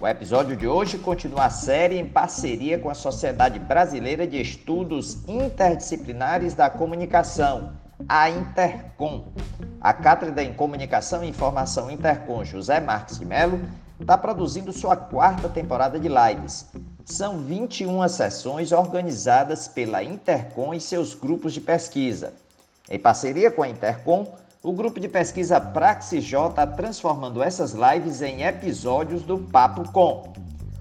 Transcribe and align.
O 0.00 0.08
episódio 0.08 0.56
de 0.56 0.66
hoje 0.66 0.98
continua 0.98 1.46
a 1.46 1.50
série 1.50 1.98
em 1.98 2.06
parceria 2.06 2.78
com 2.78 2.90
a 2.90 2.94
Sociedade 2.94 3.60
Brasileira 3.60 4.26
de 4.26 4.40
Estudos 4.40 5.26
Interdisciplinares 5.28 6.52
da 6.52 6.68
Comunicação, 6.68 7.74
a 8.08 8.28
Intercom. 8.28 9.32
A 9.80 9.92
Cátedra 9.92 10.42
em 10.42 10.52
Comunicação 10.52 11.22
e 11.22 11.28
Informação 11.28 11.90
Intercom 11.90 12.44
José 12.44 12.80
Marques 12.80 13.20
de 13.20 13.24
Mello 13.24 13.60
está 14.00 14.18
produzindo 14.18 14.72
sua 14.72 14.96
quarta 14.96 15.48
temporada 15.48 15.98
de 15.98 16.08
lives. 16.08 16.66
São 17.04 17.38
21 17.38 18.06
sessões 18.08 18.72
organizadas 18.72 19.68
pela 19.68 20.02
Intercom 20.02 20.74
e 20.74 20.80
seus 20.80 21.14
grupos 21.14 21.52
de 21.52 21.60
pesquisa. 21.60 22.34
Em 22.90 22.98
parceria 22.98 23.50
com 23.50 23.62
a 23.62 23.68
Intercom, 23.68 24.34
o 24.64 24.72
grupo 24.72 24.98
de 24.98 25.08
pesquisa 25.08 25.60
Praxis 25.60 26.24
J 26.24 26.48
está 26.48 26.66
transformando 26.66 27.42
essas 27.42 27.74
lives 27.74 28.22
em 28.22 28.44
episódios 28.44 29.22
do 29.22 29.36
Papo 29.36 29.92
Com. 29.92 30.32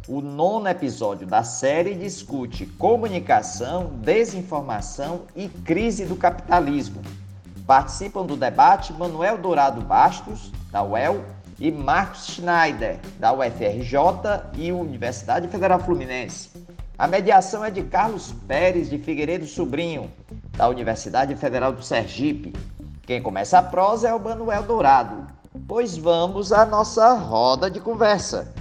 O 0.07 0.21
nono 0.21 0.69
episódio 0.69 1.27
da 1.27 1.43
série 1.43 1.93
discute 1.93 2.65
comunicação, 2.65 3.91
desinformação 3.97 5.23
e 5.35 5.49
crise 5.49 6.05
do 6.05 6.15
capitalismo. 6.15 7.01
Participam 7.67 8.25
do 8.25 8.37
debate 8.37 8.93
Manuel 8.93 9.37
Dourado 9.37 9.81
Bastos, 9.81 10.49
da 10.71 10.81
UEL, 10.81 11.21
e 11.59 11.69
Marcos 11.69 12.27
Schneider, 12.27 12.99
da 13.19 13.33
UFRJ 13.33 13.97
e 14.57 14.71
Universidade 14.71 15.49
Federal 15.49 15.79
Fluminense. 15.79 16.49
A 16.97 17.05
mediação 17.05 17.65
é 17.65 17.69
de 17.69 17.83
Carlos 17.83 18.33
Pérez 18.47 18.89
de 18.89 18.97
Figueiredo 18.97 19.45
Sobrinho, 19.45 20.09
da 20.55 20.69
Universidade 20.69 21.35
Federal 21.35 21.73
do 21.73 21.83
Sergipe. 21.83 22.53
Quem 23.05 23.21
começa 23.21 23.59
a 23.59 23.63
prosa 23.63 24.07
é 24.07 24.13
o 24.13 24.19
Manuel 24.19 24.63
Dourado. 24.63 25.27
Pois 25.67 25.97
vamos 25.97 26.51
à 26.51 26.65
nossa 26.65 27.13
roda 27.13 27.69
de 27.69 27.79
conversa. 27.79 28.53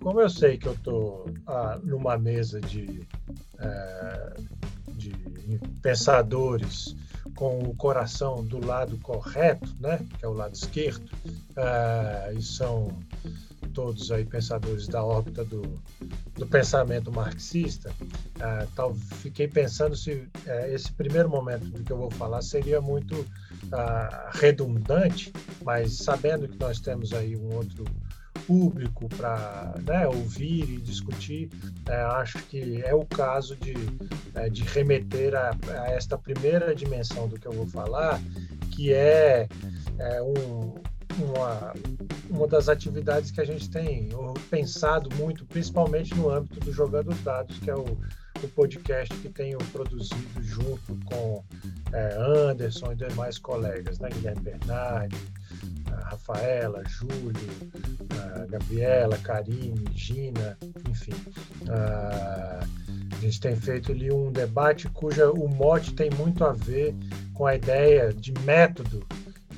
Como 0.00 0.20
eu 0.20 0.30
sei 0.30 0.56
que 0.56 0.66
eu 0.66 0.72
estou 0.72 1.26
ah, 1.46 1.78
numa 1.82 2.16
mesa 2.16 2.60
de, 2.60 3.06
é, 3.58 4.34
de 4.94 5.10
pensadores 5.82 6.96
com 7.34 7.58
o 7.58 7.74
coração 7.74 8.44
do 8.44 8.64
lado 8.64 8.96
correto, 8.98 9.74
né, 9.80 9.98
que 10.18 10.24
é 10.24 10.28
o 10.28 10.32
lado 10.32 10.54
esquerdo, 10.54 11.10
é, 11.56 12.32
e 12.34 12.42
são 12.42 12.88
todos 13.68 14.10
aí 14.10 14.24
pensadores 14.24 14.86
da 14.86 15.04
órbita 15.04 15.44
do, 15.44 15.62
do 16.34 16.46
pensamento 16.46 17.12
marxista, 17.12 17.90
uh, 17.90 18.66
tal, 18.74 18.94
fiquei 18.94 19.46
pensando 19.46 19.96
se 19.96 20.12
uh, 20.12 20.28
esse 20.68 20.92
primeiro 20.92 21.28
momento 21.28 21.66
do 21.66 21.82
que 21.82 21.92
eu 21.92 21.98
vou 21.98 22.10
falar 22.10 22.42
seria 22.42 22.80
muito 22.80 23.14
uh, 23.14 24.30
redundante, 24.32 25.32
mas 25.62 25.94
sabendo 25.94 26.48
que 26.48 26.58
nós 26.58 26.80
temos 26.80 27.12
aí 27.12 27.36
um 27.36 27.54
outro 27.54 27.84
público 28.46 29.08
para 29.08 29.74
né, 29.86 30.08
ouvir 30.08 30.68
e 30.68 30.78
discutir, 30.78 31.50
acho 32.16 32.38
que 32.44 32.82
é 32.82 32.94
o 32.94 33.04
caso 33.04 33.54
de, 33.54 33.74
de 34.50 34.62
remeter 34.64 35.34
a, 35.36 35.50
a, 35.50 35.90
esta 35.90 36.18
primeira 36.18 36.74
dimensão 36.74 37.28
do 37.28 37.38
que 37.38 37.46
eu 37.46 37.52
vou 37.52 37.66
falar, 37.66 38.20
que 38.72 38.92
é, 38.92 39.46
é 39.98 40.22
um, 40.22 40.74
uma, 41.18 41.72
uma 42.28 42.46
das 42.46 42.68
atividades 42.68 43.30
que 43.30 43.40
a 43.40 43.44
gente 43.44 43.68
tem 43.70 44.08
pensado 44.50 45.14
muito, 45.16 45.44
principalmente 45.44 46.14
no 46.14 46.30
âmbito 46.30 46.60
do 46.60 46.72
Jogando 46.72 47.14
Dados, 47.22 47.58
que 47.58 47.70
é 47.70 47.74
o, 47.74 47.84
o 48.42 48.48
podcast 48.54 49.14
que 49.16 49.28
tenho 49.28 49.58
produzido 49.72 50.42
junto 50.42 50.96
com 51.06 51.44
é, 51.92 52.16
Anderson 52.16 52.92
e 52.92 52.96
demais 52.96 53.38
colegas, 53.38 53.98
né? 53.98 54.08
Guilherme 54.08 54.42
Bernardi, 54.42 55.16
Rafaela, 56.04 56.82
Júlio, 56.86 57.32
Gabriela, 58.48 59.16
Karine, 59.18 59.84
Gina, 59.94 60.56
enfim. 60.88 61.12
a 61.68 62.60
gente 63.20 63.40
tem 63.40 63.54
feito 63.54 63.92
ali 63.92 64.12
um 64.12 64.32
debate 64.32 64.88
cuja 64.88 65.30
o 65.30 65.48
mote 65.48 65.94
tem 65.94 66.10
muito 66.10 66.44
a 66.44 66.52
ver 66.52 66.94
com 67.34 67.46
a 67.46 67.54
ideia 67.54 68.12
de 68.12 68.32
método 68.44 69.06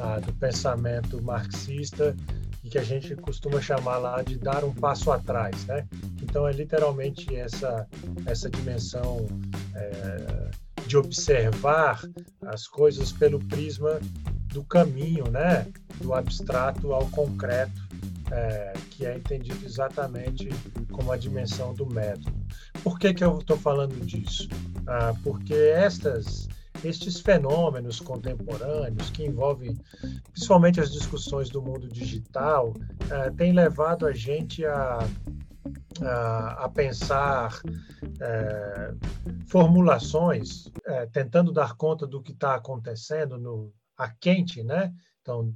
ah, 0.03 0.19
do 0.19 0.33
pensamento 0.33 1.23
marxista 1.23 2.17
e 2.65 2.69
que 2.69 2.77
a 2.77 2.83
gente 2.83 3.15
costuma 3.15 3.61
chamar 3.61 3.99
lá 3.99 4.21
de 4.21 4.37
dar 4.37 4.65
um 4.65 4.75
passo 4.75 5.13
atrás, 5.13 5.65
né? 5.67 5.87
Então 6.21 6.47
é 6.47 6.53
literalmente 6.53 7.35
essa 7.37 7.87
essa 8.27 8.51
dimensão 8.51 9.29
é, 9.77 10.51
de 10.89 10.97
observar 10.97 12.01
as 12.47 12.67
coisas 12.67 13.13
pelo 13.13 13.39
prisma 13.47 14.01
do 14.53 14.65
caminho, 14.65 15.31
né? 15.31 15.69
Do 16.01 16.13
abstrato 16.15 16.93
ao 16.93 17.07
concreto, 17.11 17.81
é, 18.33 18.73
que 18.91 19.07
é 19.07 19.17
entendido 19.17 19.65
exatamente 19.65 20.49
como 20.91 21.13
a 21.13 21.17
dimensão 21.17 21.75
do 21.75 21.87
método. 21.87 22.35
Por 22.83 22.99
que 22.99 23.15
que 23.15 23.23
eu 23.23 23.39
estou 23.39 23.57
falando 23.57 23.95
disso? 24.05 24.49
Ah, 24.87 25.15
porque 25.23 25.55
estas 25.55 26.49
estes 26.85 27.21
fenômenos 27.21 28.01
contemporâneos 28.01 29.11
que 29.11 29.25
envolvem 29.25 29.77
principalmente 30.33 30.81
as 30.81 30.93
discussões 30.93 31.49
do 31.51 31.63
mundo 31.63 31.89
digital 31.89 32.75
eh, 33.11 33.31
têm 33.31 33.53
levado 33.53 34.07
a 34.07 34.13
gente 34.13 34.65
a, 34.65 34.99
a, 36.03 36.65
a 36.65 36.69
pensar 36.69 37.61
eh, 38.21 38.95
formulações 39.47 40.71
eh, 40.87 41.07
tentando 41.13 41.53
dar 41.53 41.75
conta 41.75 42.07
do 42.07 42.23
que 42.23 42.33
está 42.33 42.55
acontecendo 42.55 43.39
no 43.39 43.73
a 43.97 44.09
quente, 44.09 44.63
né? 44.63 44.93
Então, 45.23 45.55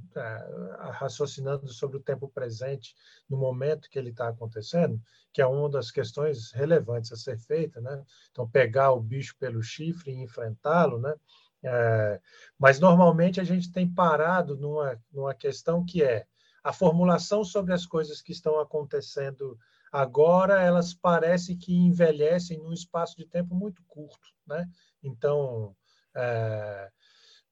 raciocinando 0.91 1.67
sobre 1.67 1.97
o 1.97 2.01
tempo 2.01 2.29
presente 2.29 2.95
no 3.29 3.37
momento 3.37 3.89
que 3.89 3.99
ele 3.99 4.11
está 4.11 4.29
acontecendo, 4.29 4.99
que 5.33 5.41
é 5.41 5.45
uma 5.45 5.69
das 5.69 5.91
questões 5.91 6.51
relevantes 6.53 7.11
a 7.11 7.17
ser 7.17 7.37
feita, 7.37 7.81
né? 7.81 8.01
Então, 8.31 8.49
pegar 8.49 8.93
o 8.93 9.01
bicho 9.01 9.35
pelo 9.37 9.61
chifre 9.61 10.11
e 10.11 10.23
enfrentá-lo, 10.23 10.99
né? 10.99 11.13
É, 11.61 12.21
mas 12.57 12.79
normalmente 12.79 13.41
a 13.41 13.43
gente 13.43 13.71
tem 13.71 13.91
parado 13.91 14.55
numa, 14.55 14.97
numa 15.11 15.33
questão 15.33 15.83
que 15.83 16.01
é 16.01 16.25
a 16.63 16.71
formulação 16.71 17.43
sobre 17.43 17.73
as 17.73 17.85
coisas 17.85 18.21
que 18.21 18.31
estão 18.31 18.59
acontecendo 18.59 19.57
agora, 19.91 20.61
elas 20.61 20.93
parecem 20.93 21.57
que 21.57 21.73
envelhecem 21.73 22.57
num 22.57 22.73
espaço 22.73 23.17
de 23.17 23.25
tempo 23.25 23.53
muito 23.53 23.83
curto, 23.85 24.29
né? 24.45 24.69
Então, 25.03 25.75
é, 26.15 26.89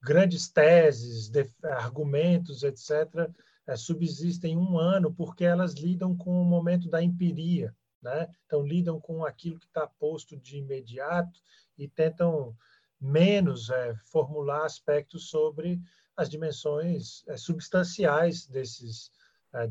grandes 0.01 0.49
teses, 0.49 1.29
de, 1.29 1.49
argumentos, 1.63 2.63
etc., 2.63 3.29
é, 3.67 3.75
subsistem 3.75 4.55
um 4.55 4.77
ano 4.77 5.11
porque 5.11 5.43
elas 5.43 5.73
lidam 5.73 6.15
com 6.15 6.39
o 6.39 6.45
momento 6.45 6.87
da 6.87 7.01
empiria, 7.01 7.75
né? 8.01 8.29
Então, 8.45 8.61
lidam 8.61 8.99
com 8.99 9.25
aquilo 9.25 9.59
que 9.59 9.65
está 9.65 9.87
posto 9.87 10.37
de 10.37 10.57
imediato 10.57 11.39
e 11.77 11.87
tentam 11.87 12.55
menos 13.01 13.69
é, 13.69 13.95
formular 14.05 14.65
aspectos 14.65 15.29
sobre 15.29 15.81
as 16.15 16.29
dimensões 16.29 17.23
é, 17.27 17.35
substanciais 17.35 18.45
desses, 18.45 19.11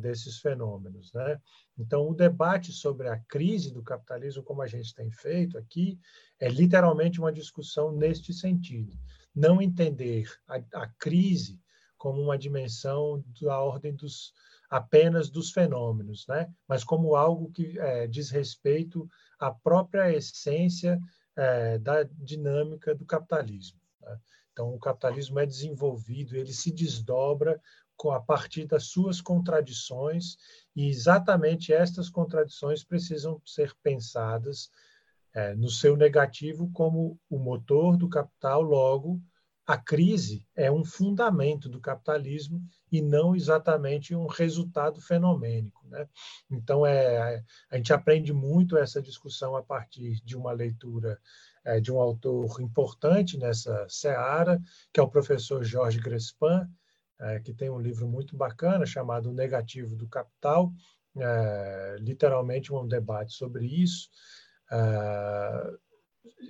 desses 0.00 0.38
fenômenos. 0.38 1.12
Né? 1.12 1.40
Então, 1.78 2.08
o 2.08 2.14
debate 2.14 2.72
sobre 2.72 3.08
a 3.08 3.18
crise 3.18 3.72
do 3.72 3.82
capitalismo, 3.82 4.42
como 4.42 4.62
a 4.62 4.66
gente 4.66 4.94
tem 4.94 5.10
feito 5.10 5.56
aqui, 5.56 5.98
é 6.40 6.48
literalmente 6.48 7.20
uma 7.20 7.32
discussão 7.32 7.92
neste 7.92 8.32
sentido. 8.32 8.96
Não 9.34 9.60
entender 9.60 10.30
a, 10.46 10.56
a 10.82 10.88
crise 10.98 11.60
como 11.98 12.20
uma 12.20 12.38
dimensão 12.38 13.24
da 13.40 13.58
ordem 13.58 13.94
dos 13.94 14.32
apenas 14.68 15.30
dos 15.30 15.52
fenômenos, 15.52 16.26
né? 16.26 16.52
mas 16.66 16.82
como 16.82 17.14
algo 17.14 17.50
que 17.52 17.78
é, 17.78 18.06
diz 18.06 18.30
respeito 18.30 19.08
à 19.38 19.50
própria 19.50 20.12
essência 20.12 21.00
é, 21.36 21.78
da 21.78 22.02
dinâmica 22.02 22.94
do 22.94 23.04
capitalismo. 23.04 23.80
Né? 24.00 24.18
Então, 24.52 24.74
o 24.74 24.78
capitalismo 24.78 25.38
é 25.38 25.46
desenvolvido, 25.46 26.36
ele 26.36 26.52
se 26.52 26.72
desdobra 26.72 27.60
com, 27.96 28.10
a 28.10 28.20
partir 28.20 28.66
das 28.66 28.86
suas 28.86 29.20
contradições, 29.20 30.36
e 30.74 30.88
exatamente 30.88 31.72
estas 31.72 32.10
contradições 32.10 32.82
precisam 32.82 33.40
ser 33.44 33.74
pensadas 33.82 34.70
é, 35.34 35.54
no 35.54 35.68
seu 35.68 35.96
negativo 35.96 36.70
como 36.72 37.18
o 37.28 37.38
motor 37.38 37.96
do 37.96 38.08
capital, 38.08 38.62
logo 38.62 39.20
a 39.66 39.78
crise 39.78 40.46
é 40.54 40.70
um 40.70 40.84
fundamento 40.84 41.68
do 41.68 41.80
capitalismo 41.80 42.62
e 42.92 43.00
não 43.00 43.34
exatamente 43.34 44.14
um 44.14 44.26
resultado 44.26 45.00
fenomênico. 45.00 45.86
Né? 45.88 46.06
Então, 46.50 46.84
é, 46.84 47.42
a 47.70 47.76
gente 47.76 47.92
aprende 47.92 48.32
muito 48.32 48.76
essa 48.76 49.00
discussão 49.00 49.56
a 49.56 49.62
partir 49.62 50.20
de 50.22 50.36
uma 50.36 50.52
leitura 50.52 51.18
é, 51.64 51.80
de 51.80 51.90
um 51.90 51.98
autor 51.98 52.60
importante 52.60 53.38
nessa 53.38 53.86
seara, 53.88 54.60
que 54.92 55.00
é 55.00 55.02
o 55.02 55.08
professor 55.08 55.64
Jorge 55.64 55.98
Grespin, 55.98 56.68
é, 57.18 57.40
que 57.40 57.54
tem 57.54 57.70
um 57.70 57.80
livro 57.80 58.06
muito 58.06 58.36
bacana 58.36 58.84
chamado 58.84 59.30
O 59.30 59.34
Negativo 59.34 59.96
do 59.96 60.06
Capital, 60.06 60.70
é, 61.16 61.96
literalmente 62.00 62.72
um 62.72 62.86
debate 62.86 63.32
sobre 63.32 63.64
isso, 63.64 64.10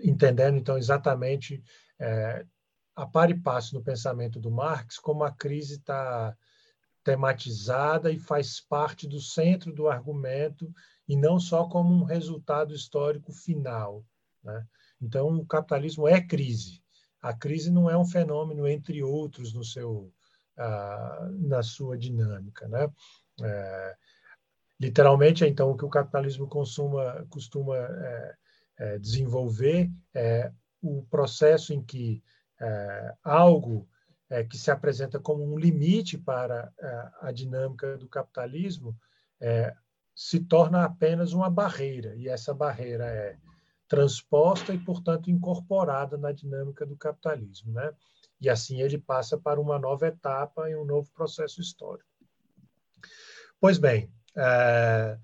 entendendo 0.02 0.56
então 0.56 0.78
exatamente 0.78 1.62
é, 1.98 2.44
a 2.94 3.06
par 3.06 3.30
e 3.30 3.34
passo 3.34 3.74
no 3.74 3.82
pensamento 3.82 4.40
do 4.40 4.50
Marx 4.50 4.98
como 4.98 5.24
a 5.24 5.30
crise 5.30 5.74
está 5.74 6.36
tematizada 7.04 8.10
e 8.10 8.18
faz 8.18 8.60
parte 8.60 9.06
do 9.06 9.20
centro 9.20 9.72
do 9.72 9.88
argumento 9.88 10.72
e 11.06 11.14
não 11.14 11.38
só 11.38 11.68
como 11.68 11.92
um 11.92 12.04
resultado 12.04 12.74
histórico 12.74 13.30
final. 13.30 14.04
Né? 14.42 14.66
Então, 15.00 15.28
o 15.36 15.46
capitalismo 15.46 16.08
é 16.08 16.20
crise. 16.20 16.82
A 17.20 17.34
crise 17.34 17.70
não 17.70 17.90
é 17.90 17.96
um 17.96 18.06
fenômeno 18.06 18.66
entre 18.66 19.02
outros 19.02 19.52
no 19.52 19.62
seu, 19.62 20.10
ah, 20.56 21.28
na 21.32 21.62
sua 21.62 21.96
dinâmica. 21.96 22.66
Né? 22.68 22.90
É, 23.42 23.96
literalmente, 24.84 25.46
então, 25.46 25.70
o 25.70 25.76
que 25.76 25.84
o 25.84 25.88
capitalismo 25.88 26.46
consuma, 26.46 27.26
costuma 27.30 27.76
é, 27.76 28.34
é, 28.78 28.98
desenvolver 28.98 29.90
é 30.12 30.52
o 30.82 31.02
processo 31.04 31.72
em 31.72 31.82
que 31.82 32.22
é, 32.60 33.14
algo 33.22 33.88
é, 34.28 34.44
que 34.44 34.58
se 34.58 34.70
apresenta 34.70 35.18
como 35.18 35.42
um 35.42 35.58
limite 35.58 36.18
para 36.18 36.70
é, 36.78 37.08
a 37.22 37.32
dinâmica 37.32 37.96
do 37.96 38.06
capitalismo 38.06 38.94
é, 39.40 39.74
se 40.14 40.40
torna 40.40 40.84
apenas 40.84 41.32
uma 41.32 41.48
barreira, 41.48 42.14
e 42.14 42.28
essa 42.28 42.52
barreira 42.52 43.06
é 43.06 43.38
transposta 43.88 44.74
e, 44.74 44.78
portanto, 44.78 45.30
incorporada 45.30 46.18
na 46.18 46.30
dinâmica 46.30 46.84
do 46.84 46.96
capitalismo. 46.96 47.72
Né? 47.72 47.90
E 48.40 48.50
assim 48.50 48.82
ele 48.82 48.98
passa 48.98 49.38
para 49.38 49.60
uma 49.60 49.78
nova 49.78 50.06
etapa 50.06 50.68
e 50.68 50.76
um 50.76 50.84
novo 50.84 51.10
processo 51.14 51.60
histórico. 51.60 52.08
Pois 53.60 53.78
bem, 53.78 54.10
é, 54.36 55.18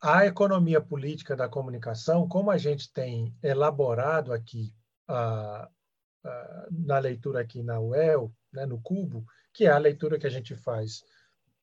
a 0.00 0.26
economia 0.26 0.80
política 0.80 1.34
da 1.34 1.48
comunicação, 1.48 2.28
como 2.28 2.50
a 2.50 2.58
gente 2.58 2.92
tem 2.92 3.34
elaborado 3.42 4.32
aqui 4.32 4.72
a, 5.08 5.68
na 6.70 6.98
leitura 6.98 7.40
aqui 7.40 7.62
na 7.62 7.80
UEL, 7.80 8.32
né, 8.52 8.66
no 8.66 8.80
Cubo, 8.80 9.24
que 9.52 9.66
é 9.66 9.70
a 9.70 9.78
leitura 9.78 10.18
que 10.18 10.26
a 10.26 10.30
gente 10.30 10.54
faz 10.54 11.02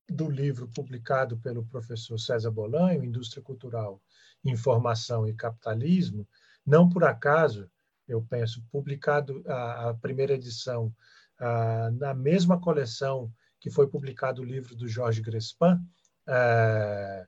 do 0.07 0.29
livro 0.29 0.67
publicado 0.67 1.37
pelo 1.37 1.65
professor 1.65 2.19
César 2.19 2.51
Bolanho, 2.51 3.03
Indústria 3.03 3.41
Cultural, 3.41 4.01
Informação 4.43 5.27
e 5.27 5.33
Capitalismo, 5.33 6.27
não 6.65 6.87
por 6.87 7.03
acaso, 7.03 7.69
eu 8.07 8.21
penso, 8.21 8.63
publicado 8.71 9.43
a, 9.47 9.89
a 9.89 9.93
primeira 9.95 10.33
edição 10.33 10.93
a, 11.39 11.89
na 11.91 12.13
mesma 12.13 12.59
coleção 12.59 13.31
que 13.59 13.69
foi 13.71 13.87
publicado 13.87 14.41
o 14.41 14.45
livro 14.45 14.75
do 14.75 14.87
Jorge 14.87 15.21
Grespin, 15.21 15.79
é, 16.27 17.27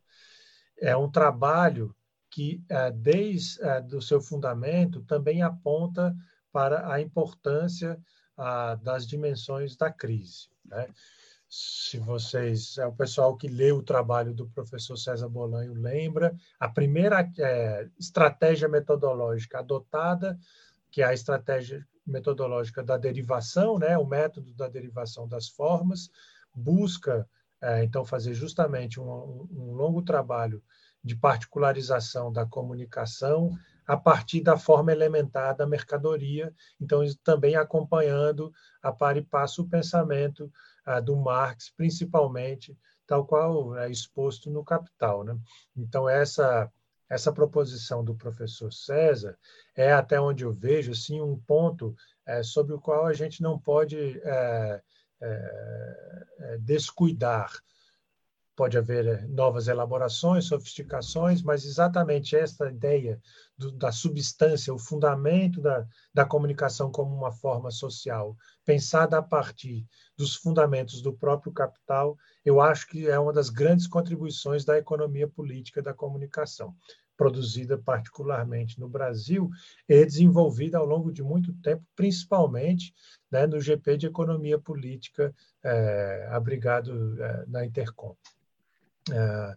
é 0.79 0.97
um 0.97 1.09
trabalho 1.09 1.95
que, 2.29 2.63
é, 2.69 2.91
desde 2.91 3.61
é, 3.63 3.81
do 3.81 4.01
seu 4.01 4.21
fundamento, 4.21 5.01
também 5.03 5.41
aponta 5.41 6.15
para 6.51 6.91
a 6.91 7.01
importância 7.01 7.99
das 8.83 9.07
dimensões 9.07 9.75
da 9.75 9.91
crise. 9.91 10.47
Né? 10.63 10.87
Se 11.49 11.97
vocês, 11.97 12.77
é 12.77 12.85
o 12.85 12.93
pessoal 12.93 13.37
que 13.37 13.47
lê 13.47 13.71
o 13.71 13.81
trabalho 13.81 14.33
do 14.33 14.49
professor 14.49 14.97
César 14.97 15.29
Bolanho 15.29 15.73
lembra, 15.73 16.35
a 16.59 16.67
primeira 16.67 17.27
é, 17.39 17.87
estratégia 17.97 18.67
metodológica 18.67 19.59
adotada, 19.59 20.37
que 20.91 21.01
é 21.01 21.05
a 21.05 21.13
estratégia 21.13 21.87
metodológica 22.05 22.83
da 22.83 22.97
derivação, 22.97 23.79
né, 23.79 23.97
o 23.97 24.05
método 24.05 24.53
da 24.53 24.67
derivação 24.67 25.27
das 25.27 25.47
formas, 25.47 26.09
busca 26.53 27.27
é, 27.61 27.83
então 27.83 28.05
fazer 28.05 28.33
justamente 28.33 28.99
um, 28.99 29.47
um 29.51 29.73
longo 29.73 30.01
trabalho 30.01 30.61
de 31.03 31.15
particularização 31.15 32.31
da 32.31 32.45
comunicação 32.45 33.57
a 33.87 33.95
partir 33.95 34.41
da 34.41 34.57
forma 34.57 34.91
elementar 34.91 35.55
da 35.55 35.65
mercadoria, 35.65 36.53
então 36.79 37.01
também 37.23 37.55
acompanhando 37.55 38.51
a 38.81 38.91
par 38.91 39.15
e 39.15 39.21
passo 39.21 39.61
o 39.61 39.69
pensamento 39.69 40.51
ah, 40.85 40.99
do 40.99 41.15
Marx, 41.15 41.71
principalmente, 41.75 42.77
tal 43.07 43.25
qual 43.25 43.77
é 43.77 43.89
exposto 43.89 44.51
no 44.51 44.63
Capital. 44.63 45.23
Né? 45.23 45.37
Então, 45.75 46.09
essa, 46.09 46.69
essa 47.09 47.31
proposição 47.31 48.03
do 48.03 48.13
professor 48.13 48.73
César 48.73 49.37
é, 49.73 49.93
até 49.93 50.19
onde 50.19 50.43
eu 50.43 50.51
vejo, 50.51 50.91
assim, 50.91 51.21
um 51.21 51.39
ponto 51.39 51.95
é, 52.25 52.43
sobre 52.43 52.73
o 52.73 52.81
qual 52.81 53.05
a 53.05 53.13
gente 53.13 53.41
não 53.41 53.57
pode 53.57 54.19
é, 54.21 54.81
é, 55.21 56.57
descuidar, 56.59 57.51
pode 58.57 58.75
haver 58.75 59.05
eh, 59.05 59.27
novas 59.27 59.67
elaborações, 59.67 60.45
sofisticações, 60.45 61.43
mas 61.43 61.63
exatamente 61.63 62.35
esta 62.35 62.67
ideia 62.67 63.21
do, 63.55 63.71
da 63.71 63.91
substância, 63.91 64.73
o 64.73 64.79
fundamento 64.79 65.61
da, 65.61 65.85
da 66.11 66.25
comunicação 66.25 66.91
como 66.91 67.15
uma 67.15 67.31
forma 67.31 67.69
social, 67.69 68.35
pensada 68.65 69.19
a 69.19 69.21
partir 69.21 69.85
dos 70.17 70.35
fundamentos 70.35 71.03
do 71.03 71.13
próprio 71.13 71.53
capital, 71.53 72.17
eu 72.43 72.59
acho 72.59 72.87
que 72.87 73.07
é 73.07 73.19
uma 73.19 73.31
das 73.31 73.51
grandes 73.51 73.85
contribuições 73.85 74.65
da 74.65 74.75
economia 74.75 75.27
política 75.27 75.79
da 75.79 75.93
comunicação, 75.93 76.75
produzida 77.17 77.77
particularmente 77.77 78.79
no 78.79 78.87
Brasil 78.87 79.49
e 79.89 80.05
desenvolvida 80.05 80.77
ao 80.77 80.85
longo 80.85 81.11
de 81.11 81.23
muito 81.23 81.51
tempo, 81.55 81.83
principalmente 81.95 82.93
né, 83.29 83.47
no 83.47 83.59
GP 83.59 83.97
de 83.97 84.05
Economia 84.05 84.59
Política, 84.59 85.33
é, 85.63 86.29
abrigado 86.31 87.21
é, 87.21 87.45
na 87.47 87.65
Intercom. 87.65 88.15
É, 89.11 89.55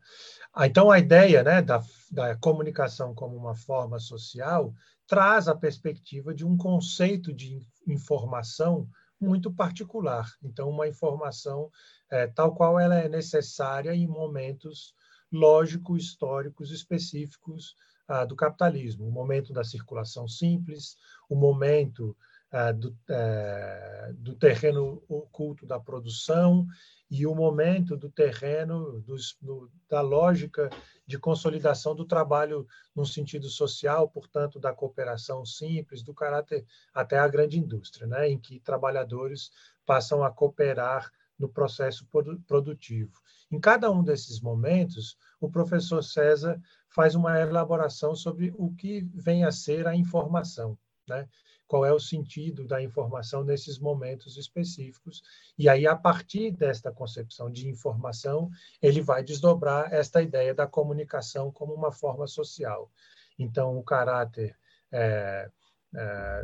então, 0.67 0.91
a 0.91 0.99
ideia 0.99 1.43
né, 1.43 1.61
da, 1.61 1.83
da 2.11 2.35
comunicação 2.37 3.15
como 3.15 3.37
uma 3.37 3.55
forma 3.55 3.99
social 3.99 4.73
traz 5.07 5.47
a 5.47 5.55
perspectiva 5.55 6.33
de 6.33 6.47
um 6.47 6.57
conceito 6.57 7.33
de 7.33 7.61
informação 7.87 8.89
muito 9.21 9.53
particular. 9.53 10.27
Então, 10.43 10.71
uma 10.71 10.89
informação 10.89 11.71
tal 12.35 12.55
qual 12.55 12.81
ela 12.81 12.97
é 12.97 13.09
necessária 13.09 13.95
em 13.95 14.07
momentos 14.07 14.95
lógicos, 15.32 16.04
históricos 16.04 16.70
específicos 16.70 17.75
ah, 18.08 18.25
do 18.25 18.34
capitalismo. 18.34 19.06
O 19.06 19.12
momento 19.12 19.52
da 19.52 19.64
circulação 19.64 20.26
simples, 20.26 20.96
o 21.28 21.37
momento 21.37 22.16
ah, 22.52 22.72
do, 22.72 22.96
eh, 23.08 24.12
do 24.16 24.34
terreno 24.34 25.00
oculto 25.08 25.64
da 25.64 25.78
produção 25.78 26.66
e 27.08 27.25
o 27.25 27.32
momento 27.32 27.96
do 27.96 28.10
terreno 28.10 29.00
do, 29.02 29.70
da 29.88 30.00
lógica 30.00 30.68
de 31.06 31.16
consolidação 31.16 31.94
do 31.94 32.04
trabalho 32.04 32.66
no 32.94 33.06
sentido 33.06 33.49
social, 33.49 34.08
portanto, 34.08 34.58
da 34.58 34.72
cooperação 34.72 35.44
simples, 35.46 36.02
do 36.02 36.12
caráter 36.12 36.64
até 36.92 37.18
a 37.18 37.28
grande 37.28 37.56
indústria, 37.56 38.06
né, 38.06 38.28
em 38.28 38.38
que 38.38 38.58
trabalhadores 38.58 39.52
passam 39.87 40.25
a 40.25 40.30
cooperar 40.30 41.10
no 41.40 41.49
processo 41.49 42.06
produtivo. 42.47 43.20
Em 43.50 43.59
cada 43.59 43.90
um 43.90 44.04
desses 44.04 44.40
momentos, 44.40 45.16
o 45.40 45.50
professor 45.50 46.04
César 46.04 46.61
faz 46.88 47.14
uma 47.14 47.40
elaboração 47.40 48.14
sobre 48.14 48.54
o 48.56 48.73
que 48.75 49.00
vem 49.14 49.44
a 49.44 49.50
ser 49.50 49.88
a 49.88 49.97
informação. 49.97 50.78
Né? 51.09 51.26
qual 51.70 51.87
é 51.87 51.92
o 51.92 52.00
sentido 52.00 52.66
da 52.66 52.82
informação 52.82 53.44
nesses 53.44 53.78
momentos 53.78 54.37
específicos. 54.37 55.23
E 55.56 55.68
aí, 55.68 55.87
a 55.87 55.94
partir 55.94 56.50
desta 56.50 56.90
concepção 56.90 57.49
de 57.49 57.68
informação, 57.68 58.50
ele 58.82 59.00
vai 59.00 59.23
desdobrar 59.23 59.94
esta 59.94 60.20
ideia 60.20 60.52
da 60.52 60.66
comunicação 60.66 61.52
como 61.52 61.73
uma 61.73 61.92
forma 61.92 62.26
social. 62.26 62.90
Então, 63.38 63.78
o 63.78 63.85
caráter. 63.85 64.59
É, 64.90 65.49
é, 65.94 66.42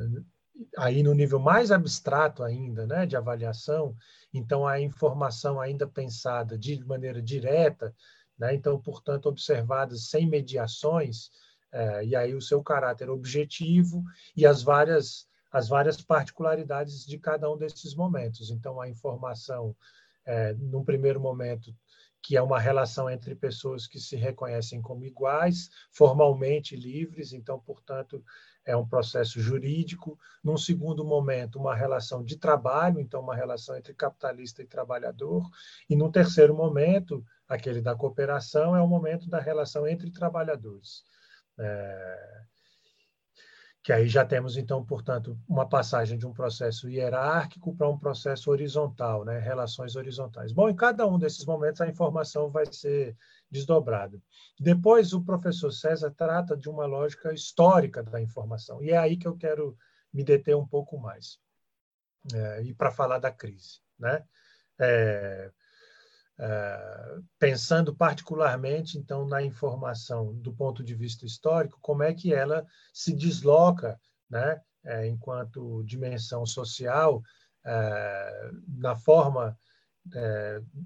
aí 0.77 1.03
no 1.03 1.15
nível 1.15 1.39
mais 1.39 1.71
abstrato 1.71 2.43
ainda, 2.43 2.87
né, 2.87 3.07
de 3.07 3.17
avaliação, 3.17 3.97
então 4.33 4.67
a 4.67 4.81
informação 4.81 5.61
ainda 5.61 5.87
pensada 5.87 6.59
de 6.59 6.83
maneira 6.85 7.23
direta, 7.23 7.95
né, 8.39 8.55
então, 8.55 8.81
portanto, 8.81 9.27
observada 9.27 9.97
sem 9.97 10.27
mediações, 10.27 11.31
é, 11.73 12.05
e 12.05 12.17
aí 12.17 12.35
o 12.35 12.41
seu 12.41 12.63
caráter 12.63 13.11
objetivo 13.11 14.03
e 14.37 14.47
as 14.47 14.63
várias, 14.63 15.29
as 15.51 15.69
várias 15.69 16.01
particularidades 16.01 17.05
de 17.05 17.19
cada 17.19 17.51
um 17.51 17.57
desses 17.57 17.95
momentos. 17.95 18.51
Então, 18.51 18.81
a 18.81 18.89
informação 18.89 19.75
é, 20.25 20.55
num 20.55 20.85
primeiro 20.85 21.21
momento, 21.21 21.75
que 22.27 22.37
é 22.37 22.43
uma 22.43 22.59
relação 22.59 23.09
entre 23.09 23.37
pessoas 23.37 23.87
que 23.87 24.01
se 24.01 24.17
reconhecem 24.17 24.83
como 24.83 25.05
iguais, 25.05 25.71
formalmente 25.93 26.75
livres, 26.75 27.33
então, 27.33 27.57
portanto, 27.61 28.21
é 28.65 28.77
um 28.77 28.85
processo 28.85 29.41
jurídico. 29.41 30.19
Num 30.43 30.57
segundo 30.57 31.05
momento, 31.05 31.57
uma 31.57 31.73
relação 31.73 32.25
de 32.25 32.37
trabalho, 32.37 32.99
então, 32.99 33.21
uma 33.21 33.37
relação 33.37 33.77
entre 33.77 33.95
capitalista 33.95 34.61
e 34.61 34.67
trabalhador. 34.67 35.49
E 35.89 35.95
num 35.95 36.11
terceiro 36.11 36.53
momento, 36.53 37.25
aquele 37.49 37.81
da 37.81 37.95
cooperação, 37.95 38.75
é 38.75 38.83
o 38.83 38.89
momento 38.89 39.31
da 39.31 39.39
relação 39.39 39.87
entre 39.87 40.11
trabalhadores. 40.11 41.05
É, 41.57 42.41
que 43.87 43.93
aí 43.93 44.09
já 44.09 44.25
temos, 44.25 44.57
então, 44.57 44.85
portanto, 44.85 45.39
uma 45.49 45.65
passagem 45.65 46.19
de 46.19 46.27
um 46.27 46.33
processo 46.33 46.89
hierárquico 46.89 47.73
para 47.73 47.89
um 47.89 47.97
processo 47.97 48.51
horizontal, 48.51 49.25
né? 49.25 49.39
relações 49.39 49.95
horizontais. 49.95 50.51
Bom, 50.51 50.69
em 50.69 50.75
cada 50.75 51.07
um 51.07 51.17
desses 51.17 51.45
momentos 51.45 51.81
a 51.81 51.87
informação 51.87 52.51
vai 52.51 52.67
ser 52.67 53.17
desdobrada. 53.49 54.21
Depois, 54.59 55.13
o 55.13 55.25
professor 55.25 55.71
César 55.71 56.11
trata 56.11 56.57
de 56.57 56.69
uma 56.69 56.85
lógica 56.85 57.33
histórica 57.33 58.03
da 58.03 58.21
informação, 58.21 58.83
e 58.83 58.91
é 58.91 58.99
aí 58.99 59.17
que 59.17 59.29
eu 59.29 59.37
quero 59.37 59.79
me 60.13 60.25
deter 60.25 60.57
um 60.57 60.67
pouco 60.67 60.99
mais, 60.99 61.39
é, 62.35 62.63
e 62.65 62.75
para 62.75 62.91
falar 62.91 63.21
da 63.21 63.31
crise. 63.31 63.79
Né? 63.97 64.25
É, 64.81 65.53
é, 66.39 67.19
pensando 67.39 67.95
particularmente 67.95 68.99
então 68.99 69.27
na 69.27 69.43
informação 69.43 70.35
do 70.35 70.53
ponto 70.53 70.85
de 70.85 70.95
vista 70.95 71.25
histórico, 71.25 71.79
como 71.81 72.03
é 72.03 72.13
que 72.13 72.33
ela 72.33 72.67
se 72.93 73.13
desloca, 73.15 73.99
né, 74.29 74.61
é, 74.85 75.07
enquanto 75.07 75.83
dimensão 75.85 76.45
social, 76.45 77.23
é, 77.65 78.51
na 78.69 78.97
forma 78.97 79.59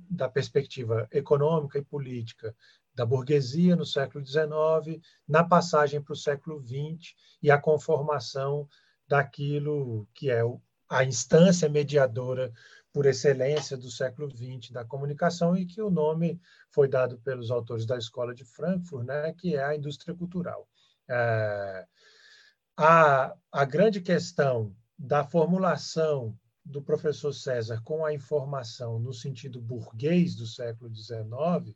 da 0.08 0.30
perspectiva 0.30 1.06
econômica 1.12 1.78
e 1.78 1.84
política 1.84 2.56
da 2.94 3.04
burguesia 3.04 3.76
no 3.76 3.84
século 3.84 4.24
XIX, 4.24 4.98
na 5.28 5.44
passagem 5.44 6.00
para 6.00 6.14
o 6.14 6.16
século 6.16 6.58
XX 6.58 7.14
e 7.42 7.50
a 7.50 7.58
conformação 7.58 8.66
daquilo 9.06 10.08
que 10.14 10.30
é 10.30 10.42
a 10.88 11.04
instância 11.04 11.68
mediadora 11.68 12.52
por 12.92 13.06
excelência 13.06 13.76
do 13.76 13.90
século 13.90 14.28
XX 14.30 14.70
da 14.72 14.84
comunicação 14.84 15.56
e 15.56 15.64
que 15.64 15.80
o 15.80 15.90
nome 15.90 16.40
foi 16.70 16.88
dado 16.88 17.18
pelos 17.18 17.50
autores 17.50 17.86
da 17.86 17.96
Escola 17.96 18.34
de 18.34 18.44
Frankfurt, 18.44 19.06
né, 19.06 19.32
que 19.32 19.54
é 19.54 19.62
a 19.62 19.76
indústria 19.76 20.14
cultural. 20.14 20.68
É, 21.08 21.86
a, 22.76 23.36
a 23.52 23.64
grande 23.64 24.00
questão 24.00 24.74
da 24.98 25.24
formulação 25.24 26.36
do 26.64 26.82
professor 26.82 27.32
César 27.32 27.80
com 27.82 28.04
a 28.04 28.12
informação 28.12 28.98
no 28.98 29.12
sentido 29.12 29.60
burguês 29.60 30.34
do 30.34 30.46
século 30.46 30.94
XIX 30.94 31.74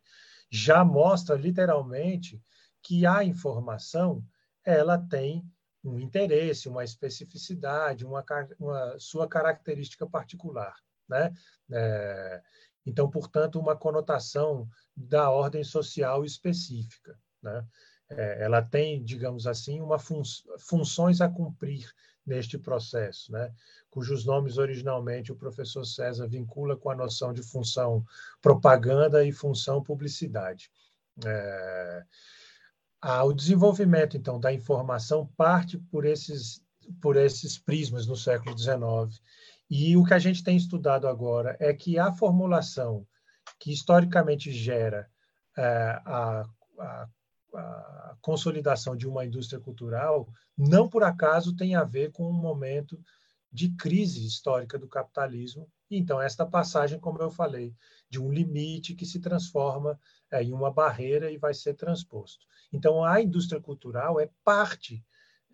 já 0.51 0.85
mostra 0.85 1.37
literalmente 1.37 2.43
que 2.83 3.07
a 3.07 3.25
informação 3.25 4.25
ela 4.65 4.99
tem 4.99 5.45
um 5.83 5.99
interesse, 5.99 6.69
uma 6.69 6.85
especificidade, 6.85 8.05
uma, 8.05 8.25
uma 8.59 8.99
sua 8.99 9.29
característica 9.29 10.07
particular. 10.07 10.75
Né? 11.09 11.33
É, 11.71 12.43
então, 12.87 13.09
portanto, 13.09 13.59
uma 13.59 13.77
conotação 13.77 14.69
da 14.97 15.31
ordem 15.31 15.65
social 15.65 16.25
específica. 16.25 17.19
Né? 17.43 17.67
É, 18.11 18.45
ela 18.45 18.63
tem, 18.63 19.03
digamos 19.03 19.47
assim, 19.47 19.81
uma 19.81 19.99
fun 19.99 20.23
funções 20.59 21.21
a 21.21 21.29
cumprir 21.29 21.91
neste 22.27 22.57
processo, 22.57 23.31
né? 23.33 23.53
cujos 23.91 24.25
nomes 24.25 24.57
originalmente 24.57 25.31
o 25.31 25.37
professor 25.37 25.85
César 25.85 26.27
vincula 26.27 26.75
com 26.77 26.91
a 26.91 26.97
noção 26.97 27.35
de 27.35 27.43
função 27.43 28.05
propaganda 28.41 29.25
e 29.25 29.31
função 29.31 29.83
publicidade. 29.83 30.71
É, 31.25 32.05
o 33.25 33.33
desenvolvimento, 33.33 34.17
então, 34.17 34.41
da 34.41 34.53
informação 34.53 35.27
parte 35.37 35.77
por 35.77 36.07
esses, 36.07 36.63
por 37.01 37.17
esses 37.17 37.59
prismas 37.59 38.07
no 38.07 38.17
século 38.17 38.57
XIX 38.57 39.23
e 39.71 39.97
o 39.97 40.05
que 40.05 40.15
a 40.15 40.19
gente 40.19 40.45
tem 40.45 40.57
estudado 40.57 41.09
agora 41.09 41.57
é 41.59 41.73
que 41.73 41.99
a 41.99 42.13
formulação 42.13 43.07
que 43.59 43.73
historicamente 43.73 44.53
gera 44.53 45.09
é, 45.57 45.63
a, 46.05 46.47
a, 46.79 47.09
a, 47.55 48.17
consolidação 48.21 48.97
de 48.97 49.07
uma 49.07 49.25
indústria 49.25 49.61
cultural 49.61 50.29
não 50.57 50.89
por 50.89 51.03
acaso 51.03 51.57
tem 51.57 51.75
a 51.75 51.85
ver 51.85 52.13
com 52.13 52.29
um 52.29 52.33
momento 52.33 53.01
de 53.53 53.71
crise 53.77 54.27
histórica 54.27 54.77
do 54.77 54.89
capitalismo. 54.89 55.71
Então, 55.89 56.21
esta 56.21 56.45
passagem, 56.45 56.99
como 56.99 57.23
eu 57.23 57.31
falei, 57.31 57.73
de 58.11 58.21
um 58.21 58.33
limite 58.33 58.95
que 58.95 59.07
se 59.07 59.21
transforma 59.21 59.99
é, 60.31 60.43
em 60.43 60.53
uma 60.53 60.73
barreira 60.73 61.31
e 61.31 61.39
vai 61.39 61.55
ser 61.55 61.75
transposto. 61.75 62.45
Então, 62.73 63.05
a 63.05 63.23
indústria 63.23 63.61
cultural 63.61 64.19
é 64.19 64.29
parte 64.45 65.05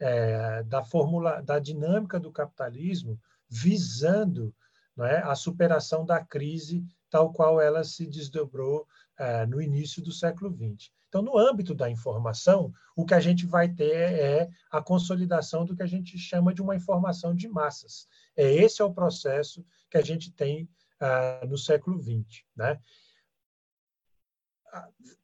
é, 0.00 0.62
da 0.62 0.82
fórmula, 0.82 1.42
da 1.42 1.58
dinâmica 1.58 2.18
do 2.18 2.32
capitalismo 2.32 3.20
visando 3.50 4.54
é, 5.00 5.18
a 5.18 5.34
superação 5.34 6.04
da 6.04 6.24
crise 6.24 6.84
tal 7.10 7.32
qual 7.32 7.60
ela 7.60 7.82
se 7.82 8.06
desdobrou 8.06 8.86
é, 9.18 9.44
no 9.46 9.60
início 9.60 10.02
do 10.02 10.12
século 10.12 10.54
XX. 10.54 10.90
Então, 11.08 11.22
no 11.22 11.36
âmbito 11.36 11.74
da 11.74 11.90
informação, 11.90 12.72
o 12.94 13.04
que 13.04 13.14
a 13.14 13.20
gente 13.20 13.44
vai 13.44 13.68
ter 13.68 13.92
é 13.92 14.48
a 14.70 14.80
consolidação 14.80 15.64
do 15.64 15.74
que 15.74 15.82
a 15.82 15.86
gente 15.86 16.16
chama 16.16 16.54
de 16.54 16.62
uma 16.62 16.76
informação 16.76 17.34
de 17.34 17.48
massas. 17.48 18.06
É 18.36 18.54
esse 18.54 18.80
é 18.80 18.84
o 18.84 18.94
processo 18.94 19.66
que 19.90 19.98
a 19.98 20.02
gente 20.02 20.30
tem 20.30 20.68
uh, 21.02 21.46
no 21.48 21.58
século 21.58 22.00
XX, 22.00 22.44
né? 22.54 22.78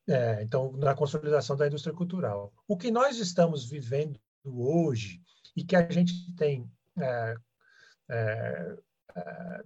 É, 0.08 0.42
então, 0.42 0.72
na 0.72 0.92
consolidação 0.94 1.56
da 1.56 1.68
indústria 1.68 1.94
cultural. 1.94 2.52
O 2.66 2.76
que 2.76 2.90
nós 2.90 3.18
estamos 3.18 3.64
vivendo 3.64 4.20
hoje 4.44 5.22
e 5.54 5.62
que 5.62 5.76
a 5.76 5.88
gente 5.88 6.34
tem 6.34 6.68
é, 6.98 7.04
é, 7.04 7.34
é, 7.34 7.36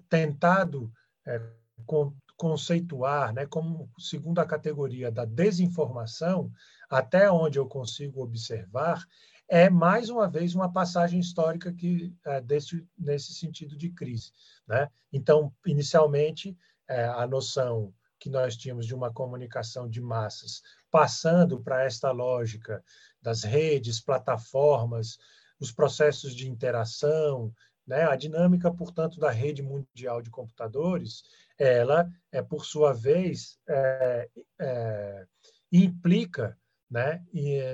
tentado 0.08 0.92
é, 1.26 1.40
con, 1.84 2.14
conceituar 2.36 3.34
né, 3.34 3.46
como 3.46 3.90
segunda 3.98 4.46
categoria 4.46 5.10
da 5.10 5.24
desinformação, 5.24 6.50
até 6.88 7.30
onde 7.30 7.58
eu 7.58 7.66
consigo 7.66 8.22
observar, 8.22 9.04
é 9.46 9.68
mais 9.68 10.08
uma 10.08 10.28
vez 10.28 10.54
uma 10.54 10.72
passagem 10.72 11.20
histórica 11.20 11.72
que 11.72 12.14
é, 12.24 12.40
desse, 12.40 12.86
nesse 12.96 13.34
sentido 13.34 13.76
de 13.76 13.90
crise. 13.90 14.32
Né? 14.66 14.88
Então, 15.12 15.52
inicialmente, 15.66 16.56
é, 16.88 17.04
a 17.04 17.26
noção 17.26 17.92
que 18.18 18.30
nós 18.30 18.56
tínhamos 18.56 18.86
de 18.86 18.94
uma 18.94 19.12
comunicação 19.12 19.88
de 19.88 20.00
massas, 20.00 20.62
passando 20.90 21.60
para 21.60 21.84
esta 21.84 22.10
lógica 22.10 22.82
das 23.20 23.42
redes, 23.42 24.00
plataformas, 24.00 25.18
os 25.58 25.70
processos 25.72 26.34
de 26.34 26.48
interação, 26.48 27.52
né? 27.90 28.04
A 28.04 28.14
dinâmica, 28.14 28.70
portanto, 28.70 29.18
da 29.18 29.32
rede 29.32 29.64
mundial 29.64 30.22
de 30.22 30.30
computadores, 30.30 31.24
ela, 31.58 32.08
é, 32.30 32.40
por 32.40 32.64
sua 32.64 32.92
vez, 32.92 33.58
é, 33.68 34.30
é, 34.60 35.26
implica 35.72 36.56
né, 36.88 37.24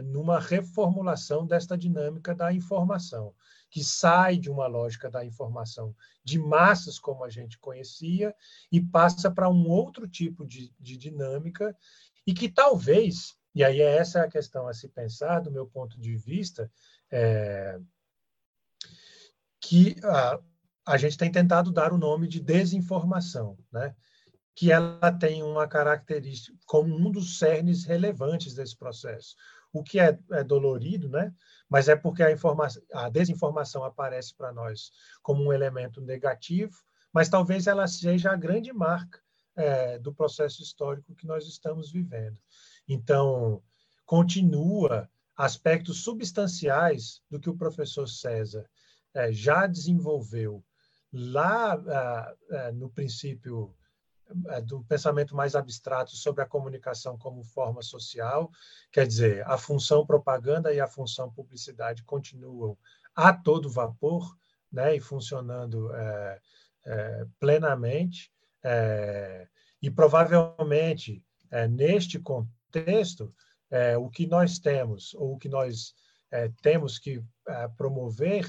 numa 0.05 0.41
reformulação 0.41 1.47
desta 1.47 1.77
dinâmica 1.77 2.35
da 2.35 2.51
informação, 2.51 3.35
que 3.71 3.85
sai 3.85 4.39
de 4.39 4.51
uma 4.51 4.67
lógica 4.67 5.11
da 5.11 5.23
informação 5.23 5.95
de 6.25 6.39
massas, 6.39 6.99
como 6.99 7.23
a 7.23 7.29
gente 7.29 7.59
conhecia, 7.59 8.35
e 8.73 8.81
passa 8.81 9.31
para 9.31 9.51
um 9.51 9.69
outro 9.69 10.09
tipo 10.09 10.47
de, 10.47 10.73
de 10.81 10.97
dinâmica, 10.97 11.77
e 12.27 12.33
que 12.33 12.49
talvez, 12.49 13.37
e 13.55 13.63
aí 13.63 13.83
essa 13.83 14.21
é 14.21 14.23
a 14.23 14.31
questão 14.31 14.67
a 14.67 14.73
se 14.73 14.89
pensar, 14.89 15.41
do 15.41 15.51
meu 15.51 15.67
ponto 15.67 16.01
de 16.01 16.17
vista, 16.17 16.71
é, 17.11 17.79
que 19.67 19.97
a, 20.05 20.39
a 20.87 20.97
gente 20.97 21.19
tem 21.19 21.31
tentado 21.31 21.73
dar 21.73 21.93
o 21.93 21.99
nome 21.99 22.29
de 22.29 22.41
desinformação, 22.41 23.59
né? 23.73 23.97
que 24.55 24.71
ela 24.71 25.13
tem 25.13 25.43
uma 25.43 25.67
característica 25.67 26.57
como 26.67 26.95
um 26.95 27.11
dos 27.11 27.39
cernes 27.39 27.85
relevantes 27.85 28.55
desse 28.55 28.77
processo. 28.77 29.35
O 29.73 29.83
que 29.83 29.99
é, 29.99 30.17
é 30.31 30.45
dolorido, 30.45 31.09
né? 31.09 31.35
mas 31.69 31.89
é 31.89 31.97
porque 31.97 32.23
a, 32.23 32.29
a 32.95 33.09
desinformação 33.09 33.83
aparece 33.83 34.35
para 34.37 34.53
nós 34.53 34.93
como 35.21 35.43
um 35.43 35.53
elemento 35.53 36.01
negativo, 36.01 36.77
mas 37.13 37.29
talvez 37.29 37.67
ela 37.67 37.89
seja 37.89 38.31
a 38.31 38.37
grande 38.37 38.73
marca 38.73 39.21
é, 39.57 39.99
do 39.99 40.15
processo 40.15 40.63
histórico 40.63 41.17
que 41.17 41.27
nós 41.27 41.45
estamos 41.45 41.91
vivendo. 41.91 42.39
Então, 42.89 43.61
continua 44.05 45.11
aspectos 45.37 46.05
substanciais 46.05 47.21
do 47.29 47.41
que 47.41 47.51
o 47.51 47.57
professor 47.57 48.09
César 48.09 48.65
é, 49.17 49.33
já 49.33 49.67
desenvolveu 49.67 50.63
lá 51.13 51.73
ah, 51.75 52.35
ah, 52.51 52.73
no 52.73 52.91
princípio 52.91 53.75
é, 54.49 54.61
do 54.61 54.85
pensamento 54.85 55.35
mais 55.35 55.55
abstrato 55.55 56.17
sobre 56.17 56.43
a 56.43 56.47
comunicação 56.47 57.17
como 57.17 57.43
forma 57.45 57.83
social, 57.83 58.51
quer 58.93 59.07
dizer, 59.07 59.47
a 59.47 59.57
função 59.57 60.05
propaganda 60.05 60.73
e 60.73 60.81
a 60.81 60.87
função 60.87 61.31
publicidade 61.31 62.03
continuam 62.05 62.77
a 63.15 63.33
todo 63.33 63.71
vapor, 63.71 64.37
né, 64.71 64.97
e 64.97 65.01
funcionando 65.01 65.95
é, 65.95 66.41
é, 66.85 67.27
plenamente. 67.39 68.31
É, 68.63 69.49
e 69.81 69.91
provavelmente, 69.91 71.25
é, 71.51 71.69
neste 71.69 72.19
contexto, 72.19 73.33
é, 73.71 73.97
o 73.97 74.11
que 74.11 74.27
nós 74.27 74.59
temos, 74.59 75.15
ou 75.15 75.35
o 75.35 75.39
que 75.39 75.49
nós 75.49 75.95
é, 76.31 76.51
temos 76.61 76.99
que 76.99 77.23
é, 77.49 77.69
promover, 77.69 78.47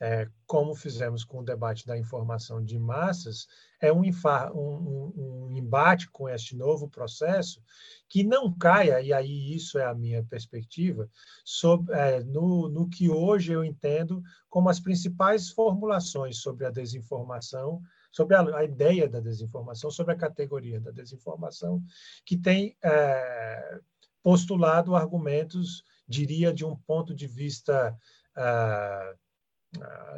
é, 0.00 0.28
como 0.46 0.74
fizemos 0.74 1.24
com 1.24 1.40
o 1.40 1.44
debate 1.44 1.86
da 1.86 1.98
informação 1.98 2.64
de 2.64 2.78
massas, 2.78 3.48
é 3.80 3.92
um, 3.92 4.02
um, 4.02 5.12
um, 5.16 5.56
embate 5.56 6.08
com 6.10 6.28
este 6.28 6.56
novo 6.56 6.88
processo 6.88 7.62
que 8.08 8.22
não 8.22 8.52
caia, 8.52 9.00
e 9.00 9.12
aí 9.12 9.54
isso 9.54 9.78
é 9.78 9.84
a 9.84 9.94
minha 9.94 10.22
perspectiva, 10.24 11.10
sobre, 11.44 11.94
é, 11.94 12.22
no, 12.22 12.68
no 12.68 12.88
que 12.88 13.08
hoje 13.08 13.52
eu 13.52 13.64
entendo 13.64 14.22
como 14.48 14.68
as 14.68 14.78
principais 14.78 15.50
formulações 15.50 16.38
sobre 16.38 16.64
a 16.64 16.70
desinformação, 16.70 17.82
sobre 18.12 18.36
a, 18.36 18.56
a 18.56 18.64
ideia 18.64 19.08
da 19.08 19.20
desinformação, 19.20 19.90
sobre 19.90 20.14
a 20.14 20.18
categoria 20.18 20.80
da 20.80 20.92
desinformação, 20.92 21.82
que 22.24 22.36
tem 22.36 22.76
é, 22.82 23.80
postulado 24.22 24.94
argumentos, 24.94 25.82
diria, 26.06 26.52
de 26.52 26.64
um 26.64 26.76
ponto 26.76 27.14
de 27.14 27.26
vista. 27.26 27.96
Ah, 28.36 29.14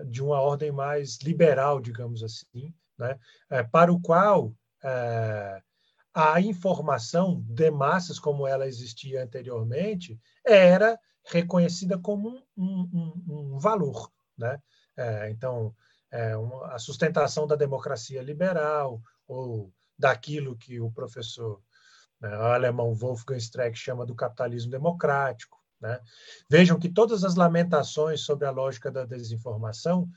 de 0.07 0.23
uma 0.23 0.41
ordem 0.41 0.71
mais 0.71 1.19
liberal, 1.19 1.81
digamos 1.81 2.23
assim, 2.23 2.75
né? 2.99 3.19
É, 3.49 3.63
para 3.63 3.93
o 3.93 4.01
qual 4.01 4.55
é, 4.85 5.63
a 6.15 6.41
informação 6.41 7.41
de 7.49 7.71
massas, 7.71 8.19
como 8.19 8.47
ela 8.47 8.67
existia 8.67 9.23
anteriormente, 9.23 10.21
era 10.45 10.99
reconhecida 11.25 11.99
como 11.99 12.43
um, 12.57 12.89
um, 12.93 13.55
um 13.55 13.59
valor. 13.59 14.11
Né? 14.37 14.61
É, 14.97 15.31
então, 15.31 15.75
a 16.65 16.79
sustentação 16.79 17.47
da 17.47 17.55
democracia 17.55 18.21
liberal, 18.21 19.01
ou 19.29 19.73
daquilo 19.97 20.57
que 20.57 20.81
o 20.81 20.91
professor 20.91 21.63
né, 22.21 22.35
alemão 22.35 22.95
Wolfgang 22.95 23.39
Streeck 23.39 23.79
chama 23.79 24.05
do 24.05 24.15
capitalismo 24.15 24.71
democrático. 24.71 25.60
Né? 25.81 26.01
Vejam 26.49 26.79
que 26.79 26.89
todas 26.89 27.25
as 27.25 27.35
lamentações 27.35 28.21
sobre 28.21 28.47
a 28.47 28.51
lógica 28.51 28.91
da 28.91 29.05
desinformação 29.05 30.11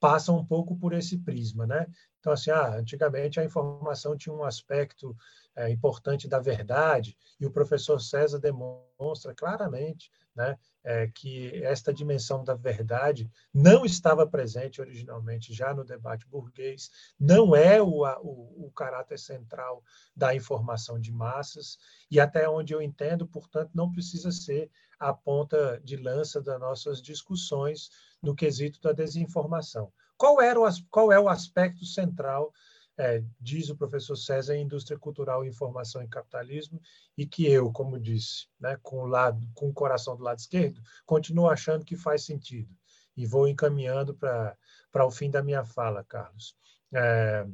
passam 0.00 0.38
um 0.38 0.44
pouco 0.44 0.76
por 0.76 0.92
esse 0.92 1.18
prisma, 1.18 1.66
né? 1.66 1.86
Então, 2.20 2.32
assim, 2.32 2.50
ah, 2.50 2.76
antigamente 2.76 3.40
a 3.40 3.44
informação 3.44 4.16
tinha 4.16 4.34
um 4.34 4.44
aspecto 4.44 5.16
é, 5.56 5.70
importante 5.70 6.28
da 6.28 6.38
verdade, 6.38 7.16
e 7.40 7.46
o 7.46 7.50
professor 7.50 8.00
César 8.00 8.38
demonstra 8.38 9.34
claramente 9.34 10.10
né, 10.34 10.56
é, 10.84 11.08
que 11.08 11.62
esta 11.64 11.92
dimensão 11.92 12.44
da 12.44 12.54
verdade 12.54 13.28
não 13.52 13.84
estava 13.84 14.26
presente 14.26 14.80
originalmente 14.80 15.52
já 15.52 15.74
no 15.74 15.84
debate 15.84 16.26
burguês, 16.28 16.90
não 17.18 17.56
é 17.56 17.82
o, 17.82 18.04
o, 18.04 18.66
o 18.66 18.72
caráter 18.72 19.18
central 19.18 19.82
da 20.14 20.34
informação 20.34 21.00
de 21.00 21.10
massas, 21.10 21.76
e 22.08 22.20
até 22.20 22.48
onde 22.48 22.72
eu 22.72 22.80
entendo, 22.80 23.26
portanto, 23.26 23.70
não 23.74 23.90
precisa 23.90 24.30
ser 24.30 24.70
a 24.98 25.12
ponta 25.12 25.80
de 25.82 25.96
lança 25.96 26.40
das 26.40 26.58
nossas 26.58 27.00
discussões 27.00 27.90
no 28.22 28.34
quesito 28.34 28.80
da 28.80 28.92
desinformação. 28.92 29.92
Qual, 30.16 30.40
era 30.40 30.60
o, 30.60 30.68
qual 30.90 31.12
é 31.12 31.20
o 31.20 31.28
aspecto 31.28 31.84
central, 31.84 32.52
é, 32.96 33.22
diz 33.40 33.70
o 33.70 33.76
professor 33.76 34.16
César, 34.16 34.56
em 34.56 34.64
indústria 34.64 34.98
cultural, 34.98 35.44
informação 35.44 36.02
e 36.02 36.08
capitalismo, 36.08 36.80
e 37.16 37.24
que 37.24 37.46
eu, 37.46 37.70
como 37.70 37.98
disse, 37.98 38.48
né, 38.58 38.76
com, 38.82 39.02
o 39.02 39.06
lado, 39.06 39.48
com 39.54 39.68
o 39.68 39.72
coração 39.72 40.16
do 40.16 40.24
lado 40.24 40.38
esquerdo, 40.38 40.82
continuo 41.06 41.48
achando 41.48 41.84
que 41.84 41.96
faz 41.96 42.24
sentido. 42.24 42.74
E 43.16 43.24
vou 43.24 43.46
encaminhando 43.46 44.14
para 44.14 45.06
o 45.06 45.10
fim 45.10 45.30
da 45.30 45.42
minha 45.42 45.64
fala, 45.64 46.04
Carlos. 46.04 46.56
É, 46.92 47.46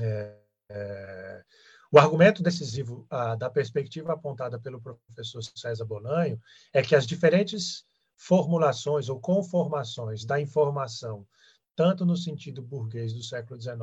é, 0.00 0.38
é, 0.70 1.44
o 1.92 1.98
argumento 1.98 2.42
decisivo 2.42 3.06
ah, 3.10 3.36
da 3.36 3.50
perspectiva 3.50 4.14
apontada 4.14 4.58
pelo 4.58 4.80
professor 4.80 5.42
César 5.42 5.84
Bolanho 5.84 6.40
é 6.72 6.80
que 6.80 6.96
as 6.96 7.06
diferentes 7.06 7.84
formulações 8.16 9.10
ou 9.10 9.20
conformações 9.20 10.24
da 10.24 10.40
informação 10.40 11.26
tanto 11.74 12.04
no 12.04 12.16
sentido 12.16 12.62
burguês 12.62 13.12
do 13.12 13.22
século 13.22 13.60
XIX, 13.60 13.78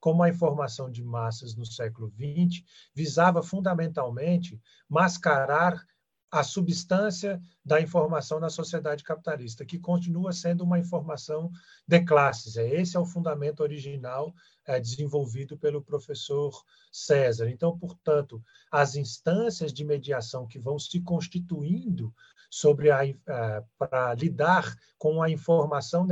como 0.00 0.22
a 0.22 0.28
informação 0.28 0.90
de 0.90 1.02
massas 1.02 1.54
no 1.54 1.66
século 1.66 2.10
XX, 2.10 2.62
visava 2.94 3.42
fundamentalmente 3.42 4.60
mascarar 4.88 5.84
a 6.30 6.42
substância 6.42 7.40
da 7.64 7.80
informação 7.80 8.40
na 8.40 8.50
sociedade 8.50 9.04
capitalista, 9.04 9.64
que 9.64 9.78
continua 9.78 10.32
sendo 10.32 10.64
uma 10.64 10.78
informação 10.78 11.50
de 11.86 12.00
classes. 12.04 12.56
É 12.56 12.68
esse 12.68 12.96
é 12.96 13.00
o 13.00 13.06
fundamento 13.06 13.60
original 13.60 14.34
é, 14.66 14.80
desenvolvido 14.80 15.56
pelo 15.56 15.82
professor 15.82 16.52
César. 16.90 17.48
Então, 17.48 17.78
portanto, 17.78 18.42
as 18.70 18.96
instâncias 18.96 19.72
de 19.72 19.84
mediação 19.84 20.46
que 20.46 20.58
vão 20.58 20.78
se 20.78 21.00
constituindo 21.00 22.12
sobre 22.50 22.90
a, 22.90 23.06
é, 23.06 23.14
para 23.78 24.14
lidar 24.14 24.76
com 24.98 25.22
a 25.22 25.30
informação 25.30 26.06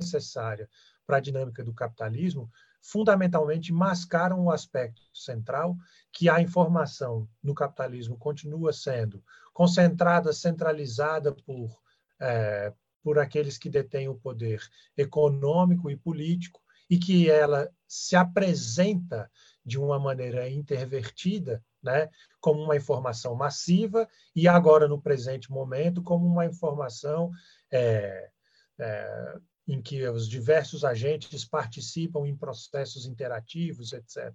necessária 0.00 0.68
para 1.06 1.18
a 1.18 1.20
dinâmica 1.20 1.62
do 1.62 1.74
capitalismo, 1.74 2.50
fundamentalmente 2.82 3.72
mascaram 3.72 4.44
o 4.44 4.50
aspecto 4.50 5.00
central 5.14 5.76
que 6.12 6.28
a 6.28 6.40
informação 6.40 7.28
no 7.42 7.54
capitalismo 7.54 8.18
continua 8.18 8.72
sendo 8.72 9.22
concentrada, 9.54 10.32
centralizada 10.32 11.32
por, 11.32 11.80
é, 12.20 12.72
por 13.02 13.18
aqueles 13.18 13.56
que 13.56 13.70
detêm 13.70 14.08
o 14.08 14.16
poder 14.16 14.60
econômico 14.96 15.88
e 15.88 15.96
político 15.96 16.60
e 16.90 16.98
que 16.98 17.30
ela 17.30 17.70
se 17.86 18.16
apresenta 18.16 19.30
de 19.64 19.78
uma 19.78 19.98
maneira 19.98 20.48
intervertida, 20.50 21.64
né, 21.82 22.08
como 22.40 22.62
uma 22.62 22.76
informação 22.76 23.34
massiva 23.34 24.08
e 24.34 24.48
agora 24.48 24.88
no 24.88 25.00
presente 25.00 25.50
momento 25.50 26.02
como 26.02 26.26
uma 26.26 26.44
informação 26.44 27.30
é, 27.70 28.30
é, 28.78 29.38
em 29.72 29.80
que 29.80 30.06
os 30.06 30.28
diversos 30.28 30.84
agentes 30.84 31.46
participam 31.46 32.26
em 32.26 32.36
processos 32.36 33.06
interativos, 33.06 33.94
etc. 33.94 34.30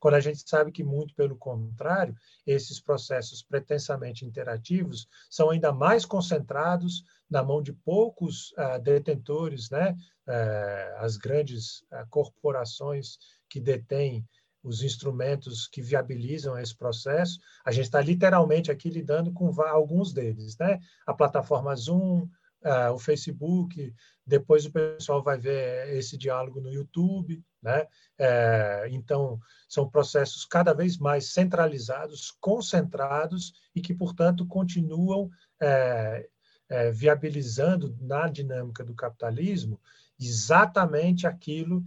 Quando 0.00 0.14
a 0.14 0.20
gente 0.20 0.42
sabe 0.48 0.72
que, 0.72 0.82
muito 0.82 1.14
pelo 1.14 1.36
contrário, 1.36 2.12
esses 2.44 2.80
processos 2.80 3.40
pretensamente 3.40 4.24
interativos 4.24 5.06
são 5.30 5.50
ainda 5.50 5.72
mais 5.72 6.04
concentrados 6.04 7.04
na 7.30 7.40
mão 7.40 7.62
de 7.62 7.72
poucos 7.72 8.50
uh, 8.52 8.80
detentores, 8.82 9.70
né? 9.70 9.96
Uh, 10.26 11.04
as 11.04 11.16
grandes 11.16 11.82
uh, 11.82 12.06
corporações 12.08 13.16
que 13.48 13.60
detêm 13.60 14.26
os 14.62 14.82
instrumentos 14.82 15.68
que 15.68 15.80
viabilizam 15.80 16.58
esse 16.58 16.76
processo. 16.76 17.38
A 17.64 17.70
gente 17.70 17.84
está 17.84 18.00
literalmente 18.00 18.72
aqui 18.72 18.90
lidando 18.90 19.32
com 19.32 19.48
alguns 19.62 20.12
deles, 20.12 20.58
né? 20.58 20.80
A 21.06 21.14
plataforma 21.14 21.74
Zoom, 21.76 22.28
uh, 22.64 22.92
o 22.92 22.98
Facebook, 22.98 23.94
depois 24.26 24.64
o 24.64 24.70
pessoal 24.70 25.22
vai 25.22 25.38
ver 25.38 25.96
esse 25.96 26.16
diálogo 26.16 26.60
no 26.60 26.72
YouTube, 26.72 27.42
né? 27.62 27.86
É, 28.18 28.86
então, 28.90 29.38
são 29.68 29.88
processos 29.88 30.44
cada 30.44 30.72
vez 30.72 30.96
mais 30.96 31.32
centralizados, 31.32 32.30
concentrados 32.40 33.52
e 33.74 33.80
que, 33.80 33.92
portanto, 33.92 34.46
continuam 34.46 35.30
é, 35.60 36.28
é, 36.68 36.90
viabilizando 36.90 37.96
na 38.00 38.28
dinâmica 38.28 38.84
do 38.84 38.94
capitalismo 38.94 39.80
exatamente 40.18 41.26
aquilo 41.26 41.82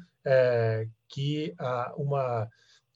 que 1.08 1.54
a, 1.60 1.94
uma 1.98 2.50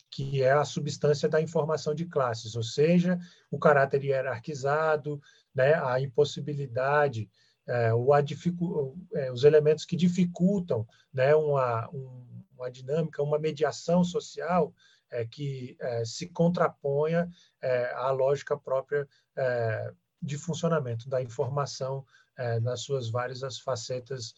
que 0.10 0.42
é 0.42 0.52
a 0.52 0.66
substância 0.66 1.28
da 1.30 1.42
informação 1.42 1.94
de 1.94 2.06
classes, 2.06 2.56
ou 2.56 2.64
seja, 2.64 3.20
o 3.52 3.60
caráter 3.60 4.04
hierarquizado, 4.04 5.22
né, 5.54 5.74
a 5.76 6.00
impossibilidade 6.00 7.30
é, 7.68 7.92
dificu 8.24 8.98
é, 9.14 9.32
os 9.32 9.44
elementos 9.44 9.86
que 9.86 9.96
dificultam 9.96 10.88
né, 11.14 11.36
uma, 11.36 11.90
um, 11.90 12.44
uma 12.56 12.72
dinâmica, 12.72 13.22
uma 13.22 13.38
mediação 13.38 14.04
social 14.04 14.74
é, 15.10 15.26
que 15.26 15.76
é, 15.80 16.04
se 16.06 16.28
contraponha 16.28 17.30
à 17.96 18.12
lógica 18.12 18.58
própria 18.58 19.08
de 20.22 20.38
funcionamento 20.38 21.10
da 21.10 21.22
informação 21.22 22.06
nas 22.62 22.82
suas 22.82 23.10
várias 23.10 23.60
facetas 23.60 24.34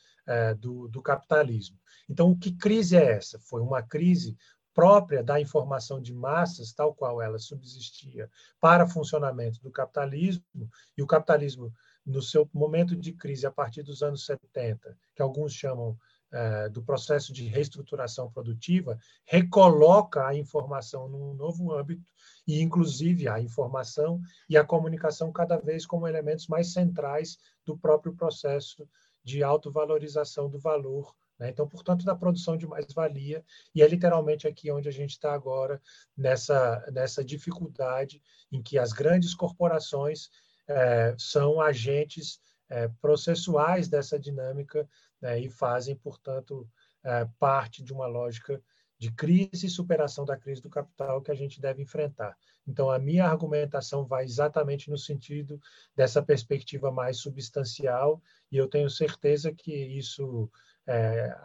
do, 0.59 0.87
do 0.87 1.01
capitalismo. 1.01 1.77
Então, 2.07 2.37
que 2.37 2.51
crise 2.51 2.95
é 2.95 3.11
essa? 3.13 3.37
Foi 3.39 3.61
uma 3.61 3.81
crise 3.81 4.37
própria 4.73 5.21
da 5.21 5.39
informação 5.39 6.01
de 6.01 6.13
massas, 6.13 6.71
tal 6.71 6.93
qual 6.93 7.21
ela 7.21 7.37
subsistia 7.37 8.29
para 8.61 8.87
funcionamento 8.87 9.61
do 9.61 9.69
capitalismo, 9.69 10.69
e 10.97 11.03
o 11.03 11.07
capitalismo 11.07 11.73
no 12.09 12.21
seu 12.21 12.49
momento 12.53 12.95
de 12.95 13.13
crise 13.13 13.45
a 13.45 13.51
partir 13.51 13.83
dos 13.83 14.01
anos 14.01 14.25
70, 14.25 14.97
que 15.15 15.21
alguns 15.21 15.53
chamam 15.53 15.97
é, 16.31 16.69
do 16.69 16.81
processo 16.81 17.31
de 17.31 17.45
reestruturação 17.45 18.31
produtiva, 18.31 18.99
recoloca 19.25 20.27
a 20.27 20.35
informação 20.35 21.07
num 21.07 21.33
novo 21.33 21.71
âmbito 21.71 22.11
e, 22.47 22.61
inclusive, 22.61 23.27
a 23.27 23.39
informação 23.39 24.19
e 24.49 24.57
a 24.57 24.63
comunicação 24.63 25.31
cada 25.31 25.57
vez 25.57 25.85
como 25.85 26.07
elementos 26.07 26.47
mais 26.47 26.73
centrais 26.73 27.37
do 27.65 27.77
próprio 27.77 28.15
processo 28.15 28.87
de 29.23 29.43
autovalorização 29.43 30.49
do 30.49 30.59
valor 30.59 31.15
Né? 31.39 31.49
Então, 31.49 31.67
portanto, 31.67 32.03
da 32.03 32.15
produção 32.15 32.57
de 32.57 32.67
mais-valia, 32.67 33.43
e 33.73 33.81
é 33.81 33.87
literalmente 33.87 34.47
aqui 34.47 34.69
onde 34.69 34.89
a 34.89 34.91
gente 34.91 35.11
está 35.11 35.33
agora, 35.33 35.81
nessa, 36.15 36.85
nessa 36.91 37.23
dificuldade 37.23 38.21
em 38.51 38.61
que 38.61 38.77
as 38.77 38.91
grandes 38.91 39.33
corporações 39.33 40.29
é, 40.69 41.15
são 41.17 41.59
agentes 41.59 42.39
é, 42.69 42.87
processuais 43.01 43.87
dessa 43.87 44.19
dinâmica 44.19 44.87
né, 45.19 45.39
e 45.39 45.49
fazem, 45.49 45.95
portanto, 45.95 46.69
é, 47.03 47.27
parte 47.39 47.83
de 47.83 47.91
uma 47.91 48.05
lógica 48.05 48.61
de 48.97 49.11
crise 49.11 49.65
e 49.65 49.69
superação 49.69 50.25
da 50.25 50.37
crise 50.37 50.61
do 50.61 50.69
capital 50.69 51.21
que 51.21 51.31
a 51.31 51.35
gente 51.35 51.59
deve 51.59 51.81
enfrentar. 51.81 52.37
Então, 52.67 52.91
a 52.91 52.99
minha 52.99 53.25
argumentação 53.25 54.05
vai 54.05 54.25
exatamente 54.25 54.89
no 54.89 54.97
sentido 54.97 55.59
dessa 55.95 56.21
perspectiva 56.21 56.91
mais 56.91 57.17
substancial, 57.17 58.21
e 58.51 58.57
eu 58.57 58.67
tenho 58.67 58.89
certeza 58.89 59.51
que 59.53 59.73
isso 59.73 60.51
é, 60.85 61.35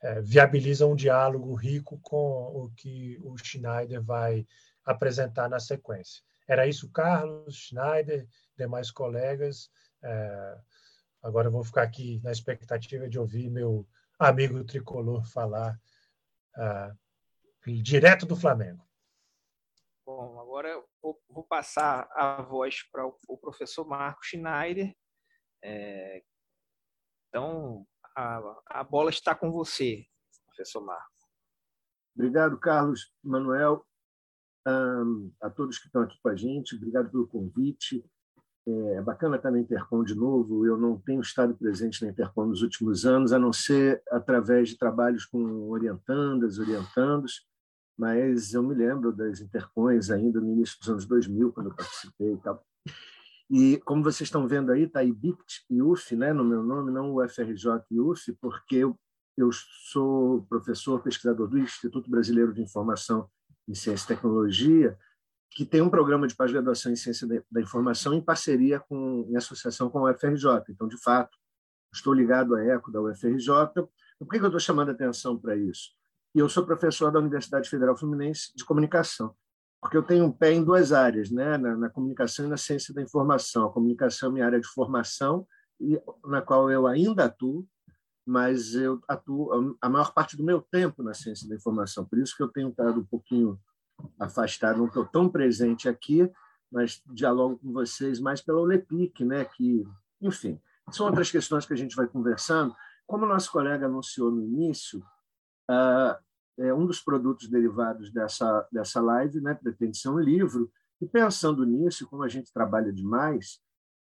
é, 0.00 0.20
viabiliza 0.22 0.86
um 0.86 0.94
diálogo 0.94 1.52
rico 1.54 1.98
com 2.00 2.18
o 2.18 2.70
que 2.76 3.18
o 3.22 3.36
Schneider 3.36 4.00
vai 4.00 4.46
apresentar 4.84 5.48
na 5.48 5.58
sequência. 5.58 6.22
Era 6.48 6.66
isso, 6.66 6.90
Carlos, 6.90 7.54
Schneider, 7.54 8.26
demais 8.56 8.90
colegas. 8.90 9.70
É, 10.02 10.58
agora 11.22 11.48
eu 11.48 11.52
vou 11.52 11.62
ficar 11.62 11.82
aqui 11.82 12.20
na 12.24 12.32
expectativa 12.32 13.08
de 13.08 13.18
ouvir 13.18 13.50
meu 13.50 13.86
amigo 14.18 14.64
tricolor 14.64 15.24
falar 15.26 15.78
uh, 16.56 17.72
direto 17.82 18.24
do 18.24 18.34
Flamengo. 18.34 18.82
Bom, 20.06 20.40
agora 20.40 20.68
eu 20.68 20.88
vou, 21.02 21.22
vou 21.28 21.44
passar 21.44 22.08
a 22.12 22.40
voz 22.40 22.82
para 22.90 23.06
o, 23.06 23.14
o 23.28 23.36
professor 23.36 23.86
Marco 23.86 24.24
Schneider. 24.24 24.96
É, 25.62 26.24
então, 27.28 27.86
a, 28.16 28.62
a 28.66 28.84
bola 28.84 29.10
está 29.10 29.34
com 29.34 29.52
você, 29.52 30.06
professor 30.46 30.80
Marco. 30.80 31.12
Obrigado, 32.16 32.58
Carlos, 32.58 33.12
Manuel, 33.22 33.86
a 35.40 35.50
todos 35.50 35.78
que 35.78 35.86
estão 35.86 36.02
aqui 36.02 36.18
com 36.22 36.28
a 36.28 36.36
gente. 36.36 36.76
Obrigado 36.76 37.10
pelo 37.10 37.26
convite. 37.26 38.04
É 38.66 39.00
bacana 39.00 39.36
estar 39.36 39.50
na 39.50 39.60
Intercom 39.60 40.04
de 40.04 40.14
novo. 40.14 40.66
Eu 40.66 40.76
não 40.76 40.98
tenho 40.98 41.20
estado 41.20 41.54
presente 41.54 42.02
na 42.04 42.10
Intercom 42.10 42.46
nos 42.46 42.62
últimos 42.62 43.06
anos, 43.06 43.32
a 43.32 43.38
não 43.38 43.52
ser 43.52 44.02
através 44.10 44.68
de 44.68 44.78
trabalhos 44.78 45.24
com 45.24 45.70
orientandas, 45.70 46.58
orientandos, 46.58 47.46
mas 47.96 48.52
eu 48.52 48.62
me 48.62 48.74
lembro 48.74 49.12
das 49.12 49.40
Intercons 49.40 50.10
ainda 50.10 50.40
no 50.40 50.52
início 50.52 50.78
dos 50.78 50.90
anos 50.90 51.06
2000, 51.06 51.52
quando 51.52 51.70
eu 51.70 51.74
participei 51.74 52.34
e 52.34 52.36
tal. 52.38 52.62
E 53.50 53.78
como 53.78 54.04
vocês 54.04 54.26
estão 54.26 54.46
vendo 54.46 54.70
aí, 54.70 54.82
está 54.82 55.02
IBICT 55.02 55.64
e 55.70 55.80
UF, 55.80 56.14
né, 56.14 56.34
no 56.34 56.44
meu 56.44 56.62
nome, 56.62 56.92
não 56.92 57.14
o 57.14 57.26
FRJ 57.26 57.84
e 57.90 57.98
UF, 57.98 58.32
porque 58.34 58.76
eu, 58.76 58.98
eu 59.36 59.50
sou 59.52 60.42
professor 60.42 61.02
pesquisador 61.02 61.48
do 61.48 61.58
Instituto 61.58 62.10
Brasileiro 62.10 62.52
de 62.52 62.60
Informação 62.60 63.28
em 63.68 63.74
Ciência 63.74 64.04
e 64.04 64.08
Tecnologia, 64.08 64.98
que 65.50 65.64
tem 65.64 65.80
um 65.80 65.90
programa 65.90 66.26
de 66.26 66.34
pós-graduação 66.34 66.92
em 66.92 66.96
ciência 66.96 67.26
da 67.50 67.60
informação 67.60 68.14
em 68.14 68.20
parceria 68.20 68.80
com, 68.80 69.26
em 69.28 69.36
associação 69.36 69.90
com 69.90 70.06
a 70.06 70.12
UFRJ. 70.12 70.46
Então, 70.70 70.88
de 70.88 70.96
fato, 71.02 71.36
estou 71.92 72.12
ligado 72.12 72.54
à 72.54 72.64
ECO 72.64 72.90
da 72.90 73.00
UFRJ. 73.00 73.48
Por 74.18 74.28
que 74.28 74.36
eu 74.36 74.46
estou 74.46 74.60
chamando 74.60 74.90
a 74.90 74.92
atenção 74.92 75.38
para 75.38 75.56
isso? 75.56 75.90
E 76.34 76.38
eu 76.38 76.48
sou 76.48 76.64
professor 76.64 77.10
da 77.10 77.18
Universidade 77.18 77.68
Federal 77.68 77.96
Fluminense 77.96 78.52
de 78.54 78.64
Comunicação, 78.64 79.34
porque 79.80 79.96
eu 79.96 80.02
tenho 80.02 80.24
um 80.24 80.32
pé 80.32 80.52
em 80.52 80.62
duas 80.62 80.92
áreas, 80.92 81.30
né? 81.30 81.56
na, 81.56 81.76
na 81.76 81.90
comunicação 81.90 82.46
e 82.46 82.48
na 82.48 82.56
ciência 82.56 82.92
da 82.92 83.02
informação. 83.02 83.66
A 83.66 83.72
comunicação 83.72 84.30
é 84.30 84.32
minha 84.32 84.46
área 84.46 84.60
de 84.60 84.68
formação, 84.68 85.46
e, 85.80 86.00
na 86.24 86.42
qual 86.42 86.70
eu 86.70 86.86
ainda 86.86 87.24
atuo, 87.24 87.66
mas 88.28 88.74
eu 88.74 89.02
atuo 89.08 89.74
a 89.80 89.88
maior 89.88 90.12
parte 90.12 90.36
do 90.36 90.44
meu 90.44 90.60
tempo 90.60 91.02
na 91.02 91.14
ciência 91.14 91.48
da 91.48 91.54
informação. 91.54 92.04
Por 92.04 92.18
isso 92.18 92.36
que 92.36 92.42
eu 92.42 92.48
tenho 92.48 92.68
estado 92.68 93.00
um 93.00 93.04
pouquinho 93.04 93.58
afastado, 94.20 94.76
não 94.76 94.86
estou 94.86 95.06
tão 95.06 95.30
presente 95.30 95.88
aqui, 95.88 96.30
mas 96.70 97.02
dialogo 97.06 97.56
com 97.56 97.72
vocês 97.72 98.20
mais 98.20 98.42
pela 98.42 98.60
OLEPIC, 98.60 99.24
né? 99.24 99.46
que, 99.46 99.88
enfim, 100.20 100.60
são 100.90 101.06
outras 101.06 101.30
questões 101.30 101.64
que 101.64 101.72
a 101.72 101.76
gente 101.76 101.96
vai 101.96 102.06
conversando. 102.06 102.76
Como 103.06 103.24
o 103.24 103.28
nosso 103.28 103.50
colega 103.50 103.86
anunciou 103.86 104.30
no 104.30 104.42
início, 104.42 104.98
uh, 105.70 106.14
é 106.58 106.74
um 106.74 106.84
dos 106.84 107.00
produtos 107.00 107.48
derivados 107.48 108.12
dessa, 108.12 108.68
dessa 108.70 109.00
live 109.00 109.40
né? 109.40 109.54
pretende 109.54 109.96
ser 109.96 110.10
um 110.10 110.18
livro, 110.18 110.70
e 111.00 111.06
pensando 111.06 111.64
nisso, 111.64 112.06
como 112.06 112.24
a 112.24 112.28
gente 112.28 112.52
trabalha 112.52 112.92
demais, 112.92 113.58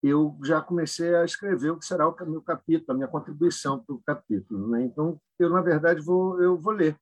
eu 0.02 0.36
já 0.42 0.60
comecei 0.60 1.14
a 1.14 1.24
escrever 1.24 1.70
o 1.70 1.78
que 1.78 1.84
será 1.84 2.08
o 2.08 2.16
meu 2.26 2.40
capítulo, 2.40 2.92
a 2.92 2.94
minha 2.94 3.08
contribuição 3.08 3.78
para 3.78 3.94
o 3.94 4.02
capítulo. 4.02 4.68
Né? 4.68 4.84
Então, 4.84 5.20
eu, 5.38 5.50
na 5.50 5.60
verdade, 5.60 6.00
vou, 6.00 6.40
eu 6.40 6.56
vou 6.56 6.72
ler 6.72 6.96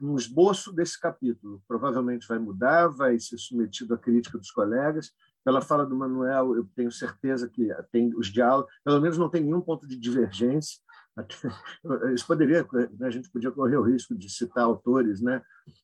um 0.00 0.16
esboço 0.16 0.72
desse 0.72 1.00
capítulo. 1.00 1.62
Provavelmente 1.66 2.26
vai 2.26 2.38
mudar, 2.38 2.88
vai 2.88 3.18
ser 3.18 3.38
submetido 3.38 3.94
à 3.94 3.98
crítica 3.98 4.38
dos 4.38 4.50
colegas. 4.50 5.12
Pela 5.44 5.60
fala 5.60 5.84
do 5.84 5.96
Manuel, 5.96 6.56
eu 6.56 6.68
tenho 6.76 6.92
certeza 6.92 7.48
que 7.48 7.68
tem 7.90 8.14
os 8.16 8.28
diálogos, 8.28 8.72
pelo 8.84 9.00
menos 9.00 9.18
não 9.18 9.28
tem 9.28 9.42
nenhum 9.42 9.60
ponto 9.60 9.86
de 9.86 9.98
divergência. 9.98 10.78
Isso 12.14 12.26
poderia, 12.26 12.66
a 13.00 13.10
gente 13.10 13.30
podia 13.30 13.50
correr 13.50 13.76
o 13.76 13.82
risco 13.82 14.14
de 14.16 14.30
citar 14.30 14.64
autores, 14.64 15.20
né? 15.20 15.42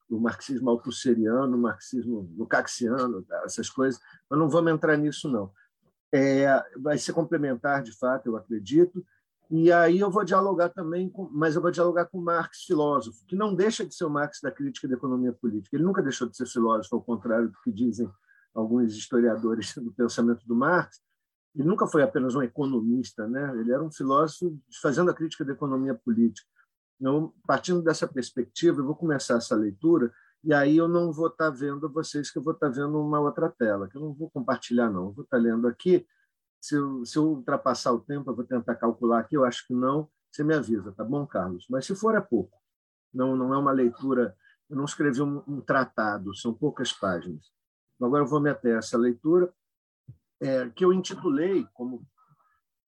o 0.08 0.18
marxismo 0.18 0.70
altusseriano, 0.70 1.56
o 1.56 1.60
marxismo 1.60 2.32
lucaxiano, 2.36 3.24
essas 3.44 3.68
coisas, 3.68 4.00
mas 4.28 4.38
não 4.38 4.48
vamos 4.48 4.72
entrar 4.72 4.96
nisso, 4.96 5.30
não. 5.30 5.52
É, 6.12 6.46
vai 6.78 6.96
ser 6.96 7.12
complementar, 7.12 7.82
de 7.82 7.96
fato, 7.96 8.26
eu 8.26 8.36
acredito, 8.36 9.04
e 9.50 9.72
aí 9.72 9.98
eu 9.98 10.10
vou 10.10 10.24
dialogar 10.24 10.68
também, 10.68 11.08
com, 11.08 11.28
mas 11.30 11.56
eu 11.56 11.62
vou 11.62 11.70
dialogar 11.70 12.04
com 12.06 12.20
Marx, 12.20 12.64
filósofo, 12.64 13.24
que 13.26 13.34
não 13.34 13.54
deixa 13.54 13.84
de 13.84 13.94
ser 13.94 14.04
o 14.04 14.10
Marx 14.10 14.40
da 14.42 14.50
crítica 14.50 14.86
da 14.86 14.94
economia 14.94 15.32
política. 15.32 15.74
Ele 15.74 15.84
nunca 15.84 16.02
deixou 16.02 16.28
de 16.28 16.36
ser 16.36 16.46
filósofo, 16.46 16.96
ao 16.96 17.02
contrário 17.02 17.48
do 17.48 17.58
que 17.62 17.72
dizem 17.72 18.10
alguns 18.54 18.94
historiadores 18.94 19.74
do 19.74 19.90
pensamento 19.92 20.46
do 20.46 20.54
Marx. 20.54 21.00
Ele 21.54 21.66
nunca 21.66 21.86
foi 21.86 22.02
apenas 22.02 22.34
um 22.34 22.42
economista, 22.42 23.26
né? 23.26 23.58
Ele 23.58 23.72
era 23.72 23.82
um 23.82 23.90
filósofo 23.90 24.58
fazendo 24.82 25.10
a 25.10 25.14
crítica 25.14 25.44
da 25.44 25.52
economia 25.52 25.94
política. 25.94 26.46
Então, 27.00 27.32
partindo 27.46 27.80
dessa 27.80 28.06
perspectiva, 28.06 28.80
eu 28.80 28.84
vou 28.84 28.94
começar 28.94 29.36
essa 29.36 29.56
leitura 29.56 30.12
e 30.44 30.54
aí 30.54 30.76
eu 30.76 30.88
não 30.88 31.12
vou 31.12 31.26
estar 31.26 31.50
vendo 31.50 31.90
vocês, 31.92 32.30
que 32.30 32.38
eu 32.38 32.42
vou 32.42 32.52
estar 32.52 32.68
vendo 32.68 33.00
uma 33.00 33.20
outra 33.20 33.50
tela, 33.50 33.88
que 33.88 33.96
eu 33.96 34.00
não 34.00 34.14
vou 34.14 34.30
compartilhar, 34.30 34.90
não. 34.90 35.06
Eu 35.06 35.12
vou 35.12 35.24
estar 35.24 35.36
lendo 35.36 35.66
aqui 35.66 36.06
se 36.60 36.76
eu, 36.76 37.04
se 37.04 37.18
eu 37.18 37.24
ultrapassar 37.24 37.92
o 37.92 38.00
tempo, 38.00 38.30
eu 38.30 38.36
vou 38.36 38.44
tentar 38.44 38.76
calcular 38.76 39.20
aqui. 39.20 39.36
Eu 39.36 39.44
acho 39.44 39.66
que 39.66 39.74
não. 39.74 40.08
Você 40.30 40.44
me 40.44 40.54
avisa, 40.54 40.92
tá 40.92 41.04
bom, 41.04 41.26
Carlos? 41.26 41.66
Mas 41.68 41.86
se 41.86 41.94
for, 41.94 42.14
é 42.14 42.20
pouco. 42.20 42.56
Não, 43.12 43.34
não 43.36 43.52
é 43.52 43.58
uma 43.58 43.72
leitura. 43.72 44.36
Eu 44.68 44.76
não 44.76 44.84
escrevi 44.84 45.20
um, 45.22 45.42
um 45.46 45.60
tratado, 45.60 46.34
são 46.36 46.52
poucas 46.54 46.92
páginas. 46.92 47.52
Agora 48.00 48.22
eu 48.22 48.28
vou 48.28 48.40
me 48.40 48.50
até 48.50 48.76
essa 48.76 48.96
leitura, 48.96 49.52
é, 50.40 50.68
que 50.70 50.84
eu 50.84 50.92
intitulei 50.92 51.66
como 51.72 52.06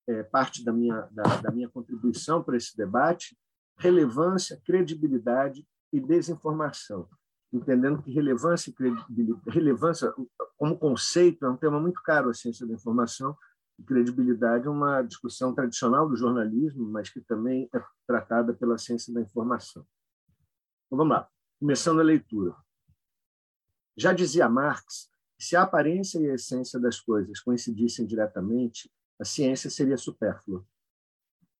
é, 0.06 0.22
parte 0.22 0.64
da 0.64 0.72
minha, 0.72 1.08
da, 1.10 1.22
da 1.40 1.50
minha 1.50 1.68
contribuição 1.68 2.44
para 2.44 2.56
esse 2.56 2.76
debate, 2.76 3.36
relevância, 3.76 4.60
credibilidade 4.64 5.66
e 5.92 5.98
desinformação 5.98 7.08
entendendo 7.52 8.02
que 8.02 8.12
relevância 8.12 8.72
e 8.78 9.50
relevância 9.50 10.12
como 10.56 10.78
conceito 10.78 11.44
é 11.44 11.50
um 11.50 11.56
tema 11.56 11.80
muito 11.80 12.00
caro 12.02 12.30
à 12.30 12.34
ciência 12.34 12.66
da 12.66 12.74
informação 12.74 13.36
credibilidade 13.82 14.66
é 14.66 14.70
uma 14.70 15.02
discussão 15.02 15.54
tradicional 15.54 16.08
do 16.08 16.16
jornalismo, 16.16 16.86
mas 16.86 17.08
que 17.08 17.20
também 17.20 17.68
é 17.74 17.82
tratada 18.06 18.54
pela 18.54 18.78
ciência 18.78 19.12
da 19.12 19.20
informação. 19.20 19.86
Então, 20.86 20.98
vamos 20.98 21.16
lá, 21.16 21.28
começando 21.58 22.00
a 22.00 22.04
leitura. 22.04 22.54
Já 23.96 24.12
dizia 24.12 24.48
Marx 24.48 25.10
que 25.38 25.44
se 25.44 25.56
a 25.56 25.62
aparência 25.62 26.18
e 26.18 26.30
a 26.30 26.34
essência 26.34 26.78
das 26.78 27.00
coisas 27.00 27.40
coincidissem 27.40 28.06
diretamente, 28.06 28.90
a 29.18 29.24
ciência 29.24 29.70
seria 29.70 29.96
supérflua. 29.96 30.64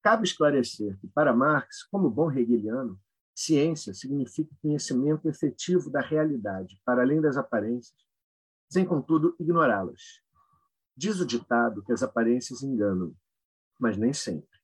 Cabe 0.03 0.25
esclarecer 0.25 0.99
que, 0.99 1.09
para 1.09 1.35
Marx, 1.35 1.85
como 1.85 2.11
bom 2.11 2.31
hegeliano, 2.31 2.99
ciência 3.41 3.95
significa 3.95 4.55
conhecimento 4.61 5.29
efetivo 5.29 5.91
da 5.91 6.01
realidade, 6.01 6.81
para 6.85 7.03
além 7.03 7.21
das 7.21 7.37
aparências, 7.37 7.97
sem, 8.69 8.85
contudo, 8.85 9.35
ignorá-las 9.39 10.21
Diz 10.97 11.19
o 11.19 11.25
ditado 11.25 11.83
que 11.83 11.93
as 11.93 12.03
aparências 12.03 12.63
enganam, 12.63 13.17
mas 13.79 13.97
nem 13.97 14.13
sempre. 14.13 14.61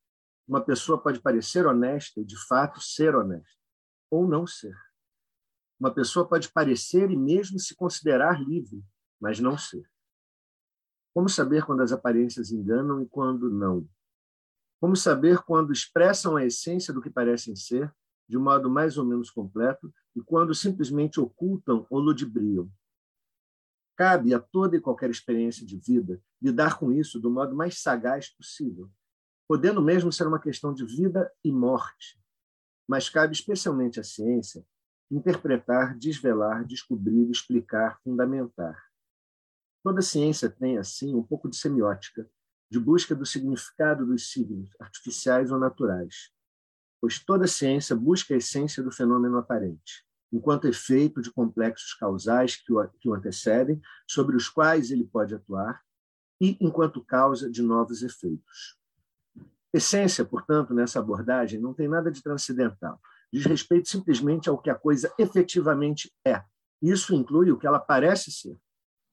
Uma 0.47 0.63
pessoa 0.63 1.01
pode 1.03 1.19
parecer 1.21 1.67
honesta 1.67 2.21
e, 2.21 2.25
de 2.27 2.37
fato, 2.47 2.79
ser 2.79 3.17
honesta, 3.17 3.59
ou 4.11 4.29
não 4.29 4.47
ser. 4.47 4.77
Uma 5.81 5.95
pessoa 5.95 6.29
pode 6.29 6.53
parecer 6.53 7.11
e 7.11 7.17
mesmo 7.17 7.59
se 7.59 7.75
considerar 7.75 8.39
livre, 8.43 8.85
mas 9.19 9.41
não 9.41 9.57
ser. 9.57 9.91
Como 11.15 11.27
saber 11.27 11.65
quando 11.65 11.81
as 11.81 11.91
aparências 11.91 12.51
enganam 12.51 13.01
e 13.01 13.09
quando 13.09 13.49
não? 13.49 13.89
Como 14.79 14.95
saber 14.95 15.43
quando 15.43 15.73
expressam 15.73 16.37
a 16.37 16.45
essência 16.45 16.93
do 16.93 17.01
que 17.01 17.09
parecem 17.09 17.57
ser, 17.57 17.91
de 18.29 18.37
modo 18.37 18.69
mais 18.69 18.99
ou 18.99 19.05
menos 19.05 19.31
completo, 19.31 19.93
e 20.15 20.21
quando 20.21 20.55
simplesmente 20.55 21.21
ocultam 21.21 21.87
ou 21.89 21.99
ludibriam? 21.99 22.71
Cabe 23.97 24.35
a 24.35 24.41
toda 24.41 24.77
e 24.77 24.81
qualquer 24.81 25.11
experiência 25.11 25.65
de 25.65 25.77
vida 25.77 26.21
lidar 26.41 26.79
com 26.79 26.93
isso 26.93 27.19
do 27.19 27.31
modo 27.31 27.57
mais 27.57 27.81
sagaz 27.81 28.29
possível, 28.29 28.91
podendo 29.49 29.81
mesmo 29.81 30.13
ser 30.13 30.27
uma 30.27 30.41
questão 30.41 30.75
de 30.75 30.85
vida 30.85 31.33
e 31.43 31.51
morte. 31.51 32.21
Mas 32.87 33.09
cabe 33.09 33.33
especialmente 33.33 33.99
à 33.99 34.05
ciência 34.05 34.67
interpretar, 35.11 35.97
desvelar, 35.97 36.65
descobrir, 36.65 37.31
explicar, 37.31 37.99
fundamentar. 38.03 38.77
Toda 39.83 40.03
ciência 40.03 40.51
tem, 40.51 40.79
assim, 40.79 41.15
um 41.15 41.23
pouco 41.23 41.49
de 41.49 41.57
semiótica, 41.57 42.29
de 42.69 42.81
busca 42.81 43.15
do 43.15 43.25
significado 43.25 44.05
dos 44.05 44.33
signos, 44.33 44.71
artificiais 44.81 45.53
ou 45.53 45.59
naturais, 45.59 46.33
pois 47.01 47.19
toda 47.19 47.47
ciência 47.47 47.95
busca 47.95 48.35
a 48.35 48.37
essência 48.37 48.83
do 48.83 48.91
fenômeno 48.91 49.39
aparente, 49.39 50.05
enquanto 50.33 50.67
efeito 50.67 51.21
de 51.21 51.31
complexos 51.31 51.95
causais 51.95 52.57
que 52.57 52.73
o, 52.73 52.89
que 52.89 53.09
o 53.09 53.15
antecedem, 53.15 53.81
sobre 54.09 54.37
os 54.37 54.49
quais 54.49 54.91
ele 54.91 55.05
pode 55.05 55.35
atuar, 55.35 55.83
e 56.41 56.57
enquanto 56.61 57.05
causa 57.05 57.51
de 57.51 57.63
novos 57.63 58.03
efeitos. 58.03 58.77
Essência, 59.73 60.25
portanto, 60.25 60.73
nessa 60.73 61.01
abordagem 61.01 61.61
não 61.61 61.75
tem 61.75 61.89
nada 61.89 62.11
de 62.11 62.23
transcendental. 62.23 63.01
Diz 63.33 63.45
respeito 63.45 63.89
simplesmente 63.89 64.49
ao 64.49 64.59
que 64.59 64.71
a 64.71 64.75
coisa 64.75 65.13
efetivamente 65.19 66.13
é. 66.27 66.43
Isso 66.81 67.15
inclui 67.15 67.51
o 67.51 67.59
que 67.59 67.67
ela 67.67 67.79
parece 67.79 68.31
ser, 68.31 68.59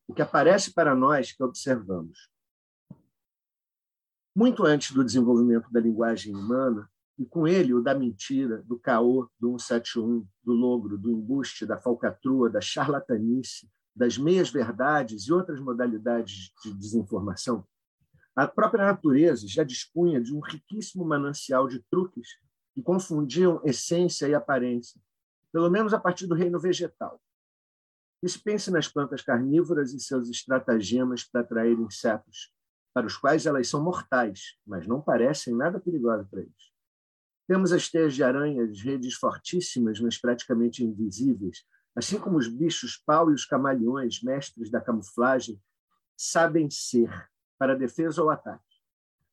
o 0.07 0.13
que 0.13 0.21
aparece 0.21 0.73
para 0.73 0.95
nós 0.95 1.31
que 1.31 1.43
observamos. 1.43 2.29
Muito 4.35 4.65
antes 4.65 4.91
do 4.91 5.03
desenvolvimento 5.03 5.71
da 5.71 5.79
linguagem 5.79 6.35
humana, 6.35 6.89
e 7.23 7.25
com 7.25 7.47
ele 7.47 7.73
o 7.73 7.81
da 7.81 7.95
mentira, 7.95 8.61
do 8.63 8.77
caô, 8.77 9.29
do 9.39 9.57
171, 9.57 10.27
do 10.43 10.51
logro, 10.51 10.97
do 10.97 11.09
embuste, 11.09 11.65
da 11.65 11.79
falcatrua, 11.79 12.49
da 12.49 12.59
charlatanice, 12.59 13.69
das 13.95 14.17
meias-verdades 14.17 15.27
e 15.27 15.31
outras 15.31 15.61
modalidades 15.61 16.51
de 16.61 16.73
desinformação, 16.73 17.65
a 18.35 18.45
própria 18.45 18.85
natureza 18.85 19.47
já 19.47 19.63
dispunha 19.63 20.19
de 20.19 20.35
um 20.35 20.41
riquíssimo 20.41 21.05
manancial 21.05 21.65
de 21.65 21.79
truques 21.89 22.27
que 22.73 22.81
confundiam 22.81 23.61
essência 23.63 24.27
e 24.27 24.33
aparência, 24.33 24.99
pelo 25.51 25.69
menos 25.69 25.93
a 25.93 25.99
partir 25.99 26.27
do 26.27 26.35
reino 26.35 26.59
vegetal. 26.59 27.21
E 28.21 28.27
se 28.27 28.37
pense 28.37 28.69
nas 28.69 28.89
plantas 28.89 29.21
carnívoras 29.21 29.93
e 29.93 29.99
seus 29.99 30.27
estratagemas 30.29 31.23
para 31.23 31.39
atrair 31.39 31.79
insetos, 31.79 32.51
para 32.93 33.07
os 33.07 33.15
quais 33.15 33.45
elas 33.45 33.69
são 33.69 33.81
mortais, 33.81 34.57
mas 34.67 34.85
não 34.85 34.99
parecem 34.99 35.55
nada 35.55 35.79
perigosas 35.79 36.27
para 36.27 36.41
eles. 36.41 36.72
Temos 37.53 37.71
as 37.71 37.87
teias 37.87 38.15
de 38.15 38.23
aranhas, 38.23 38.81
redes 38.81 39.13
fortíssimas, 39.13 39.99
mas 39.99 40.17
praticamente 40.17 40.83
invisíveis, 40.83 41.63
assim 41.95 42.17
como 42.17 42.39
os 42.39 42.47
bichos 42.47 42.97
pau 43.05 43.29
e 43.29 43.33
os 43.35 43.45
camaleões, 43.45 44.23
mestres 44.23 44.71
da 44.71 44.81
camuflagem, 44.81 45.61
sabem 46.17 46.67
ser 46.71 47.11
para 47.59 47.75
defesa 47.75 48.23
ou 48.23 48.31
ataque. 48.31 48.81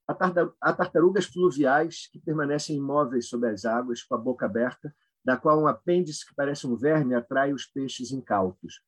Há 0.07 0.75
tartarugas 0.75 1.25
fluviais 1.25 2.09
que 2.09 2.19
permanecem 2.19 2.77
imóveis 2.77 3.27
sob 3.27 3.49
as 3.49 3.65
águas, 3.65 4.03
com 4.03 4.15
a 4.15 4.19
boca 4.19 4.45
aberta, 4.45 4.95
da 5.25 5.39
qual 5.39 5.59
um 5.59 5.67
apêndice 5.67 6.29
que 6.29 6.35
parece 6.35 6.67
um 6.67 6.77
verme 6.77 7.15
atrai 7.15 7.55
os 7.55 7.65
peixes 7.65 8.13
incautos. 8.13 8.83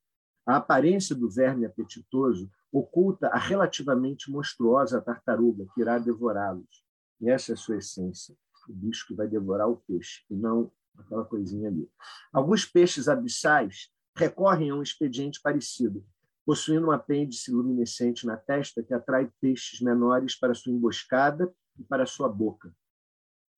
A 0.47 0.57
aparência 0.57 1.17
do 1.17 1.31
verme 1.31 1.65
apetitoso 1.65 2.51
oculta 2.71 3.29
a 3.29 3.39
relativamente 3.39 4.31
monstruosa 4.31 5.01
tartaruga 5.01 5.65
que 5.73 5.81
irá 5.81 5.99
devorá-los. 5.99 6.85
E 7.19 7.31
essa 7.31 7.53
é 7.53 7.55
a 7.55 7.57
sua 7.57 7.79
essência, 7.79 8.37
o 8.69 8.75
bicho 8.75 9.07
que 9.07 9.15
vai 9.15 9.27
devorar 9.27 9.69
o 9.69 9.77
peixe, 9.77 10.23
e 10.31 10.35
não 10.35 10.71
aquela 10.99 11.25
coisinha 11.25 11.69
ali. 11.69 11.91
Alguns 12.33 12.65
peixes 12.65 13.09
abissais 13.09 13.91
recorrem 14.15 14.71
a 14.71 14.75
um 14.75 14.83
expediente 14.83 15.41
parecido, 15.41 16.05
possuindo 16.45 16.89
um 16.89 16.91
apêndice 16.91 17.51
luminescente 17.51 18.27
na 18.27 18.37
testa 18.37 18.83
que 18.83 18.93
atrai 18.93 19.31
peixes 19.41 19.81
menores 19.81 20.37
para 20.37 20.55
sua 20.55 20.73
emboscada 20.73 21.53
e 21.79 21.85
para 21.85 22.07
sua 22.07 22.29
boca. 22.29 22.75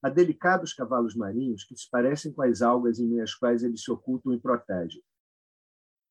Há 0.03 0.11
delicados 0.11 0.75
cavalos 0.75 1.15
marinhos 1.15 1.65
que 1.65 1.75
se 1.75 1.89
parecem 1.91 2.33
com 2.33 2.43
as 2.43 2.61
algas 2.61 2.99
em 2.99 3.09
meio 3.09 3.23
às 3.23 3.35
quais 3.35 3.63
eles 3.63 3.83
se 3.83 3.91
ocultam 3.91 4.35
e 4.35 4.39
protegem. 4.39 5.03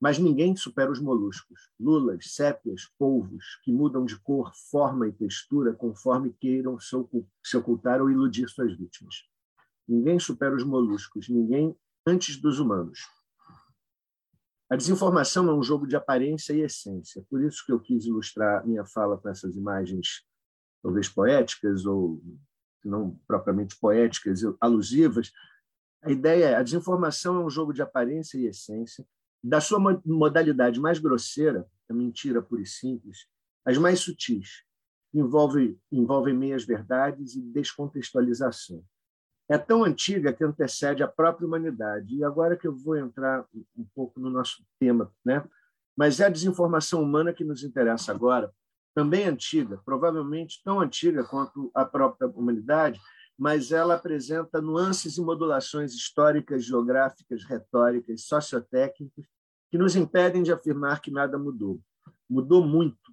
Mas 0.03 0.19
ninguém 0.19 0.53
supera 0.53 0.91
os 0.91 0.99
moluscos, 0.99 1.69
lulas, 1.79 2.33
sépias, 2.33 2.91
polvos, 2.99 3.57
que 3.63 3.71
mudam 3.71 4.03
de 4.03 4.19
cor, 4.19 4.51
forma 4.53 5.07
e 5.07 5.13
textura 5.13 5.73
conforme 5.73 6.33
queiram 6.33 6.77
se 6.77 7.55
ocultar 7.55 8.01
ou 8.01 8.11
iludir 8.11 8.49
suas 8.49 8.77
vítimas. 8.77 9.23
Ninguém 9.87 10.19
supera 10.19 10.53
os 10.53 10.65
moluscos, 10.65 11.29
ninguém 11.29 11.73
antes 12.05 12.35
dos 12.35 12.59
humanos. 12.59 12.99
A 14.69 14.75
desinformação 14.75 15.47
é 15.47 15.53
um 15.53 15.63
jogo 15.63 15.87
de 15.87 15.95
aparência 15.95 16.51
e 16.51 16.63
essência. 16.63 17.25
Por 17.29 17.41
isso 17.41 17.65
que 17.65 17.71
eu 17.71 17.79
quis 17.79 18.05
ilustrar 18.05 18.67
minha 18.67 18.83
fala 18.83 19.17
com 19.17 19.29
essas 19.29 19.55
imagens, 19.55 20.25
talvez 20.81 21.07
poéticas 21.07 21.85
ou 21.85 22.21
não 22.83 23.17
propriamente 23.25 23.79
poéticas, 23.79 24.41
alusivas. 24.59 25.31
A 26.01 26.11
ideia 26.11 26.49
é 26.49 26.55
a 26.55 26.63
desinformação 26.63 27.37
é 27.37 27.45
um 27.45 27.49
jogo 27.49 27.71
de 27.71 27.81
aparência 27.81 28.37
e 28.37 28.47
essência. 28.47 29.07
Da 29.43 29.59
sua 29.59 29.79
modalidade 30.05 30.79
mais 30.79 30.99
grosseira, 30.99 31.67
a 31.89 31.93
mentira 31.93 32.41
pura 32.41 32.61
e 32.61 32.65
simples, 32.65 33.27
as 33.65 33.77
mais 33.77 33.99
sutis, 33.99 34.63
envolvem 35.13 35.77
envolve 35.91 36.33
meias 36.33 36.63
verdades 36.63 37.35
e 37.35 37.41
descontextualização 37.41 38.83
é 39.49 39.57
tão 39.57 39.83
antiga 39.83 40.33
que 40.33 40.43
antecede 40.43 41.03
a 41.03 41.07
própria 41.07 41.45
humanidade. 41.45 42.15
E 42.15 42.23
agora 42.23 42.57
que 42.57 42.67
eu 42.67 42.75
vou 42.75 42.97
entrar 42.97 43.45
um 43.77 43.85
pouco 43.93 44.19
no 44.19 44.29
nosso 44.29 44.63
tema, 44.79 45.11
né? 45.23 45.43
Mas 45.95 46.19
é 46.19 46.25
a 46.25 46.29
desinformação 46.29 47.03
humana 47.03 47.33
que 47.33 47.43
nos 47.43 47.63
interessa 47.63 48.11
agora, 48.11 48.51
também 48.95 49.25
antiga, 49.25 49.79
provavelmente 49.85 50.61
tão 50.63 50.79
antiga 50.79 51.23
quanto 51.23 51.69
a 51.73 51.85
própria 51.85 52.27
humanidade, 52.27 52.99
mas 53.37 53.71
ela 53.71 53.95
apresenta 53.95 54.61
nuances 54.61 55.17
e 55.17 55.21
modulações 55.21 55.93
históricas, 55.93 56.63
geográficas, 56.63 57.43
retóricas, 57.43 58.23
sociotécnicas 58.23 59.25
que 59.73 59.77
nos 59.79 59.95
impedem 59.95 60.43
de 60.43 60.51
afirmar 60.51 61.01
que 61.01 61.09
nada 61.09 61.35
mudou. 61.35 61.81
Mudou 62.29 62.63
muito. 62.63 63.11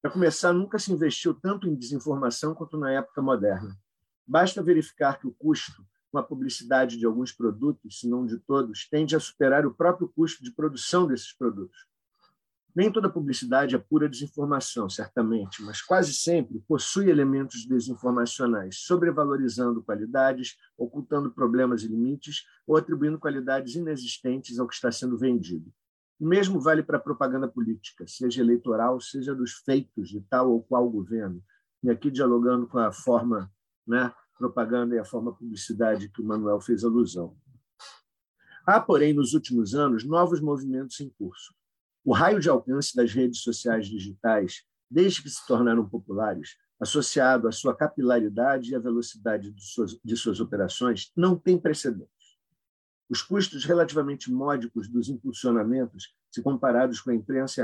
Para 0.00 0.12
começar, 0.12 0.52
nunca 0.52 0.78
se 0.78 0.92
investiu 0.92 1.34
tanto 1.34 1.66
em 1.66 1.74
desinformação 1.74 2.54
quanto 2.54 2.78
na 2.78 2.92
época 2.92 3.20
moderna. 3.20 3.76
Basta 4.24 4.62
verificar 4.62 5.18
que 5.18 5.26
o 5.26 5.34
custo 5.34 5.84
com 6.12 6.18
a 6.18 6.22
publicidade 6.22 6.96
de 6.96 7.04
alguns 7.04 7.32
produtos, 7.32 7.98
se 7.98 8.08
não 8.08 8.24
de 8.24 8.38
todos, 8.38 8.88
tende 8.88 9.16
a 9.16 9.18
superar 9.18 9.66
o 9.66 9.74
próprio 9.74 10.06
custo 10.06 10.44
de 10.44 10.52
produção 10.52 11.08
desses 11.08 11.32
produtos. 11.32 11.88
Nem 12.74 12.90
toda 12.90 13.08
publicidade 13.08 13.76
é 13.76 13.78
pura 13.78 14.08
desinformação, 14.08 14.88
certamente, 14.88 15.62
mas 15.62 15.80
quase 15.80 16.12
sempre 16.12 16.58
possui 16.66 17.08
elementos 17.08 17.64
desinformacionais, 17.66 18.78
sobrevalorizando 18.80 19.80
qualidades, 19.80 20.56
ocultando 20.76 21.30
problemas 21.30 21.84
e 21.84 21.88
limites 21.88 22.42
ou 22.66 22.76
atribuindo 22.76 23.18
qualidades 23.18 23.76
inexistentes 23.76 24.58
ao 24.58 24.66
que 24.66 24.74
está 24.74 24.90
sendo 24.90 25.16
vendido. 25.16 25.72
O 26.18 26.26
mesmo 26.26 26.60
vale 26.60 26.82
para 26.82 26.96
a 26.96 27.00
propaganda 27.00 27.46
política, 27.46 28.06
seja 28.08 28.40
eleitoral, 28.40 29.00
seja 29.00 29.34
dos 29.34 29.52
feitos 29.52 30.08
de 30.08 30.20
tal 30.22 30.50
ou 30.50 30.62
qual 30.62 30.88
governo. 30.90 31.40
E 31.82 31.90
aqui 31.90 32.10
dialogando 32.10 32.66
com 32.66 32.78
a 32.78 32.90
forma 32.90 33.52
né, 33.86 34.12
propaganda 34.36 34.96
e 34.96 34.98
a 34.98 35.04
forma 35.04 35.32
publicidade 35.32 36.08
que 36.08 36.20
o 36.20 36.24
Manuel 36.24 36.60
fez 36.60 36.82
alusão. 36.82 37.36
Há, 38.66 38.80
porém, 38.80 39.12
nos 39.12 39.34
últimos 39.34 39.74
anos, 39.74 40.04
novos 40.04 40.40
movimentos 40.40 40.98
em 41.00 41.10
curso. 41.10 41.54
O 42.04 42.12
raio 42.12 42.38
de 42.38 42.50
alcance 42.50 42.94
das 42.94 43.12
redes 43.12 43.40
sociais 43.40 43.86
digitais, 43.86 44.62
desde 44.90 45.22
que 45.22 45.30
se 45.30 45.44
tornaram 45.46 45.88
populares, 45.88 46.58
associado 46.78 47.48
à 47.48 47.52
sua 47.52 47.74
capilaridade 47.74 48.70
e 48.70 48.74
à 48.74 48.78
velocidade 48.78 49.50
de 49.50 49.64
suas, 49.64 49.98
de 50.04 50.16
suas 50.16 50.38
operações, 50.38 51.10
não 51.16 51.34
tem 51.34 51.58
precedentes. 51.58 52.12
Os 53.08 53.22
custos 53.22 53.64
relativamente 53.64 54.30
módicos 54.30 54.86
dos 54.88 55.08
impulsionamentos, 55.08 56.14
se 56.30 56.42
comparados 56.42 57.00
com 57.00 57.10
a 57.10 57.14
imprensa 57.14 57.62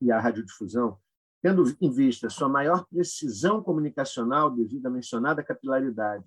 e 0.00 0.10
a 0.10 0.18
radiodifusão, 0.18 0.98
tendo 1.40 1.62
em 1.80 1.90
vista 1.90 2.28
sua 2.28 2.48
maior 2.48 2.84
precisão 2.86 3.62
comunicacional 3.62 4.50
devido 4.50 4.86
à 4.86 4.90
mencionada 4.90 5.44
capilaridade 5.44 6.24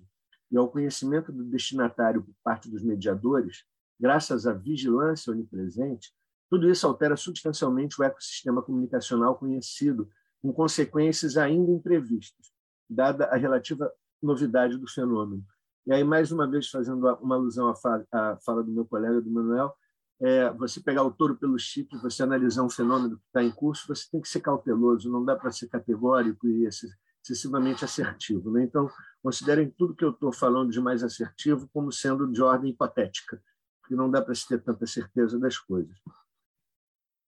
e 0.50 0.56
ao 0.56 0.70
conhecimento 0.70 1.30
do 1.30 1.44
destinatário 1.44 2.22
por 2.22 2.34
parte 2.42 2.70
dos 2.70 2.82
mediadores, 2.82 3.64
graças 3.98 4.46
à 4.46 4.52
vigilância 4.54 5.30
onipresente, 5.30 6.14
tudo 6.50 6.68
isso 6.68 6.86
altera 6.86 7.16
substancialmente 7.16 8.00
o 8.00 8.04
ecossistema 8.04 8.60
comunicacional 8.60 9.36
conhecido, 9.36 10.10
com 10.42 10.52
consequências 10.52 11.36
ainda 11.36 11.70
imprevistas, 11.70 12.52
dada 12.88 13.26
a 13.26 13.36
relativa 13.36 13.90
novidade 14.20 14.76
do 14.76 14.90
fenômeno. 14.90 15.44
E 15.86 15.92
aí, 15.92 16.04
mais 16.04 16.32
uma 16.32 16.50
vez, 16.50 16.68
fazendo 16.68 17.06
uma 17.22 17.36
alusão 17.36 17.68
à 18.12 18.36
fala 18.44 18.62
do 18.62 18.70
meu 18.70 18.84
colega, 18.84 19.20
do 19.20 19.30
Manuel, 19.30 19.74
é, 20.20 20.50
você 20.50 20.80
pegar 20.80 21.02
o 21.02 21.10
touro 21.10 21.36
pelo 21.36 21.58
chifre, 21.58 21.96
você 21.98 22.22
analisar 22.22 22.62
um 22.62 22.68
fenômeno 22.68 23.16
que 23.16 23.26
está 23.26 23.42
em 23.42 23.50
curso, 23.50 23.86
você 23.88 24.06
tem 24.10 24.20
que 24.20 24.28
ser 24.28 24.40
cauteloso, 24.40 25.10
não 25.10 25.24
dá 25.24 25.34
para 25.34 25.50
ser 25.50 25.68
categórico 25.68 26.46
e 26.46 26.66
excessivamente 27.24 27.84
assertivo. 27.84 28.50
Né? 28.50 28.64
Então, 28.64 28.90
considerem 29.22 29.70
tudo 29.70 29.94
que 29.94 30.04
eu 30.04 30.10
estou 30.10 30.32
falando 30.32 30.70
de 30.70 30.80
mais 30.80 31.02
assertivo 31.02 31.68
como 31.72 31.90
sendo 31.90 32.30
de 32.30 32.42
ordem 32.42 32.70
hipotética, 32.70 33.42
porque 33.80 33.94
não 33.94 34.10
dá 34.10 34.20
para 34.20 34.34
se 34.34 34.46
ter 34.46 34.62
tanta 34.62 34.86
certeza 34.86 35.38
das 35.38 35.56
coisas. 35.56 35.96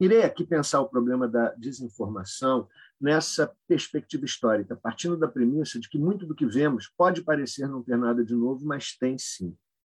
Irei 0.00 0.22
aqui 0.22 0.44
pensar 0.44 0.80
o 0.80 0.88
problema 0.88 1.28
da 1.28 1.50
desinformação 1.54 2.68
nessa 3.00 3.54
perspectiva 3.68 4.24
histórica, 4.24 4.76
partindo 4.76 5.16
da 5.16 5.28
premissa 5.28 5.78
de 5.78 5.88
que 5.88 5.98
muito 5.98 6.26
do 6.26 6.34
que 6.34 6.46
vemos 6.46 6.88
pode 6.96 7.22
parecer 7.22 7.68
não 7.68 7.82
ter 7.82 7.96
nada 7.96 8.24
de 8.24 8.34
novo, 8.34 8.64
mas 8.64 8.96
tem 8.96 9.16
sim. 9.18 9.56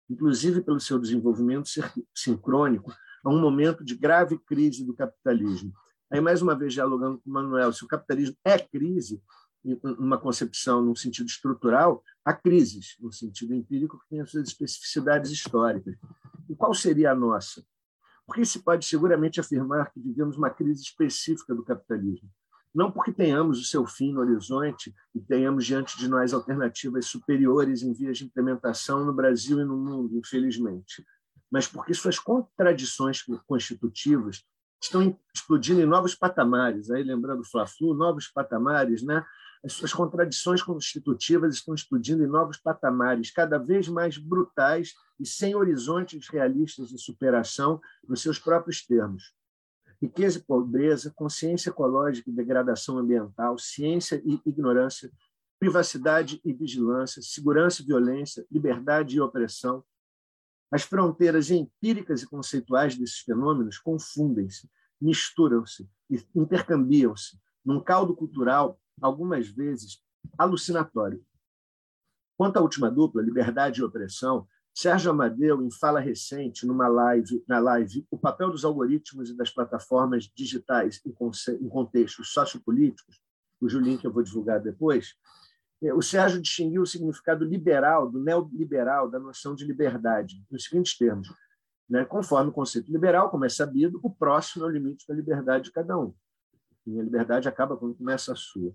Inclusive 0.08 0.60
pelo 0.60 0.80
seu 0.80 0.98
desenvolvimento 0.98 1.68
sincrônico 2.14 2.92
a 3.24 3.30
um 3.30 3.40
momento 3.40 3.82
de 3.82 3.94
grave 3.94 4.38
crise 4.38 4.84
do 4.84 4.94
capitalismo. 4.94 5.72
Aí, 6.10 6.20
mais 6.20 6.42
uma 6.42 6.54
vez, 6.54 6.74
dialogando 6.74 7.18
com 7.18 7.30
o 7.30 7.32
Manuel, 7.32 7.72
se 7.72 7.84
o 7.84 7.88
capitalismo 7.88 8.36
é 8.44 8.58
crise, 8.58 9.22
uma 9.82 10.18
concepção 10.18 10.82
num 10.82 10.94
sentido 10.94 11.26
estrutural, 11.26 12.04
há 12.24 12.34
crises, 12.34 12.96
no 13.00 13.10
sentido 13.10 13.54
empírico, 13.54 13.98
que 13.98 14.08
tem 14.10 14.20
as 14.20 14.30
suas 14.30 14.48
especificidades 14.48 15.30
históricas. 15.30 15.96
E 16.48 16.54
qual 16.54 16.74
seria 16.74 17.12
a 17.12 17.14
nossa? 17.14 17.64
Porque 18.26 18.44
se 18.44 18.62
pode 18.62 18.86
seguramente 18.86 19.40
afirmar 19.40 19.92
que 19.92 20.00
vivemos 20.00 20.36
uma 20.36 20.50
crise 20.50 20.82
específica 20.82 21.54
do 21.54 21.64
capitalismo. 21.64 22.28
Não 22.74 22.90
porque 22.90 23.12
tenhamos 23.12 23.60
o 23.60 23.64
seu 23.64 23.86
fim 23.86 24.12
no 24.12 24.20
horizonte 24.20 24.92
e 25.14 25.20
tenhamos 25.20 25.64
diante 25.64 25.96
de 25.96 26.08
nós 26.08 26.32
alternativas 26.32 27.06
superiores 27.06 27.82
em 27.82 27.92
vias 27.92 28.18
de 28.18 28.24
implementação 28.24 29.04
no 29.04 29.12
Brasil 29.12 29.60
e 29.60 29.64
no 29.64 29.76
mundo, 29.76 30.18
infelizmente, 30.18 31.04
mas 31.50 31.68
porque 31.68 31.94
suas 31.94 32.18
contradições 32.18 33.22
constitutivas 33.46 34.44
estão 34.82 35.16
explodindo 35.32 35.80
em 35.80 35.86
novos 35.86 36.14
patamares. 36.16 36.90
Aí, 36.90 37.04
lembrando 37.04 37.44
Fla-Flu, 37.44 37.94
novos 37.94 38.26
patamares, 38.26 39.02
né? 39.04 39.24
As 39.64 39.72
suas 39.72 39.94
contradições 39.94 40.62
constitutivas 40.62 41.54
estão 41.54 41.74
explodindo 41.74 42.22
em 42.22 42.26
novos 42.26 42.58
patamares, 42.58 43.30
cada 43.30 43.56
vez 43.56 43.88
mais 43.88 44.18
brutais 44.18 44.92
e 45.18 45.26
sem 45.26 45.54
horizontes 45.54 46.28
realistas 46.28 46.90
de 46.90 46.98
superação 46.98 47.80
nos 48.06 48.20
seus 48.20 48.38
próprios 48.38 48.84
termos. 48.84 49.32
Riqueza 50.02 50.38
e 50.38 50.42
pobreza, 50.42 51.10
consciência 51.16 51.70
ecológica 51.70 52.28
e 52.28 52.32
degradação 52.32 52.98
ambiental, 52.98 53.58
ciência 53.58 54.20
e 54.22 54.38
ignorância, 54.44 55.10
privacidade 55.58 56.42
e 56.44 56.52
vigilância, 56.52 57.22
segurança 57.22 57.80
e 57.80 57.86
violência, 57.86 58.46
liberdade 58.50 59.16
e 59.16 59.20
opressão. 59.20 59.82
As 60.70 60.82
fronteiras 60.82 61.50
empíricas 61.50 62.22
e 62.22 62.26
conceituais 62.26 62.98
desses 62.98 63.20
fenômenos 63.20 63.78
confundem-se, 63.78 64.68
misturam-se 65.00 65.88
intercambiam-se 66.34 67.38
num 67.64 67.80
caldo 67.80 68.14
cultural 68.14 68.78
algumas 69.00 69.48
vezes 69.48 70.02
alucinatório. 70.38 71.24
Quanto 72.36 72.56
à 72.56 72.60
última 72.60 72.90
dupla, 72.90 73.22
liberdade 73.22 73.80
e 73.80 73.84
opressão, 73.84 74.46
Sérgio 74.74 75.12
Amadeu, 75.12 75.62
em 75.62 75.70
fala 75.70 76.00
recente, 76.00 76.66
numa 76.66 76.88
live, 76.88 77.44
na 77.46 77.60
live 77.60 78.04
O 78.10 78.18
papel 78.18 78.50
dos 78.50 78.64
algoritmos 78.64 79.30
e 79.30 79.36
das 79.36 79.50
plataformas 79.50 80.24
digitais 80.34 81.00
em 81.06 81.68
contextos 81.68 82.32
sociopolíticos, 82.32 83.20
cujo 83.60 83.78
link 83.78 84.04
eu 84.04 84.12
vou 84.12 84.22
divulgar 84.22 84.60
depois, 84.60 85.14
é, 85.82 85.92
o 85.92 86.02
Sérgio 86.02 86.40
distinguiu 86.40 86.82
o 86.82 86.86
significado 86.86 87.44
liberal, 87.44 88.10
do 88.10 88.20
neoliberal, 88.20 89.08
da 89.08 89.18
noção 89.18 89.54
de 89.54 89.64
liberdade, 89.64 90.44
nos 90.50 90.64
seguintes 90.64 90.96
termos. 90.96 91.28
Né? 91.88 92.04
Conforme 92.04 92.50
o 92.50 92.52
conceito 92.52 92.90
liberal, 92.90 93.30
como 93.30 93.44
é 93.44 93.48
sabido, 93.48 94.00
o 94.02 94.10
próximo 94.10 94.64
é 94.64 94.68
o 94.68 94.70
limite 94.70 95.06
da 95.06 95.14
liberdade 95.14 95.64
de 95.64 95.72
cada 95.72 95.98
um. 95.98 96.14
E 96.86 96.98
a 96.98 97.02
liberdade 97.02 97.48
acaba 97.48 97.76
quando 97.76 97.94
começa 97.94 98.32
a 98.32 98.36
sua. 98.36 98.74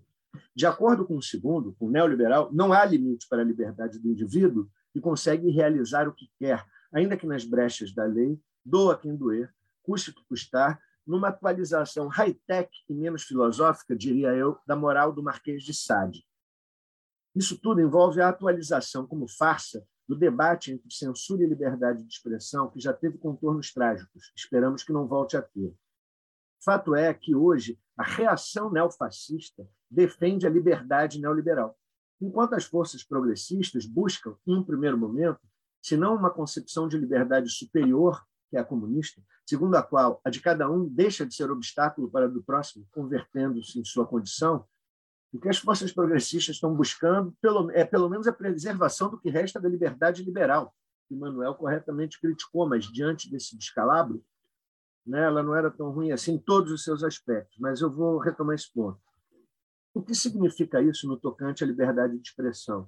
De 0.55 0.65
acordo 0.65 1.05
com 1.05 1.17
o 1.17 1.21
segundo, 1.21 1.73
com 1.73 1.87
o 1.87 1.91
neoliberal, 1.91 2.51
não 2.53 2.73
há 2.73 2.83
limite 2.85 3.27
para 3.27 3.41
a 3.41 3.45
liberdade 3.45 3.99
do 3.99 4.09
indivíduo 4.09 4.69
que 4.91 4.99
consegue 4.99 5.49
realizar 5.49 6.07
o 6.07 6.13
que 6.13 6.29
quer, 6.37 6.65
ainda 6.91 7.17
que 7.17 7.27
nas 7.27 7.45
brechas 7.45 7.93
da 7.93 8.05
lei, 8.05 8.39
doa 8.65 8.97
quem 8.97 9.15
doer, 9.15 9.53
custe 9.81 10.13
que 10.13 10.23
custar, 10.25 10.79
numa 11.05 11.29
atualização 11.29 12.07
high-tech 12.07 12.69
e 12.87 12.93
menos 12.93 13.23
filosófica, 13.23 13.95
diria 13.95 14.29
eu, 14.35 14.59
da 14.67 14.75
moral 14.75 15.11
do 15.11 15.23
Marquês 15.23 15.63
de 15.63 15.73
Sade. 15.73 16.23
Isso 17.35 17.59
tudo 17.59 17.81
envolve 17.81 18.21
a 18.21 18.29
atualização 18.29 19.07
como 19.07 19.27
farsa 19.27 19.83
do 20.07 20.15
debate 20.15 20.71
entre 20.71 20.91
censura 20.91 21.43
e 21.43 21.47
liberdade 21.47 22.03
de 22.03 22.11
expressão, 22.11 22.69
que 22.69 22.79
já 22.79 22.91
teve 22.91 23.17
contornos 23.17 23.71
trágicos. 23.71 24.31
Esperamos 24.35 24.83
que 24.83 24.91
não 24.91 25.07
volte 25.07 25.37
a 25.37 25.41
ter. 25.41 25.73
Fato 26.63 26.95
é 26.95 27.13
que 27.13 27.35
hoje 27.35 27.79
a 27.97 28.03
reação 28.03 28.71
neofascista 28.71 29.67
defende 29.89 30.45
a 30.45 30.49
liberdade 30.49 31.19
neoliberal, 31.19 31.77
enquanto 32.21 32.53
as 32.53 32.65
forças 32.65 33.03
progressistas 33.03 33.85
buscam, 33.85 34.35
em 34.45 34.55
um 34.55 34.63
primeiro 34.63 34.97
momento, 34.97 35.39
se 35.81 35.95
não 35.95 36.15
uma 36.15 36.29
concepção 36.29 36.87
de 36.87 36.97
liberdade 36.97 37.49
superior, 37.49 38.21
que 38.49 38.57
é 38.57 38.59
a 38.59 38.65
comunista, 38.65 39.21
segundo 39.45 39.75
a 39.75 39.83
qual 39.83 40.19
a 40.23 40.29
de 40.29 40.41
cada 40.41 40.69
um 40.69 40.87
deixa 40.87 41.25
de 41.25 41.33
ser 41.33 41.49
obstáculo 41.51 42.09
para 42.09 42.25
a 42.25 42.29
do 42.29 42.43
próximo, 42.43 42.87
convertendo-se 42.91 43.79
em 43.79 43.85
sua 43.85 44.05
condição, 44.05 44.65
o 45.31 45.39
que 45.39 45.47
as 45.47 45.59
forças 45.59 45.91
progressistas 45.91 46.55
estão 46.55 46.75
buscando 46.75 47.35
pelo, 47.39 47.69
é 47.71 47.85
pelo 47.85 48.09
menos 48.09 48.27
a 48.27 48.33
preservação 48.33 49.09
do 49.09 49.19
que 49.19 49.29
resta 49.29 49.59
da 49.59 49.69
liberdade 49.69 50.23
liberal, 50.23 50.73
que 51.07 51.15
Manuel 51.15 51.55
corretamente 51.55 52.19
criticou, 52.19 52.67
mas 52.67 52.85
diante 52.85 53.29
desse 53.29 53.55
descalabro, 53.55 54.23
né, 55.05 55.23
ela 55.23 55.41
não 55.41 55.55
era 55.55 55.71
tão 55.71 55.91
ruim 55.91 56.11
assim 56.11 56.33
em 56.33 56.39
todos 56.39 56.71
os 56.71 56.83
seus 56.83 57.03
aspectos, 57.03 57.57
mas 57.59 57.81
eu 57.81 57.91
vou 57.91 58.17
retomar 58.17 58.55
esse 58.55 58.71
ponto. 58.71 58.99
O 59.99 60.01
que 60.01 60.15
significa 60.15 60.81
isso 60.81 61.05
no 61.09 61.17
tocante 61.17 61.61
à 61.61 61.67
liberdade 61.67 62.17
de 62.17 62.25
expressão? 62.25 62.87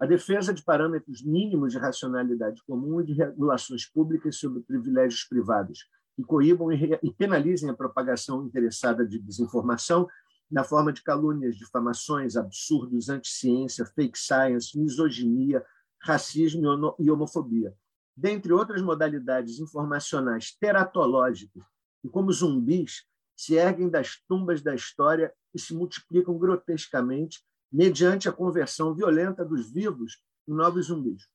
A 0.00 0.06
defesa 0.06 0.54
de 0.54 0.62
parâmetros 0.62 1.22
mínimos 1.22 1.72
de 1.72 1.78
racionalidade 1.78 2.62
comum 2.66 3.02
e 3.02 3.04
de 3.04 3.12
regulações 3.12 3.84
públicas 3.84 4.36
sobre 4.36 4.62
privilégios 4.62 5.24
privados, 5.24 5.86
que 6.16 6.22
coíbam 6.22 6.72
e 6.72 7.12
penalizem 7.12 7.68
a 7.68 7.74
propagação 7.74 8.46
interessada 8.46 9.06
de 9.06 9.18
desinformação 9.18 10.08
na 10.50 10.64
forma 10.64 10.90
de 10.90 11.02
calúnias, 11.02 11.54
difamações, 11.54 12.34
absurdos, 12.34 13.10
anticiência, 13.10 13.84
fake 13.84 14.18
science, 14.18 14.80
misoginia, 14.80 15.62
racismo 16.00 16.62
e 16.98 17.10
homofobia, 17.10 17.74
dentre 18.16 18.54
outras 18.54 18.80
modalidades 18.80 19.60
informacionais 19.60 20.56
teratológicas, 20.58 21.62
e 22.02 22.08
como 22.08 22.32
zumbis 22.32 23.06
se 23.38 23.54
erguem 23.54 23.88
das 23.88 24.16
tumbas 24.28 24.60
da 24.60 24.74
história 24.74 25.32
e 25.54 25.60
se 25.60 25.72
multiplicam 25.72 26.36
grotescamente 26.36 27.40
mediante 27.70 28.28
a 28.28 28.32
conversão 28.32 28.92
violenta 28.92 29.44
dos 29.44 29.70
vivos 29.70 30.20
em 30.48 30.52
novos 30.52 30.86
zumbis. 30.86 31.28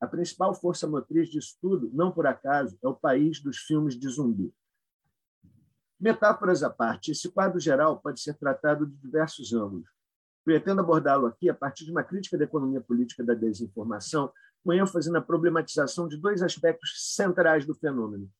A 0.00 0.06
principal 0.06 0.54
força 0.54 0.86
motriz 0.86 1.28
disso 1.28 1.56
tudo, 1.60 1.90
não 1.92 2.12
por 2.12 2.24
acaso, 2.24 2.78
é 2.80 2.86
o 2.86 2.94
país 2.94 3.40
dos 3.40 3.58
filmes 3.58 3.98
de 3.98 4.08
zumbi. 4.08 4.54
Metáforas 5.98 6.62
à 6.62 6.70
parte, 6.70 7.10
esse 7.10 7.28
quadro 7.30 7.58
geral 7.58 7.98
pode 7.98 8.20
ser 8.20 8.34
tratado 8.34 8.86
de 8.86 8.96
diversos 8.96 9.52
ângulos. 9.52 9.88
Pretendo 10.44 10.82
abordá-lo 10.82 11.26
aqui 11.26 11.48
a 11.48 11.54
partir 11.54 11.84
de 11.84 11.90
uma 11.90 12.04
crítica 12.04 12.38
da 12.38 12.44
economia 12.44 12.80
política 12.80 13.24
da 13.24 13.34
desinformação, 13.34 14.32
com 14.62 14.72
ênfase 14.72 15.10
na 15.10 15.20
problematização 15.20 16.06
de 16.06 16.16
dois 16.16 16.42
aspectos 16.42 17.14
centrais 17.14 17.66
do 17.66 17.74
fenômeno: 17.74 18.30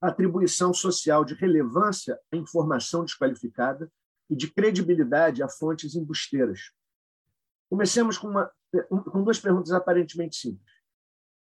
atribuição 0.00 0.72
social 0.72 1.24
de 1.24 1.34
relevância 1.34 2.18
à 2.32 2.36
informação 2.36 3.04
desqualificada 3.04 3.90
e 4.28 4.36
de 4.36 4.50
credibilidade 4.50 5.42
a 5.42 5.48
fontes 5.48 5.94
embusteiras. 5.94 6.72
Comecemos 7.68 8.16
com, 8.16 8.28
uma, 8.28 8.50
com 8.88 9.22
duas 9.22 9.38
perguntas 9.38 9.72
aparentemente 9.72 10.36
simples. 10.36 10.72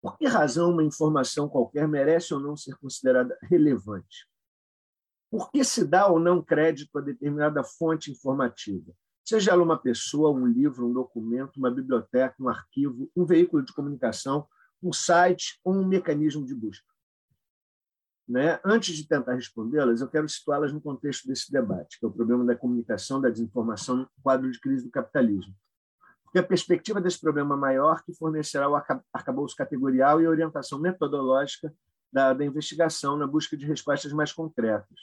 Por 0.02 0.18
que 0.18 0.28
razão 0.28 0.72
uma 0.72 0.84
informação 0.84 1.50
qualquer 1.50 1.88
merece 1.88 2.34
ou 2.34 2.40
não 2.40 2.56
ser 2.56 2.76
considerada 2.78 3.38
relevante? 3.42 4.28
Por 5.32 5.52
que 5.52 5.64
se 5.64 5.84
dá 5.84 6.08
ou 6.08 6.20
não 6.20 6.42
crédito 6.42 6.98
a 6.98 7.02
determinada 7.02 7.64
fonte 7.64 8.12
informativa? 8.12 8.94
Seja 9.24 9.52
ela 9.52 9.64
uma 9.64 9.78
pessoa, 9.78 10.30
um 10.30 10.46
livro, 10.46 10.88
um 10.88 10.94
documento, 10.94 11.58
uma 11.58 11.72
biblioteca, 11.72 12.36
um 12.40 12.48
arquivo, 12.48 13.12
um 13.16 13.26
veículo 13.26 13.66
de 13.66 13.74
comunicação, 13.74 14.48
um 14.82 14.94
site 14.94 15.60
ou 15.64 15.74
um 15.74 15.88
mecanismo 15.88 16.46
de 16.46 16.54
busca. 16.54 16.95
Né? 18.28 18.60
Antes 18.66 18.96
de 18.96 19.08
tentar 19.08 19.36
respondê-las, 19.36 20.02
eu 20.02 20.08
quero 20.08 20.28
situá-las 20.28 20.74
no 20.74 20.82
contexto 20.82 21.28
desse 21.28 21.52
debate, 21.52 22.00
que 22.00 22.06
é 22.06 22.10
o 22.10 22.12
problema 22.12 22.44
da 22.44 22.56
comunicação, 22.56 23.22
da 23.22 23.30
desinformação 23.30 23.98
no 23.98 24.10
quadro 24.24 24.52
de 24.52 24.60
crise 24.60 24.84
do 24.84 24.90
capitalismo. 24.90 25.54
Porque 26.24 26.40
a 26.40 26.44
perspectiva 26.44 27.00
desse 27.00 27.22
problema 27.22 27.56
maior 27.56 28.04
que 28.04 28.14
fornecerá 28.14 28.68
o 28.68 28.76
arcabouço 29.14 29.56
categorial 29.56 30.22
e 30.22 30.26
a 30.26 30.30
orientação 30.30 30.80
metodológica 30.80 31.72
da, 32.12 32.34
da 32.34 32.44
investigação 32.44 33.16
na 33.16 33.28
busca 33.28 33.56
de 33.56 33.66
respostas 33.66 34.12
mais 34.12 34.34
concretas. 34.34 35.00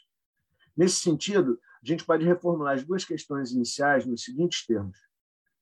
Nesse 0.77 0.97
sentido, 0.97 1.61
a 1.83 1.87
gente 1.87 2.05
pode 2.05 2.25
reformular 2.25 2.75
as 2.75 2.85
duas 2.85 3.05
questões 3.05 3.53
iniciais 3.53 4.05
nos 4.05 4.25
seguintes 4.25 4.67
termos. 4.67 4.99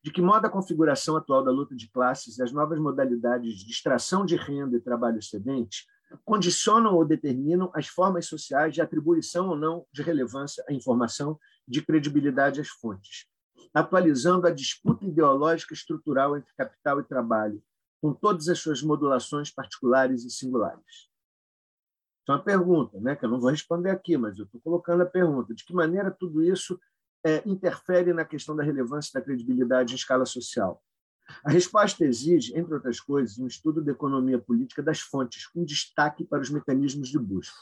De 0.02 0.10
que 0.10 0.22
modo 0.22 0.46
a 0.46 0.50
configuração 0.50 1.16
atual 1.16 1.44
da 1.44 1.50
luta 1.50 1.76
de 1.76 1.90
classes 1.90 2.38
e 2.38 2.42
as 2.42 2.52
novas 2.52 2.78
modalidades 2.78 3.56
de 3.56 3.70
extração 3.70 4.24
de 4.24 4.34
renda 4.34 4.76
e 4.76 4.80
trabalho 4.80 5.18
excedente 5.18 5.84
condicionam 6.24 6.94
ou 6.94 7.04
determinam 7.04 7.70
as 7.74 7.86
formas 7.86 8.26
sociais 8.26 8.74
de 8.74 8.80
atribuição 8.80 9.48
ou 9.50 9.56
não 9.56 9.86
de 9.92 10.02
relevância 10.02 10.64
à 10.68 10.72
informação, 10.72 11.38
de 11.66 11.82
credibilidade 11.82 12.60
às 12.60 12.68
fontes, 12.68 13.26
atualizando 13.72 14.46
a 14.46 14.50
disputa 14.50 15.04
ideológica 15.04 15.74
estrutural 15.74 16.36
entre 16.36 16.52
capital 16.54 17.00
e 17.00 17.04
trabalho, 17.04 17.62
com 18.00 18.12
todas 18.12 18.48
as 18.48 18.58
suas 18.58 18.82
modulações 18.82 19.50
particulares 19.50 20.24
e 20.24 20.30
singulares. 20.30 21.10
Então, 22.22 22.34
a 22.34 22.42
pergunta, 22.42 23.00
né, 23.00 23.16
que 23.16 23.24
eu 23.24 23.28
não 23.28 23.40
vou 23.40 23.50
responder 23.50 23.90
aqui, 23.90 24.16
mas 24.16 24.38
eu 24.38 24.44
estou 24.44 24.60
colocando 24.60 25.02
a 25.02 25.06
pergunta: 25.06 25.54
de 25.54 25.64
que 25.64 25.74
maneira 25.74 26.10
tudo 26.10 26.42
isso 26.42 26.78
é, 27.24 27.42
interfere 27.48 28.12
na 28.12 28.24
questão 28.24 28.54
da 28.56 28.62
relevância 28.62 29.10
da 29.12 29.24
credibilidade 29.24 29.92
em 29.92 29.96
escala 29.96 30.24
social? 30.24 30.82
A 31.44 31.50
resposta 31.50 32.04
exige, 32.04 32.56
entre 32.56 32.74
outras 32.74 33.00
coisas, 33.00 33.38
um 33.38 33.46
estudo 33.46 33.82
da 33.82 33.92
economia 33.92 34.38
política 34.38 34.82
das 34.82 35.00
fontes, 35.00 35.46
com 35.46 35.64
destaque 35.64 36.24
para 36.24 36.40
os 36.40 36.50
mecanismos 36.50 37.08
de 37.08 37.18
busca. 37.18 37.56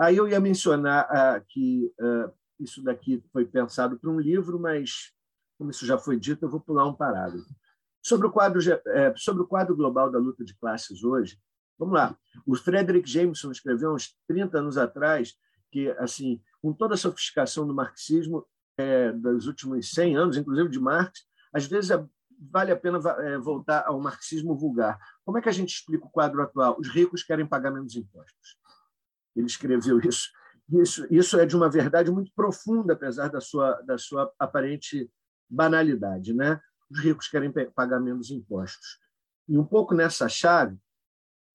Aí 0.00 0.16
eu 0.16 0.28
ia 0.28 0.38
mencionar 0.38 1.06
ah, 1.10 1.42
que 1.46 1.92
ah, 2.00 2.30
isso 2.60 2.82
daqui 2.82 3.22
foi 3.32 3.44
pensado 3.44 3.98
para 3.98 4.10
um 4.10 4.18
livro, 4.18 4.58
mas, 4.58 5.12
como 5.56 5.70
isso 5.70 5.86
já 5.86 5.96
foi 5.96 6.18
dito, 6.18 6.44
eu 6.44 6.50
vou 6.50 6.60
pular 6.60 6.86
um 6.86 6.94
parágrafo. 6.94 7.46
Sobre 8.02 8.26
o 8.26 8.30
quadro, 8.30 8.60
é, 8.86 9.14
sobre 9.16 9.42
o 9.42 9.46
quadro 9.46 9.76
global 9.76 10.10
da 10.10 10.18
luta 10.18 10.44
de 10.44 10.54
classes 10.54 11.04
hoje, 11.04 11.38
vamos 11.78 11.94
lá. 11.94 12.16
O 12.46 12.56
Frederick 12.56 13.08
Jameson 13.08 13.50
escreveu 13.50 13.92
uns 13.92 14.16
30 14.26 14.58
anos 14.58 14.78
atrás 14.78 15.34
que, 15.70 15.90
assim, 15.98 16.40
com 16.60 16.72
toda 16.72 16.94
a 16.94 16.96
sofisticação 16.96 17.66
do 17.66 17.74
marxismo 17.74 18.46
é, 18.76 19.12
dos 19.12 19.46
últimos 19.46 19.90
100 19.90 20.16
anos, 20.16 20.36
inclusive 20.36 20.70
de 20.70 20.80
Marx, 20.80 21.26
às 21.52 21.66
vezes 21.66 21.90
é, 21.90 22.06
vale 22.38 22.70
a 22.70 22.76
pena 22.76 22.98
é, 23.20 23.38
voltar 23.38 23.84
ao 23.86 24.00
marxismo 24.00 24.56
vulgar. 24.56 24.98
Como 25.24 25.38
é 25.38 25.42
que 25.42 25.48
a 25.48 25.52
gente 25.52 25.74
explica 25.74 26.06
o 26.06 26.10
quadro 26.10 26.40
atual? 26.42 26.78
Os 26.78 26.88
ricos 26.88 27.22
querem 27.22 27.46
pagar 27.46 27.70
menos 27.70 27.96
impostos. 27.96 28.56
Ele 29.34 29.46
escreveu 29.46 30.00
isso. 30.00 30.30
Isso, 30.70 31.06
isso 31.10 31.38
é 31.38 31.46
de 31.46 31.56
uma 31.56 31.70
verdade 31.70 32.10
muito 32.10 32.30
profunda, 32.34 32.92
apesar 32.92 33.28
da 33.28 33.40
sua, 33.40 33.80
da 33.82 33.96
sua 33.96 34.32
aparente 34.38 35.10
banalidade. 35.48 36.34
Né? 36.34 36.60
Os 36.90 37.00
ricos 37.00 37.28
querem 37.28 37.52
pagar 37.74 38.00
menos 38.00 38.30
impostos. 38.30 38.98
E 39.48 39.56
um 39.56 39.64
pouco 39.64 39.94
nessa 39.94 40.28
chave, 40.28 40.78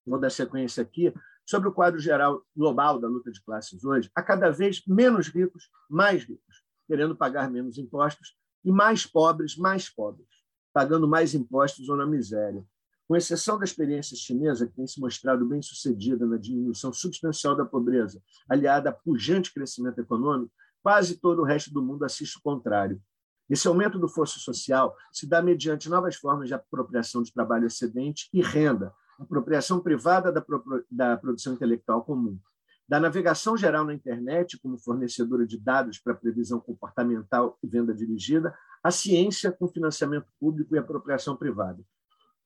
vou 0.06 0.20
dar 0.20 0.32
sequência 0.32 0.82
aqui, 0.82 1.14
sobre 1.46 1.70
o 1.70 1.74
quadro 1.74 2.00
geral 2.00 2.44
global 2.56 3.00
da 3.00 3.08
luta 3.08 3.32
de 3.32 3.42
classes 3.44 3.84
hoje, 3.84 4.10
há 4.16 4.24
cada 4.24 4.50
vez 4.50 4.82
menos 4.88 5.28
ricos, 5.28 5.70
mais 5.90 6.24
ricos, 6.24 6.64
querendo 6.88 7.16
pagar 7.16 7.50
menos 7.52 7.78
impostos, 7.78 8.36
e 8.64 8.72
mais 8.72 9.06
pobres, 9.06 9.58
mais 9.58 9.90
pobres, 9.90 10.28
pagando 10.74 11.08
mais 11.08 11.34
impostos 11.34 11.88
ou 11.88 11.96
na 11.96 12.06
miséria. 12.06 12.66
Com 13.08 13.16
exceção 13.16 13.60
da 13.60 13.66
experiência 13.66 14.18
chinesa, 14.18 14.66
que 14.66 14.74
tem 14.74 14.88
se 14.88 15.00
mostrado 15.00 15.46
bem 15.46 15.62
sucedida 15.62 16.26
na 16.26 16.38
diminuição 16.38 16.92
substancial 16.92 17.56
da 17.56 17.66
pobreza, 17.66 18.22
aliada 18.50 18.90
a 18.90 18.94
pujante 18.94 19.54
crescimento 19.54 20.00
econômico, 20.00 20.52
quase 20.82 21.18
todo 21.18 21.42
o 21.42 21.46
resto 21.46 21.72
do 21.72 21.82
mundo 21.82 22.04
assiste 22.04 22.38
o 22.38 22.42
contrário. 22.42 23.02
Esse 23.50 23.68
aumento 23.68 24.00
do 24.00 24.08
fosso 24.08 24.40
social 24.40 24.96
se 25.12 25.28
dá 25.28 25.42
mediante 25.42 25.90
novas 25.90 26.16
formas 26.16 26.48
de 26.48 26.54
apropriação 26.54 27.22
de 27.22 27.32
trabalho 27.32 27.68
excedente 27.68 28.30
e 28.34 28.42
renda, 28.42 28.94
apropriação 29.20 29.80
privada 29.80 30.32
da, 30.32 30.44
da 30.90 31.18
produção 31.18 31.54
intelectual 31.54 32.04
comum, 32.04 32.40
da 32.88 33.00
navegação 33.00 33.58
geral 33.58 33.86
na 33.86 33.94
internet 33.94 34.58
como 34.60 34.78
fornecedora 34.78 35.46
de 35.46 35.58
dados 35.58 36.00
para 36.00 36.16
previsão 36.16 36.60
comportamental 36.60 37.58
e 37.62 37.68
venda 37.68 37.94
dirigida, 37.94 38.56
a 38.84 38.92
ciência 38.92 39.52
com 39.52 39.68
financiamento 39.68 40.28
público 40.40 40.76
e 40.76 40.78
apropriação 40.78 41.36
privada 41.36 41.84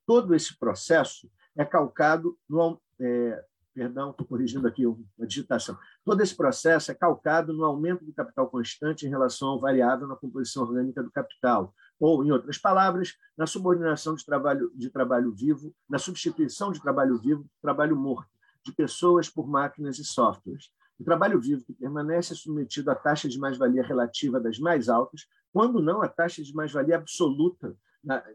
todo 0.08 0.34
esse 0.34 0.58
processo 0.58 1.30
é 1.54 1.66
calcado 1.66 2.34
no. 2.48 2.80
É, 2.98 3.44
perdão, 3.74 4.10
estou 4.10 4.26
corrigindo 4.26 4.66
aqui 4.66 4.86
uma 4.86 5.26
digitação. 5.26 5.78
Todo 6.02 6.20
esse 6.22 6.34
processo 6.34 6.90
é 6.90 6.94
calcado 6.94 7.52
no 7.52 7.64
aumento 7.64 8.04
do 8.04 8.12
capital 8.12 8.48
constante 8.48 9.06
em 9.06 9.10
relação 9.10 9.50
ao 9.50 9.60
variável 9.60 10.08
na 10.08 10.16
composição 10.16 10.64
orgânica 10.64 11.00
do 11.00 11.12
capital, 11.12 11.72
ou, 12.00 12.24
em 12.24 12.32
outras 12.32 12.58
palavras, 12.58 13.14
na 13.36 13.46
subordinação 13.46 14.16
de 14.16 14.24
trabalho, 14.24 14.72
de 14.74 14.90
trabalho 14.90 15.32
vivo, 15.32 15.72
na 15.88 15.98
substituição 15.98 16.72
de 16.72 16.80
trabalho 16.80 17.18
vivo 17.18 17.42
por 17.42 17.60
trabalho 17.62 17.94
morto, 17.94 18.30
de 18.64 18.72
pessoas 18.72 19.28
por 19.28 19.46
máquinas 19.46 19.98
e 19.98 20.04
softwares. 20.04 20.72
O 20.98 21.04
trabalho 21.04 21.40
vivo 21.40 21.64
que 21.64 21.72
permanece 21.72 22.34
submetido 22.34 22.90
à 22.90 22.94
taxa 22.94 23.28
de 23.28 23.38
mais-valia 23.38 23.82
relativa 23.82 24.40
das 24.40 24.58
mais 24.58 24.88
altas, 24.88 25.26
quando 25.52 25.80
não 25.80 26.02
à 26.02 26.08
taxa 26.08 26.42
de 26.42 26.52
mais-valia 26.52 26.96
absoluta 26.96 27.76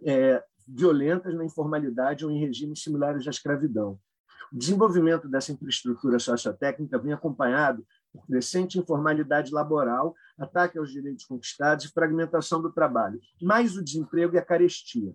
é, 0.05 0.43
violentas 0.67 1.33
na 1.35 1.45
informalidade 1.45 2.25
ou 2.25 2.31
em 2.31 2.39
regimes 2.39 2.81
similares 2.81 3.27
à 3.27 3.29
escravidão. 3.29 3.99
O 4.51 4.57
desenvolvimento 4.57 5.27
dessa 5.27 5.51
infraestrutura 5.51 6.19
sociotécnica 6.19 6.97
vem 6.99 7.11
acompanhado 7.11 7.85
por 8.11 8.25
crescente 8.27 8.77
informalidade 8.77 9.51
laboral, 9.51 10.15
ataque 10.37 10.77
aos 10.77 10.91
direitos 10.91 11.25
conquistados 11.25 11.85
e 11.85 11.91
fragmentação 11.91 12.61
do 12.61 12.71
trabalho, 12.71 13.19
mais 13.41 13.75
o 13.75 13.83
desemprego 13.83 14.35
e 14.35 14.37
a 14.37 14.45
carestia. 14.45 15.13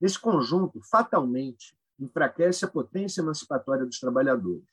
Esse 0.00 0.18
conjunto, 0.18 0.80
fatalmente, 0.90 1.74
enfraquece 1.98 2.64
a 2.64 2.68
potência 2.68 3.22
emancipatória 3.22 3.86
dos 3.86 3.98
trabalhadores, 3.98 4.64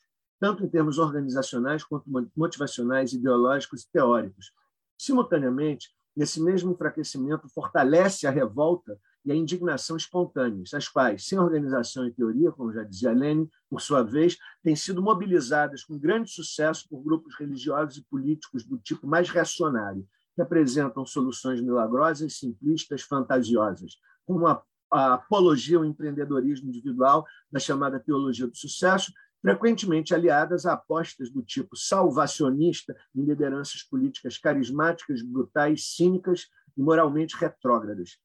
tanto 0.42 0.66
em 0.66 0.68
termos 0.68 0.98
organizacionais 0.98 1.84
quanto 1.84 2.10
motivacionais, 2.36 3.14
ideológicos 3.14 3.84
e 3.84 3.92
teóricos. 3.92 4.52
Simultaneamente, 4.98 5.92
esse 6.18 6.42
mesmo 6.42 6.72
enfraquecimento 6.72 7.48
fortalece 7.48 8.26
a 8.26 8.32
revolta 8.32 8.98
e 9.24 9.32
a 9.32 9.36
indignação 9.36 9.96
espontâneas, 9.96 10.74
as 10.74 10.88
quais, 10.88 11.28
sem 11.28 11.38
organização 11.38 12.08
e 12.08 12.12
teoria, 12.12 12.52
como 12.52 12.74
já 12.74 12.84
dizia 12.84 13.14
Lenin, 13.14 13.48
por 13.70 13.80
sua 13.80 14.02
vez, 14.02 14.36
têm 14.64 14.76
sido 14.76 15.00
mobilizadas 15.00 15.84
com 15.84 16.00
grande 16.00 16.32
sucesso 16.32 16.90
por 16.90 17.04
grupos 17.04 17.36
religiosos 17.36 17.98
e 17.98 18.04
políticos 18.06 18.66
do 18.66 18.80
tipo 18.80 19.06
mais 19.06 19.30
reacionário, 19.30 20.08
que 20.34 20.42
apresentam 20.42 21.06
soluções 21.06 21.62
milagrosas, 21.62 22.40
simplistas, 22.40 23.04
fantasiosas, 23.04 23.96
como 24.26 24.48
a, 24.48 24.60
a 24.92 25.14
apologia 25.14 25.78
ao 25.78 25.86
empreendedorismo 25.86 26.70
individual 26.70 27.28
da 27.52 27.60
chamada 27.60 28.00
teologia 28.00 28.48
do 28.48 28.58
sucesso, 28.58 29.14
frequentemente 29.42 30.14
aliadas 30.14 30.66
a 30.66 30.74
apostas 30.74 31.30
do 31.32 31.42
tipo 31.42 31.76
salvacionista 31.76 32.96
em 33.16 33.24
lideranças 33.24 33.84
políticas 33.84 34.38
carismáticas, 34.38 35.22
brutais, 35.22 35.96
cínicas 35.96 36.48
e 36.78 36.82
moralmente 36.82 37.36
retrógradas, 37.36 38.20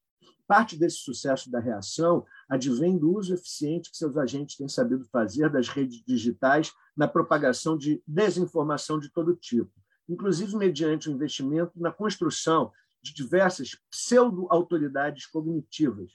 Parte 0.47 0.77
desse 0.79 0.99
sucesso 0.99 1.51
da 1.51 1.59
reação 1.59 2.25
advém 2.49 2.97
do 2.97 3.17
uso 3.17 3.35
eficiente 3.35 3.91
que 3.91 3.97
seus 3.97 4.17
agentes 4.17 4.57
têm 4.57 4.69
sabido 4.69 5.05
fazer 5.07 5.51
das 5.51 5.69
redes 5.69 6.03
digitais 6.07 6.73
na 6.97 7.09
propagação 7.09 7.77
de 7.77 8.01
desinformação 8.07 9.01
de 9.01 9.11
todo 9.11 9.35
tipo, 9.35 9.73
inclusive 10.09 10.57
mediante 10.57 11.09
o 11.09 11.13
investimento 11.13 11.73
na 11.75 11.91
construção 11.91 12.71
de 13.03 13.13
diversas 13.13 13.77
pseudo-autoridades 13.91 15.27
cognitivas, 15.27 16.13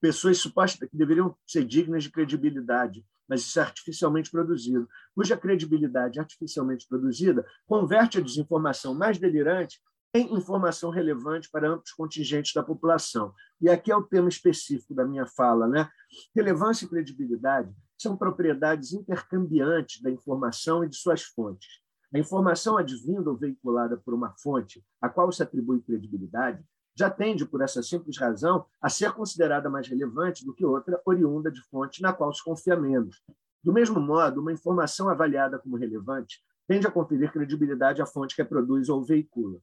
pessoas 0.00 0.38
supostas 0.38 0.88
que 0.88 0.96
deveriam 0.96 1.36
ser 1.46 1.64
dignas 1.64 2.04
de 2.04 2.10
credibilidade, 2.10 3.04
mas 3.28 3.42
isso 3.42 3.58
é 3.58 3.62
artificialmente 3.62 4.30
produzido, 4.30 4.88
cuja 5.14 5.36
credibilidade 5.36 6.20
artificialmente 6.20 6.86
produzida 6.88 7.44
converte 7.66 8.18
a 8.18 8.20
desinformação 8.20 8.94
mais 8.94 9.18
delirante 9.18 9.80
tem 10.14 10.32
informação 10.32 10.90
relevante 10.90 11.50
para 11.50 11.68
amplos 11.68 11.90
contingentes 11.90 12.52
da 12.54 12.62
população. 12.62 13.34
E 13.60 13.68
aqui 13.68 13.90
é 13.90 13.96
o 13.96 14.02
tema 14.04 14.28
específico 14.28 14.94
da 14.94 15.04
minha 15.04 15.26
fala. 15.26 15.66
Né? 15.66 15.90
Relevância 16.36 16.84
e 16.84 16.88
credibilidade 16.88 17.74
são 17.98 18.16
propriedades 18.16 18.92
intercambiantes 18.92 20.00
da 20.00 20.12
informação 20.12 20.84
e 20.84 20.88
de 20.88 20.94
suas 20.94 21.22
fontes. 21.22 21.80
A 22.14 22.18
informação 22.20 22.78
advinda 22.78 23.28
ou 23.28 23.36
veiculada 23.36 23.96
por 23.96 24.14
uma 24.14 24.32
fonte 24.38 24.84
a 25.02 25.08
qual 25.08 25.32
se 25.32 25.42
atribui 25.42 25.80
credibilidade 25.82 26.62
já 26.96 27.10
tende, 27.10 27.44
por 27.44 27.60
essa 27.60 27.82
simples 27.82 28.16
razão, 28.16 28.64
a 28.80 28.88
ser 28.88 29.12
considerada 29.12 29.68
mais 29.68 29.88
relevante 29.88 30.44
do 30.44 30.54
que 30.54 30.64
outra 30.64 31.00
oriunda 31.04 31.50
de 31.50 31.60
fonte 31.68 32.00
na 32.00 32.12
qual 32.12 32.32
se 32.32 32.42
confia 32.42 32.76
menos. 32.76 33.22
Do 33.62 33.72
mesmo 33.72 34.00
modo, 34.00 34.40
uma 34.40 34.52
informação 34.52 35.08
avaliada 35.08 35.58
como 35.58 35.76
relevante 35.76 36.42
tende 36.66 36.86
a 36.86 36.90
conferir 36.90 37.32
credibilidade 37.32 38.00
à 38.00 38.06
fonte 38.06 38.34
que 38.34 38.42
a 38.42 38.46
produz 38.46 38.88
ou 38.88 39.02
veicula. 39.02 39.58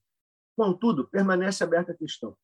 Contudo, 0.56 1.08
permanece 1.08 1.64
aberta 1.64 1.92
a 1.92 1.96
questão: 1.96 2.36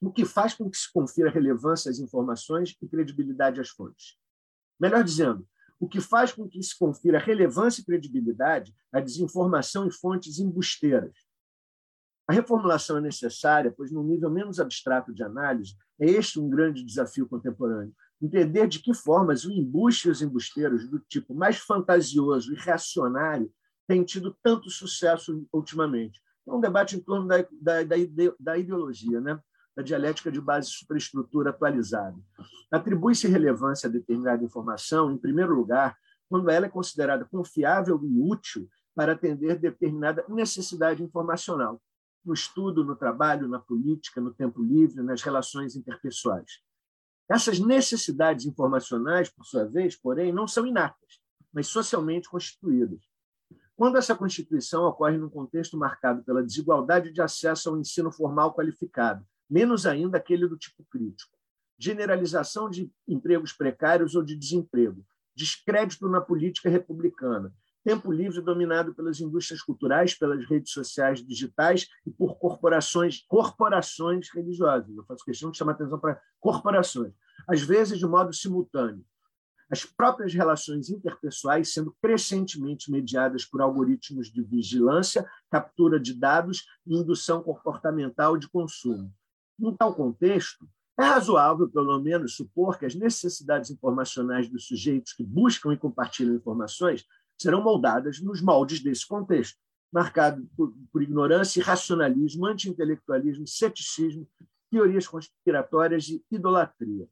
o 0.00 0.12
que 0.12 0.24
faz 0.24 0.54
com 0.54 0.70
que 0.70 0.76
se 0.76 0.92
confira 0.92 1.30
relevância 1.30 1.90
às 1.90 1.98
informações 1.98 2.76
e 2.80 2.88
credibilidade 2.88 3.60
às 3.60 3.70
fontes? 3.70 4.16
Melhor 4.78 5.02
dizendo, 5.02 5.46
o 5.80 5.88
que 5.88 6.00
faz 6.00 6.32
com 6.32 6.48
que 6.48 6.62
se 6.62 6.76
confira 6.76 7.18
relevância 7.18 7.80
e 7.80 7.84
credibilidade 7.84 8.74
à 8.92 9.00
desinformação 9.00 9.86
e 9.86 9.92
fontes 9.92 10.38
embusteiras? 10.38 11.27
A 12.28 12.32
reformulação 12.34 12.98
é 12.98 13.00
necessária, 13.00 13.72
pois, 13.74 13.90
num 13.90 14.02
nível 14.02 14.30
menos 14.30 14.60
abstrato 14.60 15.14
de 15.14 15.22
análise, 15.22 15.74
é 15.98 16.10
este 16.10 16.38
um 16.38 16.50
grande 16.50 16.84
desafio 16.84 17.26
contemporâneo. 17.26 17.94
Entender 18.20 18.68
de 18.68 18.80
que 18.80 18.92
formas 18.92 19.46
o 19.46 19.50
embuste 19.50 20.08
e 20.08 20.10
os 20.10 20.20
embusteiros 20.20 20.86
do 20.86 20.98
tipo 20.98 21.34
mais 21.34 21.56
fantasioso 21.56 22.52
e 22.52 22.56
reacionário 22.56 23.50
têm 23.86 24.04
tido 24.04 24.36
tanto 24.42 24.68
sucesso 24.68 25.46
ultimamente, 25.50 26.20
é 26.46 26.52
um 26.52 26.60
debate 26.60 26.96
em 26.96 27.00
torno 27.00 27.26
da, 27.26 27.38
da, 27.60 27.82
da, 27.82 27.96
da 28.38 28.58
ideologia, 28.58 29.20
né? 29.20 29.40
da 29.74 29.82
dialética 29.82 30.30
de 30.30 30.40
base 30.40 30.68
superestrutura 30.70 31.50
atualizada. 31.50 32.16
Atribui-se 32.70 33.28
relevância 33.28 33.88
a 33.88 33.92
determinada 33.92 34.44
informação, 34.44 35.12
em 35.12 35.16
primeiro 35.16 35.54
lugar, 35.54 35.96
quando 36.28 36.50
ela 36.50 36.66
é 36.66 36.68
considerada 36.68 37.24
confiável 37.24 38.00
e 38.02 38.20
útil 38.20 38.68
para 38.94 39.12
atender 39.12 39.56
determinada 39.58 40.24
necessidade 40.28 41.02
informacional, 41.02 41.80
no 42.24 42.34
estudo, 42.34 42.84
no 42.84 42.96
trabalho, 42.96 43.48
na 43.48 43.58
política, 43.58 44.20
no 44.20 44.32
tempo 44.32 44.62
livre, 44.62 45.02
nas 45.02 45.22
relações 45.22 45.76
interpessoais. 45.76 46.60
Essas 47.30 47.58
necessidades 47.58 48.46
informacionais, 48.46 49.28
por 49.28 49.44
sua 49.44 49.64
vez, 49.64 49.96
porém, 49.96 50.32
não 50.32 50.48
são 50.48 50.66
inatas, 50.66 51.20
mas 51.52 51.66
socialmente 51.66 52.28
constituídas. 52.28 53.00
Quando 53.76 53.96
essa 53.96 54.14
constituição 54.14 54.84
ocorre 54.84 55.18
num 55.18 55.28
contexto 55.28 55.76
marcado 55.76 56.24
pela 56.24 56.42
desigualdade 56.42 57.12
de 57.12 57.22
acesso 57.22 57.68
ao 57.68 57.78
ensino 57.78 58.10
formal 58.10 58.54
qualificado, 58.54 59.24
menos 59.48 59.86
ainda 59.86 60.18
aquele 60.18 60.48
do 60.48 60.56
tipo 60.56 60.84
crítico, 60.90 61.36
generalização 61.78 62.68
de 62.68 62.90
empregos 63.06 63.52
precários 63.52 64.14
ou 64.14 64.22
de 64.22 64.34
desemprego, 64.34 65.06
descrédito 65.34 66.08
na 66.08 66.20
política 66.20 66.68
republicana, 66.68 67.54
tempo 67.84 68.12
livre 68.12 68.40
dominado 68.40 68.94
pelas 68.94 69.20
indústrias 69.20 69.62
culturais, 69.62 70.14
pelas 70.14 70.44
redes 70.46 70.72
sociais 70.72 71.24
digitais 71.24 71.86
e 72.06 72.10
por 72.10 72.38
corporações, 72.38 73.24
corporações 73.26 74.28
religiosas. 74.34 74.94
Eu 74.94 75.04
faço 75.04 75.24
questão 75.24 75.50
de 75.50 75.58
chamar 75.58 75.72
atenção 75.72 75.98
para 75.98 76.20
corporações, 76.40 77.12
às 77.46 77.62
vezes 77.62 77.98
de 77.98 78.06
modo 78.06 78.32
simultâneo 78.32 79.04
as 79.70 79.84
próprias 79.84 80.32
relações 80.32 80.88
interpessoais 80.88 81.72
sendo 81.72 81.94
crescentemente 82.02 82.90
mediadas 82.90 83.44
por 83.44 83.60
algoritmos 83.60 84.32
de 84.32 84.42
vigilância, 84.42 85.28
captura 85.50 86.00
de 86.00 86.14
dados 86.14 86.64
e 86.86 86.96
indução 86.96 87.42
comportamental 87.42 88.36
de 88.36 88.48
consumo. 88.48 89.12
Em 89.60 89.74
tal 89.76 89.94
contexto, 89.94 90.66
é 90.98 91.04
razoável, 91.04 91.68
pelo 91.68 92.00
menos, 92.00 92.34
supor 92.34 92.78
que 92.78 92.86
as 92.86 92.94
necessidades 92.94 93.70
informacionais 93.70 94.48
dos 94.48 94.66
sujeitos 94.66 95.12
que 95.12 95.22
buscam 95.22 95.72
e 95.72 95.76
compartilham 95.76 96.34
informações 96.34 97.04
serão 97.38 97.62
moldadas 97.62 98.20
nos 98.20 98.42
moldes 98.42 98.80
desse 98.80 99.06
contexto, 99.06 99.58
marcado 99.92 100.46
por, 100.56 100.74
por 100.92 101.02
ignorância, 101.02 101.62
racionalismo, 101.62 102.46
anti-intelectualismo, 102.46 103.46
ceticismo, 103.46 104.28
teorias 104.70 105.06
conspiratórias 105.06 106.08
e 106.08 106.22
idolatria. 106.30 107.08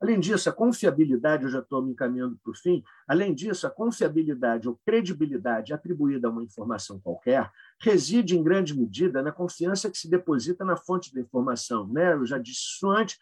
Além 0.00 0.20
disso, 0.20 0.50
a 0.50 0.52
confiabilidade, 0.52 1.44
eu 1.44 1.50
já 1.50 1.60
estou 1.60 1.80
me 1.80 1.92
encaminhando 1.92 2.36
para 2.42 2.50
o 2.50 2.54
fim, 2.54 2.82
além 3.06 3.32
disso, 3.32 3.66
a 3.66 3.70
confiabilidade 3.70 4.68
ou 4.68 4.78
credibilidade 4.84 5.72
atribuída 5.72 6.28
a 6.28 6.30
uma 6.30 6.42
informação 6.42 7.00
qualquer 7.00 7.50
reside, 7.80 8.36
em 8.36 8.42
grande 8.42 8.78
medida, 8.78 9.22
na 9.22 9.32
confiança 9.32 9.90
que 9.90 9.96
se 9.96 10.10
deposita 10.10 10.64
na 10.64 10.76
fonte 10.76 11.14
da 11.14 11.20
informação. 11.20 11.86
Né? 11.86 12.12
Eu 12.12 12.26
já 12.26 12.38
disse 12.38 12.60
isso 12.60 12.90
antes, 12.90 13.18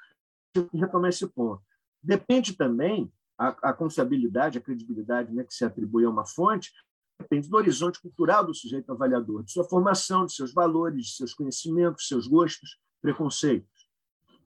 retomar 0.75 1.11
esse 1.11 1.27
ponto. 1.29 1.63
Depende 2.03 2.55
também, 2.55 3.13
a, 3.49 3.71
a 3.71 3.73
confiabilidade, 3.73 4.59
a 4.59 4.61
credibilidade 4.61 5.33
né, 5.33 5.45
que 5.45 5.55
se 5.55 5.65
atribui 5.65 6.05
a 6.05 6.11
uma 6.11 6.27
fonte, 6.27 6.73
depende 7.19 7.49
do 7.49 7.57
horizonte 7.57 8.01
cultural 8.01 8.45
do 8.45 8.55
sujeito 8.55 8.91
avaliador, 8.91 9.43
de 9.43 9.53
sua 9.53 9.65
formação, 9.65 10.27
de 10.27 10.33
seus 10.33 10.53
valores, 10.53 11.07
de 11.07 11.17
seus 11.17 11.35
conhecimentos, 11.35 12.09
seus 12.09 12.27
gostos, 12.27 12.79
preconceitos 13.01 13.73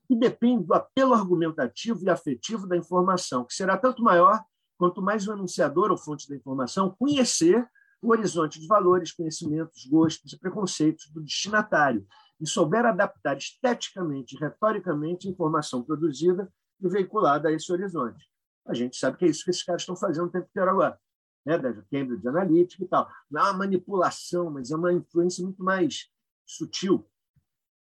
e 0.09 0.14
depende 0.14 0.64
do 0.64 0.74
apelo 0.74 1.14
argumentativo 1.14 2.05
e 2.05 2.11
afetivo 2.11 2.66
da 2.66 2.76
informação, 2.76 3.44
que 3.44 3.55
será 3.55 3.76
tanto 3.76 4.03
maior 4.03 4.42
quanto 4.78 5.03
mais 5.03 5.26
o 5.26 5.32
enunciador 5.32 5.90
ou 5.90 5.97
fonte 5.97 6.28
da 6.28 6.36
informação 6.36 6.94
conhecer 6.99 7.66
o 8.01 8.11
horizonte 8.11 8.61
de 8.61 8.66
valores, 8.66 9.11
conhecimentos, 9.11 9.86
gostos 9.86 10.32
e 10.32 10.38
preconceitos 10.38 11.09
do 11.11 11.22
destinatário 11.22 12.07
e 12.40 12.47
souber 12.47 12.84
adaptar 12.84 13.36
esteticamente 13.36 14.36
e 14.36 14.38
retoricamente 14.38 15.26
a 15.26 15.30
informação 15.30 15.82
produzida 15.82 16.53
e 16.80 16.88
veiculada 16.88 17.49
a 17.49 17.53
esse 17.53 17.72
horizonte. 17.72 18.28
A 18.67 18.75
gente 18.75 18.97
sabe 18.97 19.17
que 19.17 19.25
é 19.25 19.29
isso 19.29 19.45
que 19.45 19.51
esses 19.51 19.62
caras 19.62 19.83
estão 19.83 19.97
fazendo 19.97 20.27
o 20.27 20.31
tempo 20.31 20.47
inteiro 20.49 20.71
agora, 20.71 20.99
né? 21.45 21.59
da 21.59 21.73
Cambridge 21.73 22.27
Analytica 22.27 22.85
e 22.85 22.89
tal. 22.89 23.11
Não 23.31 23.41
é 23.41 23.45
uma 23.45 23.59
manipulação, 23.59 24.51
mas 24.51 24.71
é 24.71 24.77
uma 24.77 24.93
influência 24.93 25.43
muito 25.45 25.62
mais 25.62 26.11
sutil 26.45 27.09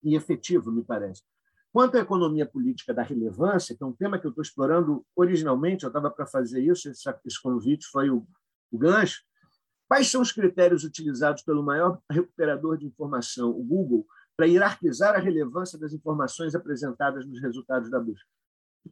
e 0.03 0.15
efetiva, 0.15 0.71
me 0.71 0.83
parece. 0.83 1.23
Quanto 1.71 1.97
à 1.97 2.01
economia 2.01 2.45
política 2.45 2.93
da 2.93 3.01
relevância, 3.01 3.75
que 3.75 3.83
é 3.83 3.85
um 3.85 3.93
tema 3.93 4.19
que 4.19 4.27
eu 4.27 4.29
estou 4.29 4.43
explorando 4.43 5.03
originalmente, 5.15 5.83
eu 5.83 5.87
estava 5.87 6.11
para 6.11 6.27
fazer 6.27 6.61
isso, 6.61 6.87
esse, 6.87 7.09
esse 7.25 7.41
convite 7.41 7.87
foi 7.87 8.11
o, 8.11 8.27
o 8.71 8.77
gancho. 8.77 9.23
Quais 9.87 10.07
são 10.07 10.21
os 10.21 10.31
critérios 10.31 10.83
utilizados 10.83 11.41
pelo 11.41 11.63
maior 11.63 11.99
recuperador 12.09 12.77
de 12.77 12.85
informação, 12.85 13.49
o 13.49 13.63
Google, 13.63 14.05
para 14.37 14.45
hierarquizar 14.45 15.15
a 15.15 15.19
relevância 15.19 15.79
das 15.79 15.93
informações 15.93 16.53
apresentadas 16.53 17.25
nos 17.25 17.41
resultados 17.41 17.89
da 17.89 17.99
busca? 17.99 18.27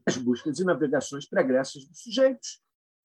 As 0.05 0.17
buscas 0.17 0.59
e 0.59 0.63
navegações 0.63 1.27
pregressas 1.27 1.85
dos 1.85 2.01
sujeitos, 2.01 2.61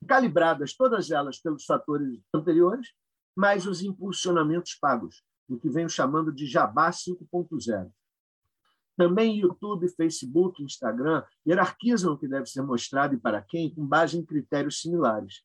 calibradas 0.07 0.75
todas 0.75 1.11
elas 1.11 1.39
pelos 1.41 1.65
fatores 1.65 2.21
anteriores, 2.35 2.89
mais 3.35 3.67
os 3.67 3.83
impulsionamentos 3.83 4.75
pagos, 4.75 5.23
o 5.49 5.59
que 5.59 5.69
venho 5.69 5.89
chamando 5.89 6.33
de 6.33 6.47
Jabá 6.47 6.91
5.0. 6.91 7.91
Também 8.97 9.39
YouTube, 9.39 9.89
Facebook, 9.89 10.63
Instagram 10.63 11.23
hierarquizam 11.47 12.15
o 12.15 12.19
que 12.19 12.27
deve 12.27 12.47
ser 12.47 12.63
mostrado 12.63 13.15
e 13.15 13.19
para 13.19 13.43
quem 13.43 13.75
com 13.75 13.87
base 13.87 14.19
em 14.19 14.25
critérios 14.25 14.81
similares. 14.81 15.43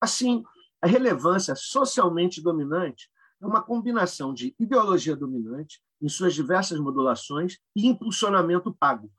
Assim, 0.00 0.44
a 0.82 0.86
relevância 0.86 1.54
socialmente 1.56 2.42
dominante 2.42 3.10
é 3.40 3.46
uma 3.46 3.62
combinação 3.62 4.34
de 4.34 4.54
ideologia 4.58 5.16
dominante, 5.16 5.80
em 6.00 6.08
suas 6.10 6.34
diversas 6.34 6.78
modulações, 6.78 7.58
e 7.74 7.86
impulsionamento 7.86 8.74
pago. 8.74 9.10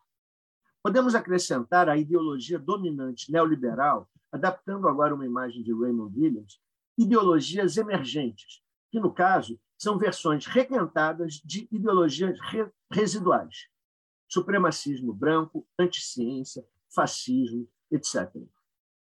Podemos 0.85 1.15
acrescentar 1.15 1.89
a 1.89 1.97
ideologia 1.97 2.59
dominante 2.59 3.31
neoliberal, 3.31 4.07
adaptando 4.31 4.87
agora 4.87 5.15
uma 5.15 5.25
imagem 5.25 5.63
de 5.63 5.73
Raymond 5.73 6.15
Williams, 6.15 6.61
ideologias 6.95 7.75
emergentes, 7.75 8.61
que, 8.91 8.99
no 8.99 9.11
caso, 9.11 9.59
são 9.79 9.97
versões 9.97 10.45
requentadas 10.45 11.41
de 11.43 11.67
ideologias 11.71 12.39
re 12.39 12.69
residuais. 12.91 13.67
Supremacismo 14.29 15.11
branco, 15.11 15.67
anticiência, 15.79 16.63
fascismo, 16.93 17.67
etc. 17.89 18.31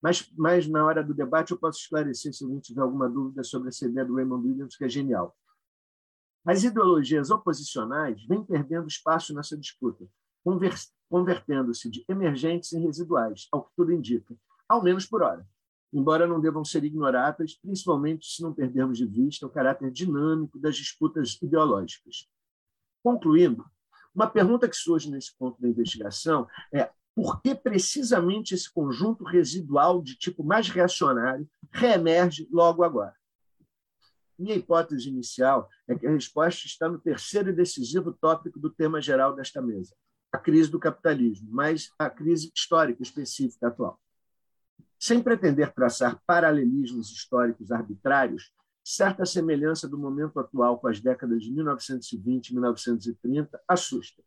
Mas, 0.02 0.30
mas 0.36 0.68
na 0.68 0.84
hora 0.84 1.02
do 1.02 1.14
debate 1.14 1.52
eu 1.52 1.58
posso 1.58 1.80
esclarecer 1.80 2.34
se 2.34 2.44
alguém 2.44 2.60
tiver 2.60 2.82
alguma 2.82 3.08
dúvida 3.08 3.42
sobre 3.42 3.70
essa 3.70 3.86
ideia 3.86 4.04
do 4.04 4.16
Raymond 4.16 4.46
Williams, 4.46 4.76
que 4.76 4.84
é 4.84 4.88
genial. 4.90 5.34
As 6.44 6.62
ideologias 6.62 7.30
oposicionais 7.30 8.22
vêm 8.26 8.44
perdendo 8.44 8.86
espaço 8.86 9.34
nessa 9.34 9.56
disputa, 9.56 10.06
convertendo-se 11.08 11.90
de 11.90 12.04
emergentes 12.08 12.72
em 12.72 12.80
residuais, 12.80 13.48
ao 13.52 13.64
que 13.64 13.70
tudo 13.76 13.92
indica, 13.92 14.34
ao 14.68 14.82
menos 14.82 15.06
por 15.06 15.22
hora 15.22 15.46
embora 15.92 16.26
não 16.26 16.40
devam 16.40 16.64
ser 16.64 16.84
ignoradas, 16.84 17.54
principalmente 17.54 18.26
se 18.26 18.42
não 18.42 18.54
perdermos 18.54 18.98
de 18.98 19.06
vista 19.06 19.46
o 19.46 19.50
caráter 19.50 19.90
dinâmico 19.90 20.58
das 20.58 20.76
disputas 20.76 21.38
ideológicas. 21.42 22.28
Concluindo, 23.02 23.64
uma 24.14 24.28
pergunta 24.28 24.68
que 24.68 24.76
surge 24.76 25.10
nesse 25.10 25.36
ponto 25.36 25.60
da 25.60 25.68
investigação 25.68 26.46
é 26.72 26.90
por 27.14 27.40
que 27.42 27.54
precisamente 27.54 28.54
esse 28.54 28.72
conjunto 28.72 29.24
residual 29.24 30.00
de 30.00 30.16
tipo 30.16 30.44
mais 30.44 30.68
reacionário 30.68 31.48
reemerge 31.70 32.48
logo 32.52 32.84
agora? 32.84 33.14
Minha 34.38 34.54
hipótese 34.54 35.08
inicial 35.08 35.68
é 35.86 35.94
que 35.94 36.06
a 36.06 36.10
resposta 36.10 36.66
está 36.66 36.88
no 36.88 36.98
terceiro 36.98 37.50
e 37.50 37.52
decisivo 37.52 38.12
tópico 38.12 38.58
do 38.58 38.70
tema 38.70 39.00
geral 39.00 39.34
desta 39.34 39.60
mesa, 39.60 39.94
a 40.32 40.38
crise 40.38 40.70
do 40.70 40.78
capitalismo, 40.78 41.48
mas 41.50 41.92
a 41.98 42.08
crise 42.08 42.50
histórica 42.54 43.02
específica 43.02 43.68
atual. 43.68 44.00
Sem 44.98 45.22
pretender 45.22 45.72
traçar 45.72 46.20
paralelismos 46.26 47.10
históricos 47.10 47.72
arbitrários, 47.72 48.52
certa 48.84 49.24
semelhança 49.24 49.88
do 49.88 49.98
momento 49.98 50.38
atual 50.38 50.78
com 50.78 50.88
as 50.88 51.00
décadas 51.00 51.42
de 51.42 51.52
1920 51.52 52.48
e 52.48 52.52
1930 52.54 53.60
assusta. 53.66 54.22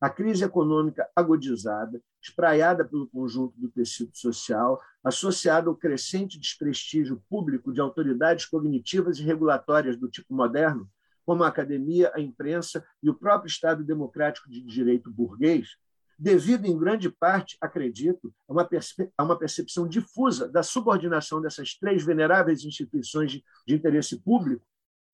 A 0.00 0.10
crise 0.10 0.44
econômica 0.44 1.08
agudizada, 1.16 2.02
espraiada 2.22 2.84
pelo 2.84 3.08
conjunto 3.08 3.58
do 3.58 3.68
tecido 3.68 4.14
social, 4.14 4.80
associada 5.02 5.68
ao 5.68 5.76
crescente 5.76 6.38
desprestígio 6.38 7.22
público 7.30 7.72
de 7.72 7.80
autoridades 7.80 8.44
cognitivas 8.44 9.18
e 9.18 9.22
regulatórias 9.22 9.96
do 9.96 10.08
tipo 10.08 10.34
moderno, 10.34 10.90
como 11.26 11.42
a 11.42 11.48
academia, 11.48 12.12
a 12.14 12.20
imprensa 12.20 12.86
e 13.02 13.10
o 13.10 13.14
próprio 13.14 13.48
Estado 13.48 13.82
democrático 13.82 14.48
de 14.48 14.60
direito 14.62 15.10
burguês, 15.10 15.70
devido 16.16 16.64
em 16.66 16.78
grande 16.78 17.10
parte, 17.10 17.58
acredito, 17.60 18.32
a 18.48 18.52
uma, 18.52 18.68
a 19.18 19.24
uma 19.24 19.38
percepção 19.38 19.88
difusa 19.88 20.48
da 20.48 20.62
subordinação 20.62 21.42
dessas 21.42 21.74
três 21.74 22.04
veneráveis 22.04 22.64
instituições 22.64 23.32
de, 23.32 23.44
de 23.66 23.74
interesse 23.74 24.18
público, 24.22 24.64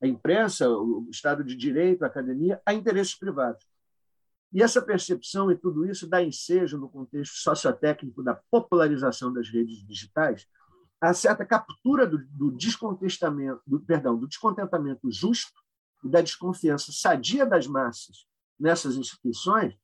a 0.03 0.07
imprensa, 0.07 0.69
o 0.69 1.09
Estado 1.11 1.43
de 1.43 1.57
Direito, 1.57 2.05
a 2.05 2.09
academia, 2.09 2.61
a 2.67 2.75
interesses 2.75 3.15
privados. 3.15 3.65
E 4.53 4.63
essa 4.63 4.83
percepção 4.83 5.51
e 5.51 5.57
tudo 5.57 5.87
isso 5.87 6.07
dá 6.07 6.23
ensejo, 6.23 6.77
no 6.77 6.91
contexto 6.91 7.37
sociotécnico 7.37 8.23
da 8.23 8.35
popularização 8.51 9.33
das 9.33 9.49
redes 9.49 9.85
digitais, 9.87 10.47
a 11.01 11.15
certa 11.15 11.45
captura 11.45 12.07
do, 12.07 12.19
do 12.19 12.51
descontestamento, 12.51 13.63
do, 13.67 13.81
perdão, 13.81 14.17
do 14.17 14.29
descontentamento 14.29 15.11
justo 15.11 15.62
e 16.05 16.09
da 16.09 16.21
desconfiança 16.21 16.93
sadia 16.93 17.47
das 17.47 17.67
massas 17.67 18.27
nessas 18.59 18.97
instituições, 18.97 19.77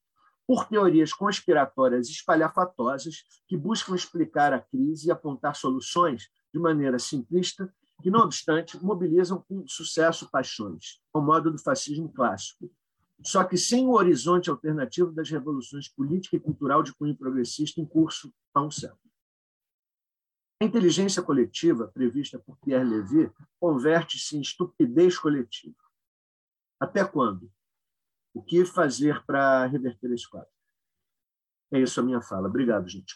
por 0.47 0.67
teorias 0.67 1.13
conspiratórias 1.13 2.09
espalhafatosas 2.09 3.25
que 3.47 3.57
buscam 3.57 3.95
explicar 3.95 4.53
a 4.55 4.61
crise 4.61 5.09
e 5.09 5.11
apontar 5.11 5.55
soluções 5.55 6.31
de 6.55 6.59
maneira 6.59 6.99
simplista, 6.99 7.71
que, 8.03 8.11
não 8.11 8.21
obstante, 8.21 8.83
mobilizam 8.83 9.45
com 9.47 9.67
sucesso 9.67 10.31
paixões, 10.31 11.01
ao 11.13 11.21
modo 11.21 11.51
do 11.51 11.59
fascismo 11.59 12.11
clássico. 12.11 12.71
Só 13.23 13.45
que 13.45 13.59
sem 13.59 13.87
o 13.87 13.93
horizonte 13.93 14.49
alternativo 14.49 15.13
das 15.13 15.29
revoluções 15.29 15.89
política 15.89 16.37
e 16.37 16.41
cultural 16.41 16.83
de 16.83 16.95
cunho 16.95 17.17
progressista 17.17 17.81
em 17.81 17.85
curso 17.85 18.33
há 18.55 18.63
um 18.63 18.71
século. 18.71 19.01
A 20.63 20.65
inteligência 20.65 21.23
coletiva, 21.23 21.89
prevista 21.89 22.39
por 22.39 22.57
Pierre 22.59 22.85
Levy, 22.85 23.31
converte-se 23.61 24.37
em 24.37 24.41
estupidez 24.41 25.19
coletiva. 25.19 25.88
Até 26.81 27.05
quando? 27.05 27.53
O 28.35 28.43
que 28.43 28.65
fazer 28.65 29.25
para 29.27 29.67
reverter 29.67 30.13
esse 30.13 30.29
quadro? 30.29 30.51
É 31.73 31.81
isso 31.81 32.01
a 32.01 32.03
minha 32.03 32.23
fala. 32.23 32.49
Obrigado, 32.49 32.89
gente. 32.89 33.15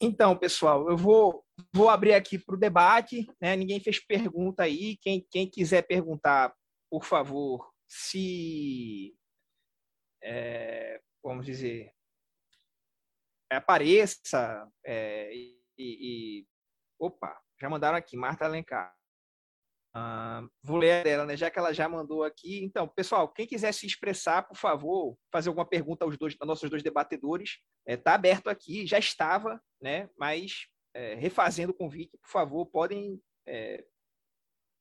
Então, 0.00 0.36
pessoal, 0.36 0.90
eu 0.90 0.96
vou, 0.96 1.44
vou 1.72 1.88
abrir 1.88 2.14
aqui 2.14 2.36
para 2.36 2.56
o 2.56 2.58
debate. 2.58 3.26
Né? 3.40 3.54
Ninguém 3.54 3.80
fez 3.80 4.04
pergunta 4.04 4.64
aí. 4.64 4.96
Quem, 4.96 5.24
quem 5.30 5.48
quiser 5.48 5.82
perguntar, 5.82 6.52
por 6.90 7.04
favor, 7.04 7.72
se. 7.86 9.16
É, 10.22 11.00
vamos 11.22 11.46
dizer. 11.46 11.92
Apareça 13.50 14.68
é, 14.84 15.32
e, 15.32 15.60
e, 15.78 16.46
Opa, 16.98 17.38
já 17.60 17.68
mandaram 17.68 17.96
aqui, 17.96 18.16
Marta 18.16 18.44
Alencar. 18.44 18.94
Uh, 19.94 20.48
vou 20.62 20.78
ler 20.78 21.04
dela, 21.04 21.26
né? 21.26 21.36
Já 21.36 21.50
que 21.50 21.58
ela 21.58 21.72
já 21.72 21.88
mandou 21.88 22.24
aqui. 22.24 22.64
Então, 22.64 22.88
pessoal, 22.88 23.28
quem 23.28 23.46
quiser 23.46 23.72
se 23.72 23.86
expressar, 23.86 24.42
por 24.42 24.56
favor, 24.56 25.18
fazer 25.30 25.50
alguma 25.50 25.68
pergunta 25.68 26.04
aos 26.04 26.16
dois, 26.16 26.34
aos 26.40 26.48
nossos 26.48 26.70
dois 26.70 26.82
debatedores, 26.82 27.58
está 27.86 27.92
é, 27.92 27.96
tá 27.96 28.14
aberto 28.14 28.48
aqui. 28.48 28.86
Já 28.86 28.98
estava, 28.98 29.62
né? 29.80 30.08
Mas 30.18 30.66
é, 30.94 31.14
refazendo 31.14 31.72
o 31.72 31.76
convite, 31.76 32.16
por 32.18 32.30
favor, 32.30 32.66
podem 32.66 33.20
é, 33.46 33.84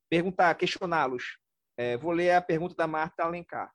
perguntar, 0.09 0.55
questioná-los. 0.55 1.37
É, 1.77 1.97
vou 1.97 2.11
ler 2.11 2.31
a 2.31 2.41
pergunta 2.41 2.75
da 2.75 2.87
Marta 2.87 3.23
Alencar. 3.23 3.73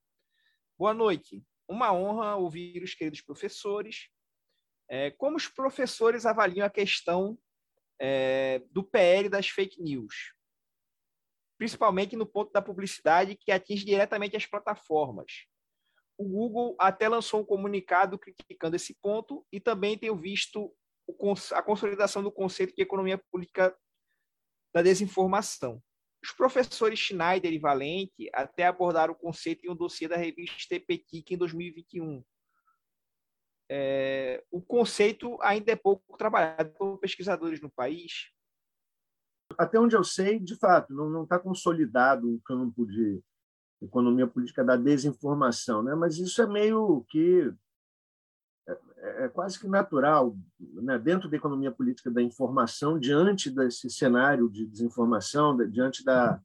Boa 0.79 0.95
noite. 0.95 1.43
Uma 1.69 1.93
honra 1.93 2.37
ouvir 2.37 2.83
os 2.83 2.95
queridos 2.95 3.21
professores. 3.21 4.09
É, 4.89 5.11
como 5.11 5.37
os 5.37 5.49
professores 5.49 6.25
avaliam 6.25 6.65
a 6.65 6.71
questão 6.71 7.39
é, 8.01 8.63
do 8.71 8.85
PL 8.85 9.29
das 9.29 9.49
fake 9.49 9.83
news? 9.83 10.36
Principalmente 11.59 12.17
no 12.17 12.27
ponto 12.27 12.53
da 12.53 12.63
publicidade 12.63 13.37
que 13.37 13.51
atinge 13.51 13.85
diretamente 13.85 14.37
as 14.37 14.47
plataformas. 14.47 15.47
O 16.19 16.25
Google 16.25 16.77
até 16.79 17.09
lançou 17.09 17.41
um 17.41 17.45
comunicado 17.45 18.19
criticando 18.19 18.77
esse 18.77 18.95
ponto 18.95 19.47
e 19.53 19.61
também 19.61 19.99
tenho 19.99 20.17
visto 20.17 20.75
a 21.53 21.63
consolidação 21.63 22.23
do 22.23 22.33
conceito 22.33 22.75
de 22.75 22.83
economia 22.83 23.19
política 23.31 23.77
da 24.75 24.83
desinformação. 24.83 25.83
Os 26.23 26.33
professores 26.33 26.99
Schneider 26.99 27.53
e 27.53 27.59
Valente 27.59 28.29
até 28.33 28.67
abordaram 28.67 29.13
o 29.13 29.17
conceito 29.17 29.65
em 29.65 29.71
um 29.71 29.77
dossiê 29.77 30.09
da 30.09 30.17
revista 30.17 30.75
EPTIC 30.75 31.35
em 31.35 31.39
2021. 31.39 32.25
É, 33.69 34.45
o 34.51 34.61
conceito 34.61 35.37
ainda 35.43 35.73
é 35.73 35.77
pouco 35.77 36.17
trabalhado 36.17 36.73
por 36.75 36.99
pesquisadores 36.99 37.61
no 37.61 37.71
país, 37.71 38.33
até 39.59 39.79
onde 39.79 39.97
eu 39.97 40.05
sei, 40.05 40.39
de 40.39 40.57
fato, 40.57 40.93
não 40.93 41.23
está 41.23 41.39
consolidado 41.39 42.29
um 42.29 42.39
campo 42.41 42.87
de 42.87 43.23
economia 43.81 44.27
política 44.27 44.65
da 44.65 44.77
desinformação, 44.77 45.83
né? 45.83 45.95
mas 45.95 46.19
isso 46.19 46.41
é 46.41 46.47
meio 46.47 47.05
que 47.09 47.53
é, 48.67 48.73
é, 48.97 49.25
é 49.25 49.29
quase 49.29 49.59
que 49.59 49.69
natural 49.69 50.37
né? 50.59 50.99
dentro 50.99 51.29
da 51.29 51.37
economia 51.37 51.71
política 51.71 52.11
da 52.11 52.23
informação, 52.23 52.99
diante 52.99 53.51
desse 53.51 53.91
cenário 53.91 54.49
de 54.49 54.67
desinformação, 54.67 55.57
diante 55.69 56.05
da 56.05 56.41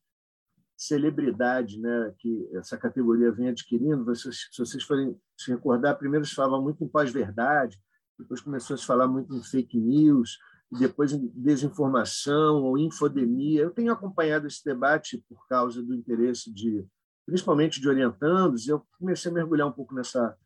celebridade 0.78 1.80
né? 1.80 2.14
que 2.18 2.49
essa 2.54 2.78
categoria 2.78 3.32
vem 3.32 3.49
adquirindo. 3.49 4.04
Vocês, 4.04 4.49
se 4.52 4.58
vocês 4.60 4.84
forem 4.84 5.18
se 5.38 5.52
recordar, 5.52 5.97
primeiro 5.97 6.26
se 6.26 6.36
falava 6.36 6.62
muito 6.62 6.84
em 6.84 6.88
pós-verdade, 6.88 7.80
depois 8.20 8.41
começou 8.41 8.76
a 8.76 8.78
se 8.78 8.86
falar 8.86 9.08
muito 9.08 9.34
em 9.34 9.43
fake 9.43 9.80
news, 9.80 10.38
depois 10.72 11.12
desinformação 11.34 12.64
ou 12.64 12.78
infodemia. 12.78 13.62
Eu 13.62 13.72
tenho 13.72 13.92
acompanhado 13.92 14.48
esse 14.48 14.64
debate 14.64 15.24
por 15.28 15.46
causa 15.48 15.84
do 15.84 15.94
interesse 15.94 16.52
de, 16.52 16.86
principalmente 17.26 17.82
de 17.82 17.90
orientandos, 17.90 18.68
eu 18.68 18.86
comecei 18.98 19.30
a 19.30 19.34
mergulhar 19.34 19.68
um 19.68 19.72
pouco 19.72 19.94
nessa 19.94 20.38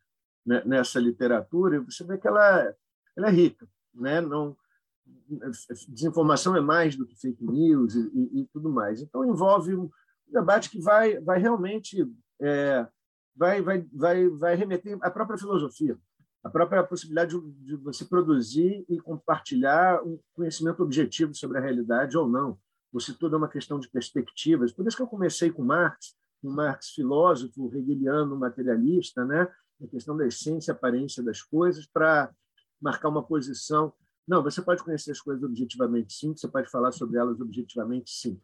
né, 0.45 0.61
nessa 0.65 0.99
literatura, 0.99 1.77
e 1.77 1.79
você 1.79 2.03
vê 2.03 2.17
que 2.17 2.27
ela, 2.27 2.73
ela 3.17 3.27
é 3.27 3.31
rica, 3.31 3.67
né? 3.93 4.21
Não 4.21 4.55
desinformação 5.87 6.55
é 6.55 6.61
mais 6.61 6.95
do 6.95 7.05
que 7.05 7.15
fake 7.15 7.43
news 7.43 7.95
e, 7.95 8.11
e, 8.13 8.41
e 8.41 8.45
tudo 8.47 8.69
mais. 8.69 9.01
Então 9.01 9.25
envolve 9.25 9.75
um 9.75 9.89
debate 10.27 10.69
que 10.69 10.79
vai 10.79 11.19
vai 11.19 11.39
realmente 11.39 12.07
é, 12.41 12.87
vai 13.35 13.61
vai 13.61 13.87
vai 13.93 14.29
vai 14.29 14.55
remeter 14.55 14.97
à 15.01 15.09
própria 15.09 15.37
filosofia 15.37 15.97
a 16.45 16.49
própria 16.49 16.83
possibilidade 16.83 17.35
de, 17.63 17.75
você 17.77 18.05
produzir 18.05 18.85
e 18.87 18.99
compartilhar 18.99 20.03
um 20.03 20.19
conhecimento 20.31 20.83
objetivo 20.83 21.33
sobre 21.33 21.57
a 21.57 21.61
realidade 21.61 22.15
ou 22.15 22.29
não. 22.29 22.59
Você 22.93 23.11
tudo 23.11 23.33
é 23.33 23.37
uma 23.39 23.49
questão 23.49 23.79
de 23.79 23.89
perspectivas. 23.89 24.71
Por 24.71 24.85
isso 24.85 24.95
que 24.95 25.01
eu 25.01 25.07
comecei 25.07 25.51
com 25.51 25.63
Marx, 25.63 26.15
um 26.43 26.51
Marx 26.51 26.89
filósofo, 26.89 27.75
hegeliano, 27.75 28.37
materialista, 28.37 29.25
né? 29.25 29.51
a 29.83 29.87
questão 29.87 30.15
da 30.15 30.27
essência 30.27 30.71
aparência 30.71 31.23
das 31.23 31.41
coisas, 31.41 31.87
para 31.87 32.31
marcar 32.79 33.09
uma 33.09 33.23
posição. 33.23 33.91
Não, 34.27 34.43
você 34.43 34.61
pode 34.61 34.83
conhecer 34.83 35.13
as 35.13 35.19
coisas 35.19 35.43
objetivamente, 35.43 36.13
sim, 36.13 36.35
você 36.35 36.47
pode 36.47 36.69
falar 36.69 36.91
sobre 36.91 37.17
elas 37.17 37.41
objetivamente, 37.41 38.11
sim. 38.11 38.39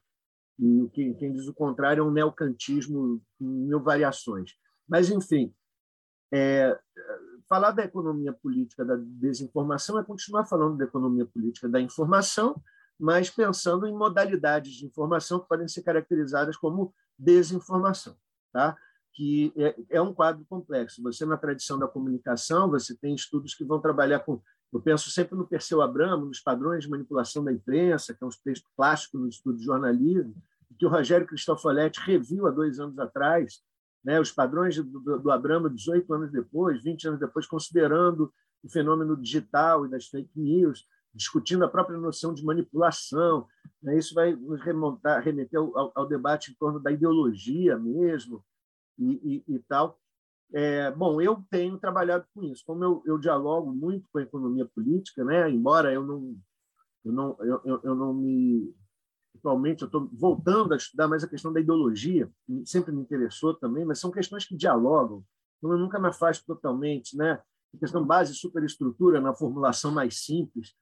E 0.58 0.90
quem, 0.92 1.14
quem 1.14 1.32
diz 1.32 1.48
o 1.48 1.54
contrário 1.54 2.02
é 2.02 2.04
um 2.04 2.12
neocantismo 2.12 3.22
em 3.40 3.46
mil 3.46 3.80
variações. 3.80 4.56
Mas, 4.90 5.12
enfim, 5.12 5.54
é, 6.34 6.80
falar 7.52 7.72
da 7.72 7.84
economia 7.84 8.32
política 8.32 8.86
da 8.86 8.96
desinformação 8.96 10.00
é 10.00 10.04
continuar 10.06 10.46
falando 10.46 10.78
da 10.78 10.86
economia 10.86 11.26
política 11.26 11.68
da 11.68 11.82
informação, 11.82 12.56
mas 12.98 13.30
pensando 13.30 13.86
em 13.86 13.94
modalidades 13.94 14.72
de 14.72 14.86
informação 14.86 15.38
que 15.38 15.50
podem 15.50 15.68
ser 15.68 15.82
caracterizadas 15.82 16.56
como 16.56 16.94
desinformação, 17.20 18.16
tá? 18.54 18.78
que 19.14 19.52
é, 19.58 19.76
é 19.90 20.02
um 20.02 20.14
quadro 20.14 20.46
complexo. 20.46 21.04
Você, 21.04 21.26
na 21.26 21.36
tradição 21.36 21.78
da 21.78 21.90
comunicação, 21.90 22.70
você 22.70 22.96
tem 22.96 23.14
estudos 23.14 23.54
que 23.54 23.66
vão 23.66 23.82
trabalhar 23.82 24.20
com 24.20 24.42
eu 24.72 24.80
penso 24.80 25.12
sempre 25.12 25.36
no 25.36 25.46
Perseu 25.46 25.82
Abramo, 25.82 26.28
nos 26.28 26.40
padrões 26.40 26.86
de 26.86 26.90
manipulação 26.90 27.44
da 27.44 27.52
imprensa, 27.52 28.14
que 28.14 28.24
é 28.24 28.26
um 28.26 28.30
texto 28.30 28.70
clássico 28.78 29.18
no 29.18 29.28
estudo 29.28 29.58
de 29.58 29.66
jornalismo, 29.66 30.34
que 30.80 30.86
o 30.86 30.90
Rogério 30.90 31.28
Cristofoletti 31.28 32.00
reviu 32.00 32.48
há 32.48 32.52
dois 32.52 32.80
anos 32.80 32.98
atrás, 32.98 33.62
né, 34.04 34.20
os 34.20 34.32
padrões 34.32 34.76
do, 34.78 35.20
do 35.20 35.32
Abramo 35.32 35.70
18 35.70 36.14
anos 36.14 36.32
depois, 36.32 36.82
20 36.82 37.10
anos 37.10 37.20
depois, 37.20 37.46
considerando 37.46 38.34
o 38.64 38.70
fenômeno 38.70 39.16
digital 39.16 39.86
e 39.86 39.90
das 39.90 40.08
fake 40.08 40.32
news, 40.36 40.88
discutindo 41.14 41.66
a 41.66 41.70
própria 41.70 41.98
noção 41.98 42.34
de 42.34 42.44
manipulação. 42.44 43.48
Né, 43.82 43.98
isso 43.98 44.14
vai 44.14 44.34
nos 44.36 44.62
remontar, 44.62 45.24
remeter 45.24 45.60
ao, 45.60 45.92
ao, 45.96 46.08
debate 46.08 46.52
em 46.52 46.56
torno 46.56 46.80
da 46.80 46.92
ideologia 46.92 47.78
mesmo 47.78 48.44
e, 48.98 49.44
e, 49.48 49.56
e 49.56 49.60
tal. 49.60 50.00
É, 50.54 50.92
bom, 50.92 51.22
eu 51.22 51.44
tenho 51.50 51.80
trabalhado 51.80 52.26
com 52.34 52.44
isso. 52.44 52.64
Como 52.66 52.84
eu, 52.84 53.04
eu 53.06 53.18
dialogo 53.18 53.72
muito 53.72 54.08
com 54.12 54.20
a 54.20 54.24
economia 54.24 54.66
política, 54.66 55.24
né, 55.24 55.50
embora 55.50 55.94
eu 55.94 56.04
não, 56.04 56.36
eu 57.06 57.12
não, 57.12 57.38
eu, 57.40 57.82
eu 57.84 57.96
não 57.96 58.14
me 58.14 58.74
atualmente 59.38 59.82
eu 59.82 59.86
estou 59.88 60.10
voltando 60.14 60.74
a 60.74 60.78
estudar 60.78 61.08
mais 61.08 61.24
a 61.24 61.28
questão 61.28 61.52
da 61.52 61.60
ideologia, 61.60 62.30
que 62.46 62.64
sempre 62.66 62.92
me 62.92 63.02
interessou 63.02 63.54
também, 63.54 63.86
mas 63.86 64.00
são 64.00 64.12
questões 64.12 64.46
que 64.46 64.56
dialogam. 64.56 65.24
Então, 65.58 65.72
eu 65.72 65.78
nunca 65.78 66.00
me 66.00 66.08
afasto 66.08 66.46
totalmente, 66.46 67.16
né? 67.16 67.42
A 67.74 67.78
questão 67.78 68.06
base 68.06 68.34
superestrutura 68.34 69.22
na 69.22 69.34
formulação 69.34 69.92
mais 69.92 70.26
simples, 70.26 70.76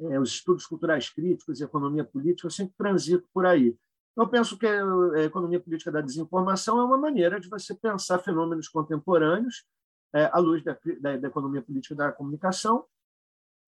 é, 0.00 0.18
os 0.20 0.30
estudos 0.30 0.66
culturais 0.66 1.08
críticos 1.08 1.60
e 1.60 1.64
economia 1.64 2.04
política, 2.04 2.46
eu 2.46 2.50
sempre 2.50 2.74
transito 2.76 3.26
por 3.32 3.46
aí. 3.46 3.76
Eu 4.16 4.28
penso 4.28 4.56
que 4.56 4.66
a 4.66 5.22
economia 5.22 5.58
política 5.58 5.90
da 5.90 6.00
desinformação 6.00 6.78
é 6.78 6.84
uma 6.84 6.98
maneira 6.98 7.40
de 7.40 7.48
você 7.48 7.74
pensar 7.74 8.18
fenômenos 8.18 8.68
contemporâneos 8.68 9.64
é, 10.14 10.30
à 10.32 10.38
luz 10.38 10.62
da, 10.62 10.78
da, 11.00 11.16
da 11.16 11.28
economia 11.28 11.62
política 11.62 11.94
da 11.96 12.12
comunicação 12.12 12.84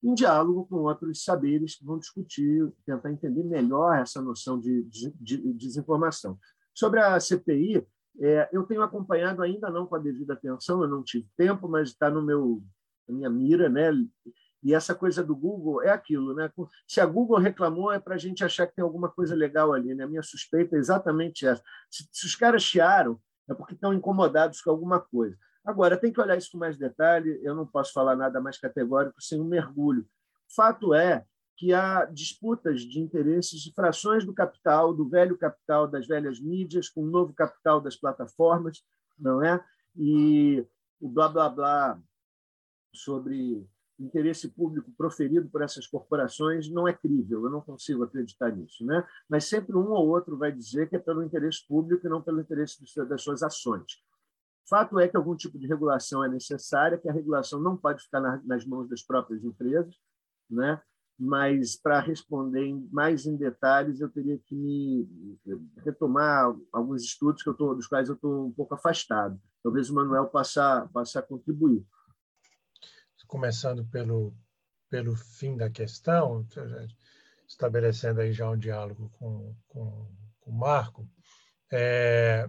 em 0.06 0.14
diálogo 0.14 0.66
com 0.66 0.76
outros 0.76 1.24
saberes 1.24 1.76
que 1.76 1.84
vão 1.84 1.98
discutir, 1.98 2.72
tentar 2.84 3.10
entender 3.10 3.42
melhor 3.42 3.98
essa 3.98 4.22
noção 4.22 4.58
de, 4.60 4.84
de, 4.84 5.10
de 5.20 5.52
desinformação. 5.52 6.38
Sobre 6.72 7.00
a 7.00 7.18
CPI, 7.18 7.84
é, 8.20 8.48
eu 8.52 8.62
tenho 8.62 8.82
acompanhado 8.82 9.42
ainda 9.42 9.68
não 9.68 9.84
com 9.84 9.96
a 9.96 9.98
devida 9.98 10.34
atenção, 10.34 10.80
eu 10.80 10.88
não 10.88 11.02
tive 11.02 11.26
tempo, 11.36 11.68
mas 11.68 11.88
está 11.88 12.08
no 12.08 12.22
meu 12.22 12.62
na 13.08 13.14
minha 13.14 13.30
mira, 13.30 13.68
né? 13.68 13.90
E 14.62 14.74
essa 14.74 14.94
coisa 14.94 15.24
do 15.24 15.34
Google 15.34 15.82
é 15.82 15.90
aquilo, 15.90 16.34
né? 16.34 16.50
Se 16.86 17.00
a 17.00 17.06
Google 17.06 17.38
reclamou, 17.38 17.92
é 17.92 17.98
para 17.98 18.14
a 18.14 18.18
gente 18.18 18.44
achar 18.44 18.66
que 18.66 18.74
tem 18.76 18.84
alguma 18.84 19.08
coisa 19.08 19.34
legal 19.34 19.72
ali, 19.72 19.92
né? 19.94 20.04
A 20.04 20.08
minha 20.08 20.22
suspeita 20.22 20.76
é 20.76 20.78
exatamente 20.78 21.46
essa. 21.46 21.62
Se, 21.90 22.08
se 22.12 22.26
os 22.26 22.34
caras 22.36 22.62
chiaram, 22.62 23.20
é 23.48 23.54
porque 23.54 23.74
estão 23.74 23.92
incomodados 23.92 24.60
com 24.60 24.70
alguma 24.70 25.00
coisa. 25.00 25.36
Agora, 25.66 25.96
tem 25.96 26.12
que 26.12 26.20
olhar 26.20 26.38
isso 26.38 26.52
com 26.52 26.58
mais 26.58 26.76
detalhe, 26.76 27.40
eu 27.42 27.52
não 27.52 27.66
posso 27.66 27.92
falar 27.92 28.14
nada 28.14 28.40
mais 28.40 28.56
categórico 28.56 29.20
sem 29.20 29.40
um 29.40 29.44
mergulho. 29.44 30.08
Fato 30.54 30.94
é 30.94 31.26
que 31.56 31.74
há 31.74 32.04
disputas 32.04 32.82
de 32.82 33.00
interesses 33.00 33.60
de 33.60 33.72
frações 33.72 34.24
do 34.24 34.32
capital, 34.32 34.94
do 34.94 35.08
velho 35.08 35.36
capital 35.36 35.88
das 35.88 36.06
velhas 36.06 36.38
mídias, 36.38 36.88
com 36.88 37.02
o 37.02 37.10
novo 37.10 37.32
capital 37.32 37.80
das 37.80 37.96
plataformas, 37.96 38.84
não 39.18 39.42
é? 39.42 39.60
E 39.96 40.64
o 41.00 41.08
blá 41.08 41.28
blá 41.28 41.48
blá 41.48 42.00
sobre 42.94 43.66
interesse 43.98 44.48
público 44.48 44.92
proferido 44.96 45.48
por 45.48 45.62
essas 45.62 45.86
corporações 45.86 46.68
não 46.70 46.86
é 46.86 46.92
crível, 46.92 47.44
eu 47.44 47.50
não 47.50 47.60
consigo 47.60 48.04
acreditar 48.04 48.54
nisso. 48.54 48.84
Né? 48.84 49.04
Mas 49.28 49.46
sempre 49.46 49.74
um 49.74 49.90
ou 49.90 50.08
outro 50.08 50.36
vai 50.36 50.52
dizer 50.52 50.88
que 50.88 50.96
é 50.96 50.98
pelo 50.98 51.24
interesse 51.24 51.66
público 51.66 52.06
e 52.06 52.10
não 52.10 52.22
pelo 52.22 52.40
interesse 52.40 52.78
das 53.08 53.22
suas 53.22 53.42
ações. 53.42 54.04
Fato 54.68 54.98
é 54.98 55.08
que 55.08 55.16
algum 55.16 55.36
tipo 55.36 55.58
de 55.58 55.66
regulação 55.66 56.24
é 56.24 56.28
necessária, 56.28 56.98
que 56.98 57.08
a 57.08 57.12
regulação 57.12 57.60
não 57.60 57.76
pode 57.76 58.02
ficar 58.02 58.20
nas 58.44 58.64
mãos 58.64 58.88
das 58.88 59.02
próprias 59.02 59.44
empresas, 59.44 59.94
né? 60.50 60.80
mas 61.18 61.76
para 61.76 61.98
responder 62.00 62.74
mais 62.92 63.24
em 63.24 63.36
detalhes 63.36 64.00
eu 64.00 64.10
teria 64.10 64.38
que 64.38 64.54
me 64.54 65.08
retomar 65.82 66.54
alguns 66.70 67.02
estudos 67.02 67.42
que 67.42 67.48
eu 67.48 67.54
tô, 67.54 67.74
dos 67.74 67.86
quais 67.86 68.10
eu 68.10 68.14
estou 68.14 68.48
um 68.48 68.52
pouco 68.52 68.74
afastado. 68.74 69.40
Talvez 69.62 69.88
o 69.88 69.94
Manuel 69.94 70.26
possa, 70.26 70.86
possa 70.92 71.22
contribuir 71.22 71.82
começando 73.26 73.84
pelo, 73.86 74.34
pelo 74.88 75.16
fim 75.16 75.56
da 75.56 75.68
questão, 75.68 76.46
estabelecendo 77.46 78.20
aí 78.20 78.32
já 78.32 78.48
um 78.48 78.56
diálogo 78.56 79.10
com, 79.18 79.54
com, 79.68 80.08
com 80.40 80.50
o 80.50 80.54
Marco, 80.54 81.08
é, 81.72 82.48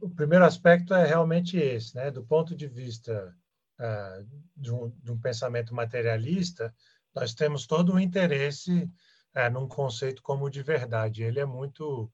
o 0.00 0.08
primeiro 0.08 0.44
aspecto 0.44 0.94
é 0.94 1.06
realmente 1.06 1.56
esse, 1.56 1.94
né? 1.94 2.10
do 2.10 2.24
ponto 2.24 2.54
de 2.54 2.66
vista 2.66 3.34
uh, 3.78 4.26
de, 4.56 4.72
um, 4.72 4.90
de, 5.02 5.12
um, 5.12 5.20
pensamento 5.20 5.74
materialista, 5.74 6.74
nós 7.14 7.34
temos 7.34 7.66
todo 7.66 7.90
o 7.90 7.94
um 7.96 8.00
interesse 8.00 8.90
uh, 9.36 9.50
num 9.52 9.68
conceito 9.68 10.22
como 10.22 10.50
de 10.50 10.62
verdade. 10.62 11.22
Ele 11.22 11.40
é 11.40 11.44
muito 11.44 12.10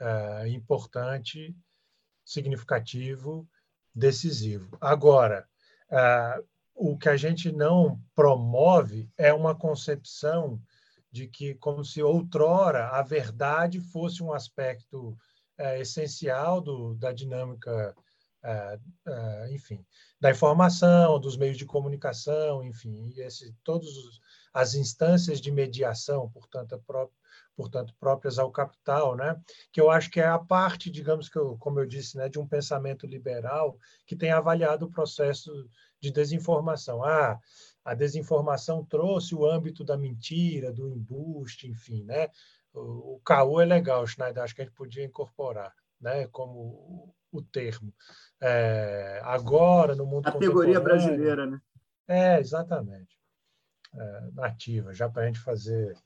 uh, 0.00 0.46
importante, 0.46 1.56
significativo, 2.24 3.48
decisivo. 3.94 4.76
Agora, 4.80 5.48
o 6.72 6.96
que 6.96 7.08
a 7.08 7.16
gente 7.16 7.50
não 7.50 8.00
promove 8.14 9.10
é 9.18 9.34
uma 9.34 9.56
concepção 9.56 10.62
de 11.10 11.26
que, 11.26 11.54
como 11.56 11.84
se 11.84 12.00
outrora 12.00 12.88
a 12.90 13.02
verdade 13.02 13.80
fosse 13.80 14.22
um 14.22 14.32
aspecto 14.32 15.18
é, 15.60 15.80
essencial 15.80 16.60
do, 16.60 16.94
da 16.94 17.12
dinâmica, 17.12 17.94
é, 18.42 18.78
é, 19.06 19.52
enfim, 19.52 19.84
da 20.18 20.30
informação, 20.30 21.20
dos 21.20 21.36
meios 21.36 21.58
de 21.58 21.66
comunicação, 21.66 22.64
enfim, 22.64 23.12
esse, 23.18 23.54
todas 23.62 23.88
as 24.54 24.74
instâncias 24.74 25.40
de 25.40 25.50
mediação, 25.50 26.30
portanto, 26.30 26.82
portanto, 27.54 27.94
próprias 28.00 28.38
ao 28.38 28.50
capital, 28.50 29.14
né? 29.14 29.38
que 29.70 29.80
eu 29.80 29.90
acho 29.90 30.10
que 30.10 30.18
é 30.18 30.26
a 30.26 30.38
parte, 30.38 30.90
digamos 30.90 31.28
que, 31.28 31.38
eu, 31.38 31.58
como 31.58 31.78
eu 31.78 31.86
disse, 31.86 32.16
né, 32.16 32.28
de 32.28 32.38
um 32.38 32.46
pensamento 32.46 33.06
liberal 33.06 33.78
que 34.06 34.16
tem 34.16 34.32
avaliado 34.32 34.86
o 34.86 34.90
processo 34.90 35.52
de 36.00 36.10
desinformação. 36.10 37.04
Ah, 37.04 37.38
a 37.84 37.94
desinformação 37.94 38.84
trouxe 38.84 39.34
o 39.34 39.46
âmbito 39.46 39.84
da 39.84 39.96
mentira, 39.96 40.72
do 40.72 40.88
embuste, 40.88 41.68
enfim, 41.68 42.02
né? 42.04 42.28
O, 42.72 43.16
o 43.16 43.20
caô 43.24 43.60
é 43.60 43.64
legal, 43.64 44.06
Schneider, 44.06 44.42
acho 44.42 44.54
que 44.54 44.62
a 44.62 44.64
gente 44.64 44.74
podia 44.74 45.04
incorporar, 45.04 45.74
né? 46.00 46.26
Como 46.28 47.14
o 47.32 47.42
termo. 47.42 47.94
É, 48.40 49.20
agora, 49.24 49.94
no 49.94 50.06
mundo 50.06 50.24
Categoria 50.24 50.80
brasileira, 50.80 51.46
né? 51.46 51.60
É, 52.08 52.38
exatamente. 52.40 53.18
É, 53.94 54.20
nativa, 54.32 54.92
já 54.94 55.08
para 55.08 55.22
a 55.22 55.26
gente 55.26 55.40
fazer 55.40 55.96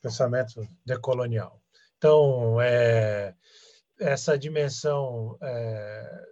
pensamento 0.00 0.66
decolonial. 0.84 1.60
Então, 1.96 2.60
é, 2.60 3.34
essa 3.98 4.36
dimensão 4.38 5.36
é, 5.40 6.26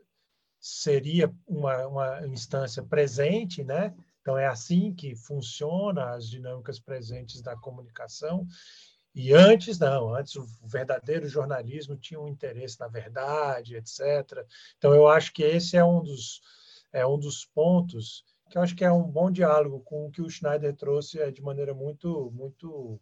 seria 0.58 1.32
uma, 1.46 1.86
uma 1.86 2.26
instância 2.26 2.82
presente, 2.82 3.64
né? 3.64 3.94
Então, 4.20 4.36
é 4.36 4.46
assim 4.46 4.94
que 4.94 5.16
funciona 5.16 6.10
as 6.10 6.28
dinâmicas 6.28 6.78
presentes 6.78 7.40
da 7.40 7.56
comunicação. 7.56 8.46
E 9.14 9.32
antes, 9.32 9.78
não, 9.78 10.14
antes 10.14 10.36
o 10.36 10.46
verdadeiro 10.64 11.28
jornalismo 11.28 11.96
tinha 11.96 12.20
um 12.20 12.28
interesse 12.28 12.78
na 12.78 12.86
verdade, 12.86 13.76
etc. 13.76 14.46
Então, 14.78 14.94
eu 14.94 15.08
acho 15.08 15.32
que 15.32 15.42
esse 15.42 15.76
é 15.76 15.84
um 15.84 16.00
dos, 16.02 16.40
é 16.92 17.06
um 17.06 17.18
dos 17.18 17.44
pontos 17.44 18.24
que 18.50 18.58
eu 18.58 18.62
acho 18.62 18.74
que 18.74 18.84
é 18.84 18.90
um 18.90 19.04
bom 19.04 19.30
diálogo 19.30 19.80
com 19.80 20.06
o 20.06 20.10
que 20.10 20.20
o 20.20 20.28
Schneider 20.28 20.74
trouxe 20.74 21.20
é, 21.20 21.30
de 21.30 21.40
maneira 21.40 21.72
muito, 21.72 22.30
muito, 22.32 23.00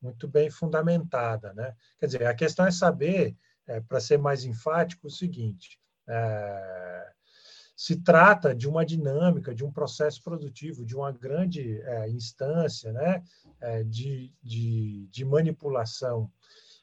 muito 0.00 0.28
bem 0.28 0.50
fundamentada. 0.50 1.52
Né? 1.54 1.74
Quer 1.98 2.06
dizer, 2.06 2.26
a 2.26 2.34
questão 2.34 2.66
é 2.66 2.70
saber, 2.70 3.34
é, 3.66 3.80
para 3.80 4.00
ser 4.00 4.18
mais 4.18 4.44
enfático, 4.44 5.06
o 5.06 5.10
seguinte: 5.10 5.80
é, 6.06 7.12
se 7.82 7.96
trata 7.96 8.54
de 8.54 8.68
uma 8.68 8.86
dinâmica, 8.86 9.52
de 9.52 9.64
um 9.64 9.72
processo 9.72 10.22
produtivo, 10.22 10.86
de 10.86 10.94
uma 10.94 11.10
grande 11.10 11.80
é, 11.80 12.08
instância 12.10 12.92
né, 12.92 13.24
é, 13.60 13.82
de, 13.82 14.32
de, 14.40 15.08
de, 15.10 15.24
manipulação, 15.24 16.30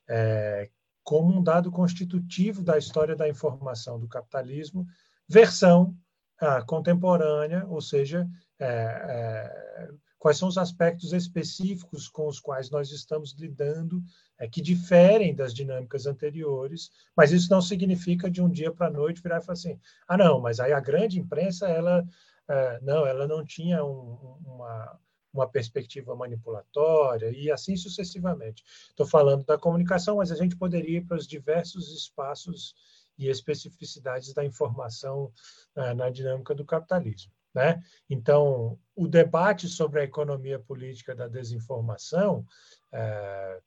é, 0.09 0.69
como 1.01 1.39
um 1.39 1.41
dado 1.41 1.71
constitutivo 1.71 2.61
da 2.61 2.77
história 2.77 3.15
da 3.15 3.29
informação 3.29 3.97
do 3.97 4.09
capitalismo, 4.09 4.85
versão 5.25 5.95
ah, 6.37 6.61
contemporânea, 6.63 7.65
ou 7.69 7.79
seja, 7.79 8.27
é, 8.59 8.67
é, 8.67 9.91
quais 10.19 10.37
são 10.37 10.49
os 10.49 10.57
aspectos 10.57 11.13
específicos 11.13 12.09
com 12.09 12.27
os 12.27 12.39
quais 12.39 12.69
nós 12.69 12.91
estamos 12.91 13.33
lidando 13.33 14.03
é, 14.37 14.47
que 14.47 14.61
diferem 14.61 15.33
das 15.33 15.53
dinâmicas 15.53 16.05
anteriores, 16.05 16.91
mas 17.15 17.31
isso 17.31 17.49
não 17.49 17.61
significa 17.61 18.29
de 18.29 18.41
um 18.41 18.49
dia 18.49 18.71
para 18.71 18.87
a 18.87 18.91
noite 18.91 19.21
virar 19.21 19.37
e 19.37 19.41
falar 19.41 19.53
assim, 19.53 19.79
ah, 20.07 20.17
não, 20.17 20.39
mas 20.39 20.59
aí 20.59 20.73
a 20.73 20.79
grande 20.79 21.19
imprensa, 21.19 21.67
ela, 21.67 22.05
é, 22.47 22.79
não, 22.81 23.05
ela 23.05 23.25
não 23.25 23.45
tinha 23.45 23.83
um, 23.83 24.37
uma, 24.45 24.99
uma 25.33 25.47
perspectiva 25.47 26.15
manipulatória 26.15 27.31
e 27.31 27.49
assim 27.49 27.77
sucessivamente. 27.77 28.63
Estou 28.89 29.07
falando 29.07 29.45
da 29.45 29.57
comunicação, 29.57 30.17
mas 30.17 30.31
a 30.31 30.35
gente 30.35 30.57
poderia 30.57 30.97
ir 30.97 31.05
para 31.05 31.17
os 31.17 31.27
diversos 31.27 31.93
espaços 31.95 32.75
e 33.17 33.27
especificidades 33.27 34.33
da 34.33 34.43
informação 34.45 35.31
é, 35.75 35.93
na 35.93 36.09
dinâmica 36.09 36.53
do 36.53 36.65
capitalismo. 36.65 37.31
Né? 37.53 37.81
Então, 38.09 38.77
o 38.95 39.07
debate 39.07 39.67
sobre 39.67 40.01
a 40.01 40.03
economia 40.03 40.59
política 40.59 41.15
da 41.15 41.27
desinformação 41.27 42.45
é, 42.91 43.59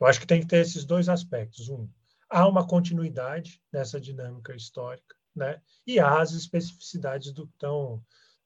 eu 0.00 0.06
acho 0.06 0.20
que 0.20 0.26
tem 0.26 0.40
que 0.40 0.46
ter 0.46 0.58
esses 0.58 0.84
dois 0.84 1.08
aspectos. 1.08 1.68
Um, 1.68 1.88
há 2.28 2.46
uma 2.46 2.66
continuidade 2.66 3.60
nessa 3.72 4.00
dinâmica 4.00 4.54
histórica, 4.54 5.16
né? 5.34 5.60
E 5.86 5.98
há 5.98 6.20
as 6.20 6.32
especificidades 6.32 7.32
do 7.32 7.46
que 7.46 7.54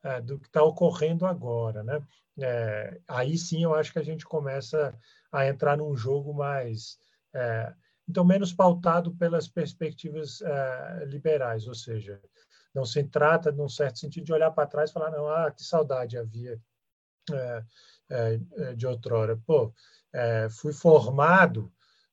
é, 0.03 0.21
do 0.21 0.39
que 0.39 0.47
está 0.47 0.63
ocorrendo 0.63 1.27
agora, 1.27 1.83
né? 1.83 2.03
É, 2.39 3.01
aí 3.07 3.37
sim 3.37 3.63
eu 3.63 3.75
acho 3.75 3.93
que 3.93 3.99
a 3.99 4.05
gente 4.05 4.25
começa 4.25 4.97
a 5.31 5.47
entrar 5.47 5.77
num 5.77 5.95
jogo 5.95 6.33
mais 6.33 6.99
é, 7.35 7.75
então 8.09 8.25
menos 8.25 8.53
pautado 8.53 9.15
pelas 9.17 9.47
perspectivas 9.47 10.41
é, 10.41 11.05
liberais, 11.07 11.67
ou 11.67 11.75
seja, 11.75 12.21
não 12.75 12.85
se 12.85 13.03
trata, 13.05 13.51
num 13.51 13.69
certo 13.69 13.99
sentido, 13.99 14.25
de 14.25 14.33
olhar 14.33 14.51
para 14.51 14.69
trás 14.69 14.91
e 14.91 14.93
falar 14.93 15.11
não, 15.11 15.29
ah, 15.29 15.51
que 15.51 15.63
saudade 15.63 16.17
havia 16.17 16.61
é, 17.33 17.65
é, 18.09 18.75
de 18.75 18.87
outrora. 18.87 19.37
Pô, 19.47 19.73
é, 20.13 20.49
fui 20.51 20.73
formado 20.73 21.73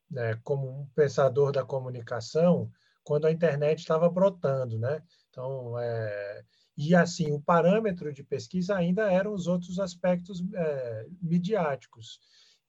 né, 0.10 0.36
como 0.44 0.82
um 0.82 0.86
pensador 0.96 1.52
da 1.52 1.66
comunicação 1.66 2.72
quando 3.04 3.26
a 3.26 3.32
internet 3.32 3.80
estava 3.80 4.10
brotando, 4.10 4.78
né? 4.78 5.02
Então, 5.30 5.78
é, 5.80 6.44
e 6.78 6.94
assim, 6.94 7.32
o 7.32 7.42
parâmetro 7.42 8.14
de 8.14 8.24
pesquisa 8.24 8.76
ainda 8.76 9.12
eram 9.12 9.34
os 9.34 9.48
outros 9.48 9.80
aspectos 9.80 10.44
é, 10.54 11.08
midiáticos. 11.22 12.20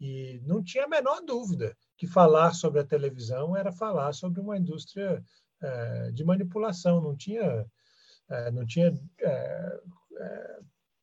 E 0.01 0.41
não 0.45 0.63
tinha 0.63 0.85
a 0.85 0.89
menor 0.89 1.21
dúvida 1.21 1.77
que 1.97 2.07
falar 2.07 2.55
sobre 2.55 2.81
a 2.81 2.87
televisão 2.87 3.57
era 3.57 3.73
falar 3.73 4.13
sobre 4.13 4.41
uma 4.41 4.57
indústria 4.57 5.23
é, 5.61 6.11
de 6.13 6.25
manipulação. 6.25 7.01
Não 7.01 7.17
tinha, 7.17 7.43
é, 7.43 7.67
não 8.53 8.67
tinha 8.67 8.93
é, 9.21 9.81
é, 10.19 10.59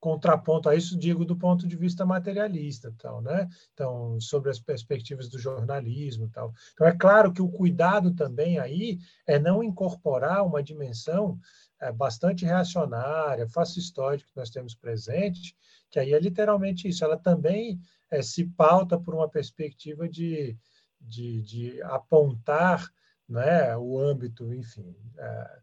contraponto 0.05 0.69
a 0.69 0.75
isso, 0.75 0.97
digo 0.97 1.25
do 1.25 1.35
ponto 1.35 1.67
de 1.67 1.75
vista 1.75 2.05
materialista, 2.05 2.93
tal, 2.99 3.21
né? 3.21 3.49
Então, 3.73 4.19
sobre 4.21 4.51
as 4.51 4.59
perspectivas 4.59 5.27
do 5.27 5.39
jornalismo, 5.39 6.29
tal. 6.31 6.53
Então, 6.73 6.85
é 6.85 6.95
claro 6.95 7.33
que 7.33 7.41
o 7.41 7.49
cuidado 7.49 8.13
também 8.13 8.59
aí 8.59 8.99
é 9.25 9.39
não 9.39 9.63
incorporar 9.63 10.45
uma 10.45 10.61
dimensão 10.61 11.39
é, 11.81 11.91
bastante 11.91 12.45
reacionária, 12.45 13.49
fascistóide 13.49 14.25
que 14.25 14.35
nós 14.35 14.51
temos 14.51 14.75
presente, 14.75 15.57
que 15.89 15.99
aí 15.99 16.13
é 16.13 16.19
literalmente 16.19 16.87
isso. 16.87 17.03
Ela 17.03 17.17
também 17.17 17.79
é, 18.11 18.21
se 18.21 18.45
pauta 18.45 18.99
por 18.99 19.15
uma 19.15 19.27
perspectiva 19.27 20.07
de, 20.07 20.55
de, 21.01 21.41
de 21.41 21.81
apontar 21.81 22.87
né, 23.27 23.75
o 23.75 23.99
âmbito, 23.99 24.53
enfim, 24.53 24.95
é, 25.17 25.59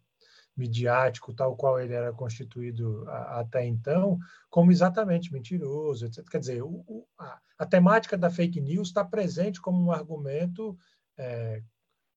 midiático, 0.57 1.33
tal 1.33 1.57
qual 1.57 1.81
ele 1.81 1.95
era 1.95 2.13
constituído 2.13 3.09
a, 3.09 3.41
até 3.41 3.67
então, 3.67 4.19
como 4.51 4.71
exatamente 4.71 5.33
mentiroso, 5.33 6.07
etc. 6.07 6.29
Quer 6.29 6.39
dizer, 6.39 6.63
o, 6.63 6.85
o, 6.87 7.07
a, 7.19 7.41
a, 7.59 7.67
temática 7.67 8.17
da 8.17 8.31
fake 8.31 8.61
news 8.61 8.89
está 8.89 9.05
presente 9.05 9.61
como 9.61 9.83
um 9.83 9.93
argumento 9.93 10.77
é, 11.17 11.63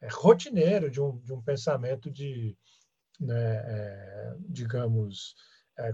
é, 0.02 0.08
rotineiro 0.12 0.90
de 0.92 1.02
um, 1.02 1.18
de 1.20 1.34
um 1.34 1.42
pensamento 1.42 2.12
de, 2.12 2.58
né, 3.20 3.56
é, 3.56 4.36
digamos, 4.50 5.36
é, 5.78 5.94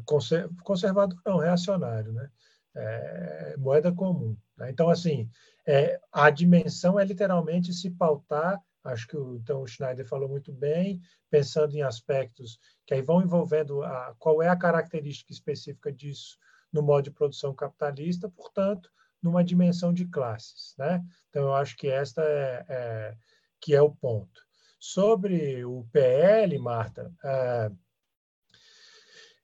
conservador 0.63 1.19
não, 1.25 1.37
reacionário, 1.37 2.11
né? 2.13 2.29
É, 2.73 3.55
moeda 3.57 3.91
comum. 3.91 4.37
Né? 4.57 4.69
Então, 4.71 4.89
assim, 4.89 5.29
é, 5.67 5.99
a 6.11 6.29
dimensão 6.29 6.99
é 6.99 7.03
literalmente 7.03 7.73
se 7.73 7.89
pautar, 7.89 8.57
acho 8.83 9.07
que 9.07 9.17
o, 9.17 9.35
então 9.35 9.61
o 9.61 9.67
Schneider 9.67 10.07
falou 10.07 10.27
muito 10.27 10.51
bem, 10.51 11.01
pensando 11.29 11.75
em 11.75 11.81
aspectos 11.81 12.59
que 12.85 12.93
aí 12.93 13.01
vão 13.01 13.21
envolvendo 13.21 13.83
a, 13.83 14.15
qual 14.17 14.41
é 14.41 14.47
a 14.47 14.55
característica 14.55 15.31
específica 15.31 15.91
disso 15.91 16.37
no 16.71 16.81
modo 16.81 17.03
de 17.03 17.11
produção 17.11 17.53
capitalista, 17.53 18.29
portanto, 18.29 18.89
numa 19.21 19.43
dimensão 19.43 19.93
de 19.93 20.05
classes. 20.05 20.73
Né? 20.77 21.03
Então, 21.29 21.43
eu 21.43 21.53
acho 21.53 21.75
que 21.77 21.87
esta 21.87 22.23
é, 22.23 22.65
é 22.67 23.17
que 23.59 23.75
é 23.75 23.81
o 23.81 23.91
ponto. 23.91 24.41
Sobre 24.79 25.63
o 25.63 25.85
PL, 25.91 26.57
Marta, 26.57 27.13
é, 27.23 27.71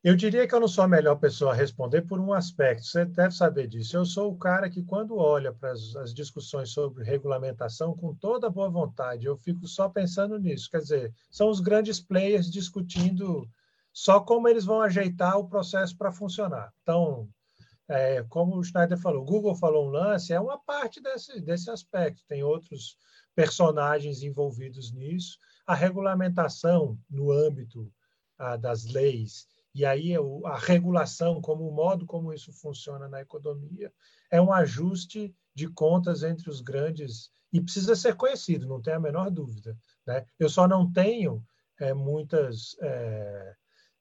eu 0.07 0.15
diria 0.15 0.47
que 0.47 0.55
eu 0.55 0.61
não 0.61 0.69
sou 0.69 0.85
a 0.85 0.87
melhor 0.87 1.17
pessoa 1.17 1.51
a 1.51 1.53
responder 1.53 2.01
por 2.03 2.17
um 2.17 2.31
aspecto, 2.31 2.85
você 2.85 3.03
deve 3.03 3.35
saber 3.35 3.67
disso. 3.67 3.97
Eu 3.97 4.05
sou 4.05 4.31
o 4.31 4.37
cara 4.37 4.69
que, 4.69 4.81
quando 4.81 5.17
olha 5.17 5.51
para 5.51 5.73
as, 5.73 5.97
as, 5.97 6.13
discussões 6.13 6.69
sobre 6.69 7.03
regulamentação, 7.03 7.93
com 7.93 8.15
toda 8.15 8.49
boa 8.49 8.69
vontade, 8.69 9.25
eu 9.25 9.35
fico 9.35 9.67
só 9.67 9.89
pensando 9.89 10.39
nisso. 10.39 10.71
Quer 10.71 10.77
dizer, 10.77 11.13
são 11.29 11.49
os 11.49 11.59
grandes 11.59 11.99
players 11.99 12.49
discutindo 12.49 13.49
só 13.91 14.21
como 14.21 14.47
eles 14.47 14.63
vão 14.63 14.79
ajeitar 14.79 15.37
o 15.37 15.49
processo 15.49 15.97
para 15.97 16.09
funcionar. 16.09 16.71
Então, 16.81 17.27
é, 17.89 18.23
como 18.29 18.55
o 18.55 18.63
Schneider 18.63 18.97
falou, 18.97 19.23
o 19.23 19.25
Google 19.25 19.57
falou 19.57 19.87
um 19.87 19.91
lance, 19.91 20.31
é 20.31 20.39
uma 20.39 20.57
parte 20.57 21.01
desse, 21.01 21.41
desse 21.41 21.69
aspecto. 21.69 22.23
Tem 22.29 22.43
outros 22.43 22.95
personagens 23.35 24.23
envolvidos 24.23 24.93
nisso. 24.93 25.37
A 25.65 25.75
regulamentação 25.75 26.97
no 27.09 27.29
âmbito 27.29 27.91
ah, 28.39 28.55
das 28.55 28.85
leis 28.85 29.45
e 29.77 29.85
aí 29.85 30.15
a 30.43 30.57
regulação, 30.57 31.39
como 31.39 31.69
o 31.69 31.71
modo 31.71 32.03
como 32.03 32.33
isso 32.33 32.51
funciona 32.51 33.07
na 33.07 33.21
economia, 33.21 33.93
é 34.31 34.41
um 34.41 34.51
ajuste 34.51 35.35
de 35.53 35.67
contas 35.67 36.23
entre 36.23 36.49
os 36.49 36.61
grandes 36.61 37.29
e 37.53 37.61
precisa 37.61 37.95
ser 37.95 38.15
conhecido, 38.15 38.65
não 38.65 38.81
tem 38.81 38.95
a 38.95 38.99
menor 38.99 39.29
dúvida. 39.29 39.77
Né? 40.03 40.25
Eu 40.39 40.49
só 40.49 40.67
não 40.67 40.91
tenho 40.91 41.45
é, 41.79 41.93
muitas 41.93 42.75
é, 42.81 43.55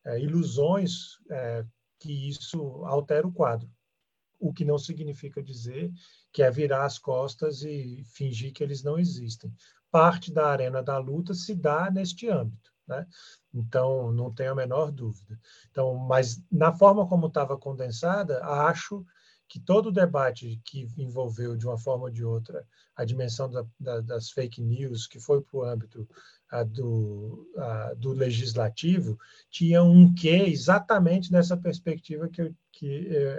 é, 0.07 0.19
ilusões 0.19 1.19
é, 1.31 1.63
que 2.01 2.27
isso 2.31 2.59
altera 2.87 3.27
o 3.27 3.33
quadro, 3.33 3.71
o 4.41 4.55
que 4.55 4.65
não 4.65 4.79
significa 4.79 5.43
dizer 5.43 5.93
que 6.33 6.43
é 6.43 6.51
virar 6.51 6.87
as 6.87 6.99
costas 6.99 7.61
e 7.63 8.03
fingir 8.15 8.51
que 8.51 8.65
eles 8.65 8.83
não 8.83 8.99
existem. 8.99 9.53
Parte 9.91 10.33
da 10.33 10.47
arena 10.47 10.83
da 10.83 10.97
luta 10.97 11.35
se 11.35 11.55
dá 11.55 11.91
neste 11.91 12.31
âmbito. 12.31 12.75
Né? 12.87 13.07
Então, 13.53 14.13
não 14.13 14.33
tenho 14.33 14.53
a 14.53 14.55
menor 14.55 14.93
dúvida. 14.93 15.39
Então, 15.71 15.95
mas 15.97 16.41
na 16.51 16.73
forma 16.73 17.07
como 17.09 17.27
estava 17.27 17.59
condensada, 17.59 18.45
acho 18.45 19.05
que 19.49 19.61
todo 19.61 19.87
o 19.87 19.93
debate 19.93 20.61
que 20.65 20.89
envolveu, 20.99 21.57
de 21.57 21.67
uma 21.67 21.79
forma 21.79 22.05
ou 22.05 22.11
de 22.11 22.25
outra, 22.25 22.67
a 22.97 23.05
dimensão 23.05 23.49
da, 23.51 23.65
da, 23.79 24.01
das 24.01 24.31
fake 24.31 24.61
news, 24.61 25.07
que 25.07 25.21
foi 25.21 25.41
para 25.41 25.57
o 25.57 25.65
âmbito 25.65 26.09
a, 26.51 26.63
do, 26.63 27.49
a, 27.57 27.95
do 27.95 28.13
legislativo, 28.13 29.19
tinha 29.51 29.83
um 29.83 30.13
quê 30.15 30.45
exatamente 30.47 31.31
nessa 31.31 31.57
perspectiva 31.57 32.29
que 32.29 32.43
eu, 32.43 32.55
que 32.73 32.87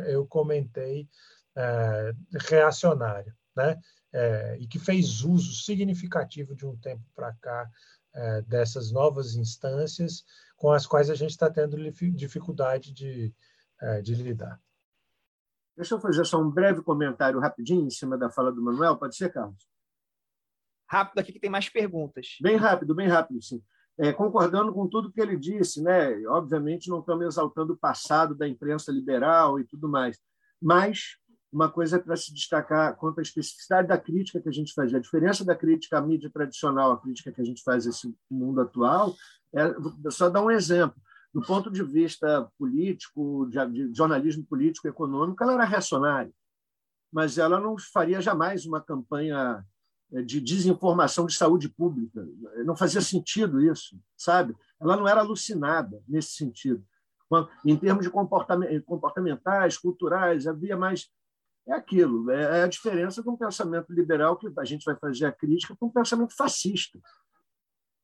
eu 0.07 0.25
comentei 0.27 1.07
é, 1.55 2.13
reacionária, 2.49 3.35
né? 3.55 3.79
É, 4.13 4.57
e 4.59 4.67
que 4.67 4.79
fez 4.79 5.21
uso 5.21 5.53
significativo 5.63 6.55
de 6.55 6.65
um 6.65 6.77
tempo 6.77 7.03
para 7.13 7.33
cá 7.33 7.69
é, 8.17 8.41
dessas 8.41 8.91
novas 8.91 9.35
instâncias 9.35 10.25
com 10.55 10.71
as 10.71 10.87
quais 10.87 11.09
a 11.09 11.15
gente 11.15 11.29
está 11.29 11.49
tendo 11.49 11.77
dificuldade 12.15 12.91
de, 12.91 13.33
é, 13.79 14.01
de 14.01 14.15
lidar. 14.15 14.59
Deixa 15.75 15.93
eu 15.93 15.99
fazer 15.99 16.25
só 16.25 16.41
um 16.41 16.49
breve 16.49 16.81
comentário 16.81 17.39
rapidinho 17.39 17.85
em 17.85 17.91
cima 17.91 18.17
da 18.17 18.31
fala 18.31 18.51
do 18.51 18.63
Manuel, 18.63 18.97
pode 18.97 19.15
ser, 19.15 19.31
Carlos? 19.31 19.67
Rápido 20.89 21.19
aqui 21.19 21.31
que 21.31 21.39
tem 21.39 21.49
mais 21.49 21.69
perguntas. 21.69 22.37
Bem 22.41 22.55
rápido, 22.55 22.95
bem 22.95 23.07
rápido, 23.07 23.41
sim. 23.41 23.61
É, 23.99 24.11
concordando 24.11 24.73
com 24.73 24.87
tudo 24.87 25.11
que 25.11 25.21
ele 25.21 25.37
disse, 25.37 25.81
né? 25.83 26.15
Obviamente 26.27 26.89
não 26.89 26.99
estamos 26.99 27.25
exaltando 27.25 27.73
o 27.73 27.77
passado 27.77 28.33
da 28.33 28.47
imprensa 28.47 28.91
liberal 28.91 29.59
e 29.59 29.65
tudo 29.65 29.87
mais, 29.87 30.19
mas 30.59 31.17
uma 31.51 31.69
coisa 31.69 31.99
para 31.99 32.15
se 32.15 32.33
destacar 32.33 32.95
quanto 32.97 33.19
à 33.19 33.21
especificidade 33.21 33.87
da 33.87 33.97
crítica 33.97 34.41
que 34.41 34.49
a 34.49 34.51
gente 34.51 34.73
faz. 34.73 34.93
A 34.93 34.99
diferença 34.99 35.45
da 35.45 35.55
crítica 35.55 35.97
à 35.97 36.01
mídia 36.01 36.29
tradicional, 36.29 36.91
a 36.91 37.01
crítica 37.01 37.31
que 37.31 37.41
a 37.41 37.43
gente 37.43 37.63
faz 37.63 37.85
esse 37.85 38.13
mundo 38.29 38.61
atual, 38.61 39.15
é 39.53 40.09
só 40.11 40.29
dar 40.29 40.43
um 40.43 40.51
exemplo. 40.51 40.95
Do 41.33 41.41
ponto 41.41 41.69
de 41.71 41.83
vista 41.83 42.49
político, 42.57 43.47
de, 43.47 43.93
jornalismo 43.93 44.43
político 44.45 44.87
econômico, 44.87 45.41
ela 45.43 45.53
era 45.53 45.65
reacionária, 45.65 46.31
mas 47.11 47.37
ela 47.37 47.59
não 47.59 47.77
faria 47.77 48.21
jamais 48.21 48.65
uma 48.65 48.81
campanha 48.81 49.63
é, 50.11 50.21
de 50.21 50.41
desinformação 50.41 51.25
de 51.25 51.35
saúde 51.35 51.69
pública. 51.69 52.27
Não 52.65 52.75
fazia 52.75 53.01
sentido 53.01 53.61
isso, 53.61 53.99
sabe? 54.15 54.55
Ela 54.79 54.97
não 54.97 55.07
era 55.07 55.21
alucinada 55.21 56.01
nesse 56.07 56.31
sentido. 56.31 56.83
Em 57.65 57.75
termos 57.75 58.05
de 58.05 58.09
comportamentais, 58.09 59.77
culturais, 59.77 60.47
havia 60.47 60.77
mais 60.77 61.09
é 61.67 61.73
aquilo, 61.73 62.31
é, 62.31 62.59
é 62.59 62.63
a 62.63 62.67
diferença 62.67 63.21
de 63.21 63.29
um 63.29 63.35
pensamento 63.35 63.91
liberal 63.91 64.37
que 64.37 64.47
a 64.57 64.65
gente 64.65 64.85
vai 64.85 64.95
fazer 64.95 65.25
a 65.25 65.31
crítica 65.31 65.75
para 65.75 65.87
um 65.87 65.91
pensamento 65.91 66.35
fascista 66.35 66.99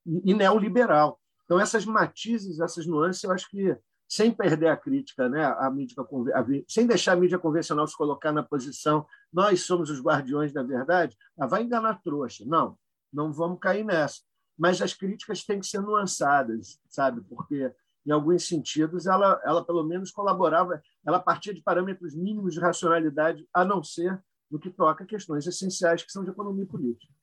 e, 0.06 0.32
e 0.32 0.34
neoliberal. 0.34 1.20
Então, 1.46 1.60
essas 1.60 1.86
matizes, 1.86 2.60
essas 2.60 2.86
nuances, 2.86 3.24
eu 3.24 3.32
acho 3.32 3.50
que, 3.50 3.78
sem 4.08 4.32
perder 4.32 4.68
a 4.68 4.78
crítica, 4.78 5.30
né, 5.30 5.46
a 5.46 5.70
mídia, 5.70 5.96
a, 6.02 6.46
sem 6.68 6.86
deixar 6.86 7.14
a 7.14 7.16
mídia 7.16 7.40
convencional 7.40 7.88
se 7.88 7.98
colocar 7.98 8.32
na 8.32 8.44
posição 8.44 9.06
nós 9.34 9.62
somos 9.62 9.90
os 9.90 10.00
guardiões 10.00 10.54
da 10.54 10.62
verdade, 10.62 11.18
ela 11.36 11.48
vai 11.48 11.64
enganar 11.64 12.02
trouxa. 12.04 12.46
Não, 12.46 12.78
não 13.12 13.34
vamos 13.34 13.60
cair 13.60 13.84
nessa. 13.84 14.22
Mas 14.56 14.80
as 14.80 14.94
críticas 14.94 15.44
têm 15.44 15.60
que 15.60 15.66
ser 15.66 15.82
nuançadas, 15.82 16.80
sabe? 16.88 17.22
Porque 17.22 17.74
em 18.06 18.12
alguns 18.12 18.48
sentidos, 18.48 19.08
ela, 19.08 19.42
ela 19.46 19.66
pelo 19.66 19.84
menos 19.84 20.12
colaborava, 20.12 20.82
ela 21.06 21.20
partia 21.20 21.54
de 21.54 21.62
parâmetros 21.62 22.16
mínimos 22.16 22.54
de 22.54 22.60
racionalidade, 22.60 23.48
a 23.54 23.64
não 23.64 23.82
ser 23.84 24.22
no 24.52 24.60
que 24.60 24.70
toca 24.70 25.04
a 25.04 25.08
questões 25.08 25.48
essenciais 25.48 26.04
que 26.04 26.12
são 26.12 26.24
de 26.24 26.30
economia 26.30 26.66
política. 26.66 27.14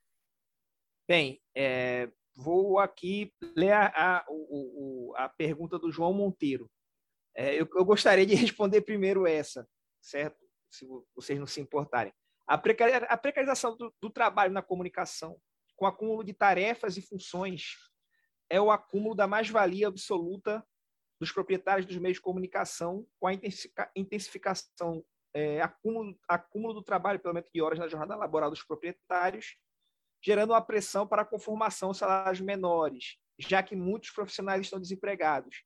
Bem, 1.06 1.40
é, 1.54 2.10
vou 2.34 2.78
aqui 2.78 3.32
ler 3.56 3.72
a, 3.72 3.86
a, 3.88 4.26
a, 5.16 5.28
pergunta 5.28 5.78
do 5.78 5.90
João 5.90 6.12
Monteiro. 6.12 6.70
É, 7.36 7.54
eu, 7.54 7.68
eu, 7.74 7.84
gostaria 7.84 8.26
de 8.26 8.34
responder 8.34 8.80
primeiro 8.82 9.26
essa, 9.26 9.68
certo? 10.00 10.38
Se 10.70 10.86
vocês 11.14 11.38
não 11.38 11.46
se 11.46 11.60
importarem. 11.60 12.12
A, 12.46 12.58
precarização 12.58 13.76
do, 13.76 13.94
do 14.00 14.10
trabalho 14.10 14.52
na 14.52 14.62
comunicação, 14.62 15.36
com 15.76 15.86
acúmulo 15.86 16.24
de 16.24 16.32
tarefas 16.32 16.96
e 16.96 17.02
funções, 17.02 17.74
é 18.48 18.60
o 18.60 18.70
acúmulo 18.70 19.14
da 19.14 19.26
mais-valia 19.26 19.86
absoluta 19.86 20.64
dos 21.20 21.30
proprietários 21.30 21.86
dos 21.86 21.98
meios 21.98 22.16
de 22.16 22.22
comunicação 22.22 23.06
com 23.20 23.26
a 23.26 23.32
intensificação, 23.94 25.04
é, 25.34 25.60
acúmulo, 25.60 26.18
acúmulo 26.26 26.74
do 26.74 26.82
trabalho 26.82 27.20
pelo 27.20 27.34
menos 27.34 27.50
de 27.52 27.60
horas 27.60 27.78
na 27.78 27.86
jornada 27.86 28.16
laboral 28.16 28.48
dos 28.48 28.64
proprietários, 28.64 29.56
gerando 30.24 30.52
uma 30.52 30.62
pressão 30.62 31.06
para 31.06 31.22
a 31.22 31.26
conformação 31.26 31.92
de 31.92 31.98
salários 31.98 32.40
menores, 32.40 33.18
já 33.38 33.62
que 33.62 33.76
muitos 33.76 34.10
profissionais 34.10 34.62
estão 34.62 34.80
desempregados. 34.80 35.62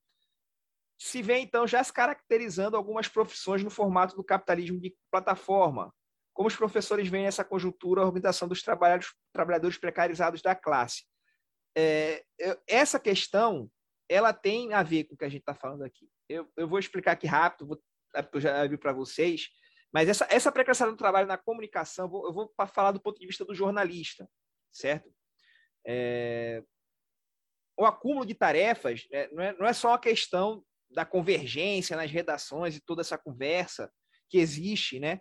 Se 0.99 1.23
vê, 1.23 1.39
então, 1.39 1.67
já 1.67 1.83
se 1.83 1.93
caracterizando 1.93 2.77
algumas 2.77 3.09
profissões 3.09 3.63
no 3.63 3.71
formato 3.71 4.17
do 4.17 4.25
capitalismo 4.25 4.81
de 4.81 4.97
plataforma. 5.11 5.93
Como 6.33 6.49
os 6.49 6.57
professores 6.57 7.09
veem 7.09 7.25
nessa 7.25 7.45
conjuntura 7.45 8.03
a 8.03 8.05
organização 8.05 8.49
dos 8.49 8.63
trabalhadores, 8.63 9.13
trabalhadores 9.33 9.79
precarizados 9.79 10.43
da 10.43 10.55
classe? 10.55 11.05
É, 11.77 12.25
essa 12.67 12.99
questão 12.99 13.71
ela 14.09 14.33
tem 14.33 14.73
a 14.73 14.83
ver 14.83 15.05
com 15.05 15.15
o 15.15 15.17
que 15.17 15.25
a 15.25 15.29
gente 15.29 15.41
está 15.41 15.55
falando 15.55 15.83
aqui. 15.83 16.09
Eu, 16.29 16.51
eu 16.57 16.69
vou 16.69 16.79
explicar 16.79 17.13
aqui 17.13 17.27
rápido, 17.27 17.67
vou, 17.67 17.83
é 18.15 18.29
eu 18.33 18.41
já 18.41 18.67
vi 18.67 18.77
para 18.77 18.93
vocês, 18.93 19.49
mas 19.93 20.09
essa, 20.09 20.27
essa 20.31 20.51
precarização 20.51 20.93
do 20.93 20.99
trabalho 20.99 21.27
na 21.27 21.39
comunicação, 21.39 22.07
eu 22.07 22.11
vou, 22.11 22.27
eu 22.27 22.33
vou 22.33 22.55
falar 22.67 22.93
do 22.93 23.01
ponto 23.01 23.19
de 23.19 23.27
vista 23.27 23.45
do 23.45 23.55
jornalista, 23.55 24.29
certo? 24.73 25.09
É, 25.87 26.63
o 27.77 27.85
acúmulo 27.85 28.25
de 28.25 28.35
tarefas 28.35 29.07
é, 29.13 29.29
não, 29.33 29.43
é, 29.43 29.53
não 29.57 29.67
é 29.67 29.73
só 29.73 29.89
uma 29.89 29.99
questão 29.99 30.65
da 30.91 31.05
convergência 31.05 31.97
nas 31.97 32.11
redações 32.11 32.77
e 32.77 32.81
toda 32.81 33.03
essa 33.03 33.19
conversa 33.19 33.93
que 34.29 34.39
existe, 34.39 34.99
né? 34.99 35.21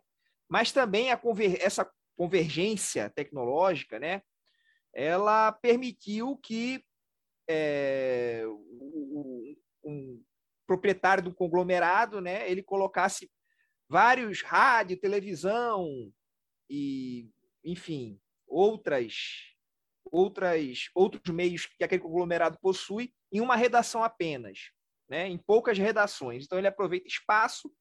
Mas 0.49 0.71
também 0.71 1.11
a 1.11 1.17
conver 1.17 1.61
essa 1.61 1.89
convergência 2.15 3.09
tecnológica, 3.09 3.99
né? 3.99 4.21
Ela 4.93 5.51
permitiu 5.51 6.37
que 6.37 6.83
é, 7.47 8.43
um, 8.47 9.55
um, 9.83 10.23
proprietário 10.65 11.23
do 11.23 11.33
conglomerado, 11.33 12.21
né, 12.21 12.49
ele 12.49 12.63
colocasse 12.63 13.29
vários 13.89 14.41
rádio, 14.41 14.99
televisão 14.99 16.11
e, 16.69 17.29
enfim, 17.63 18.19
outras 18.47 19.13
outras 20.05 20.89
outros 20.93 21.33
meios 21.33 21.65
que 21.65 21.83
aquele 21.83 22.01
conglomerado 22.01 22.57
possui 22.61 23.13
em 23.31 23.41
uma 23.41 23.55
redação 23.55 24.03
apenas, 24.03 24.71
né, 25.09 25.27
em 25.27 25.37
poucas 25.37 25.77
redações. 25.77 26.45
Então 26.45 26.57
ele 26.57 26.67
aproveita 26.67 27.07
espaço, 27.07 27.73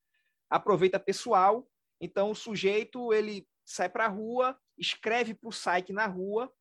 aproveita 0.48 0.98
pessoal. 0.98 1.68
Então 2.00 2.30
o 2.30 2.34
sujeito 2.34 3.12
ele 3.12 3.46
sai 3.64 3.88
para 3.88 4.06
a 4.06 4.08
rua, 4.08 4.58
escreve 4.78 5.34
para 5.34 5.48
o 5.48 5.52
site 5.52 5.92
na 5.92 6.06
rua, 6.06 6.52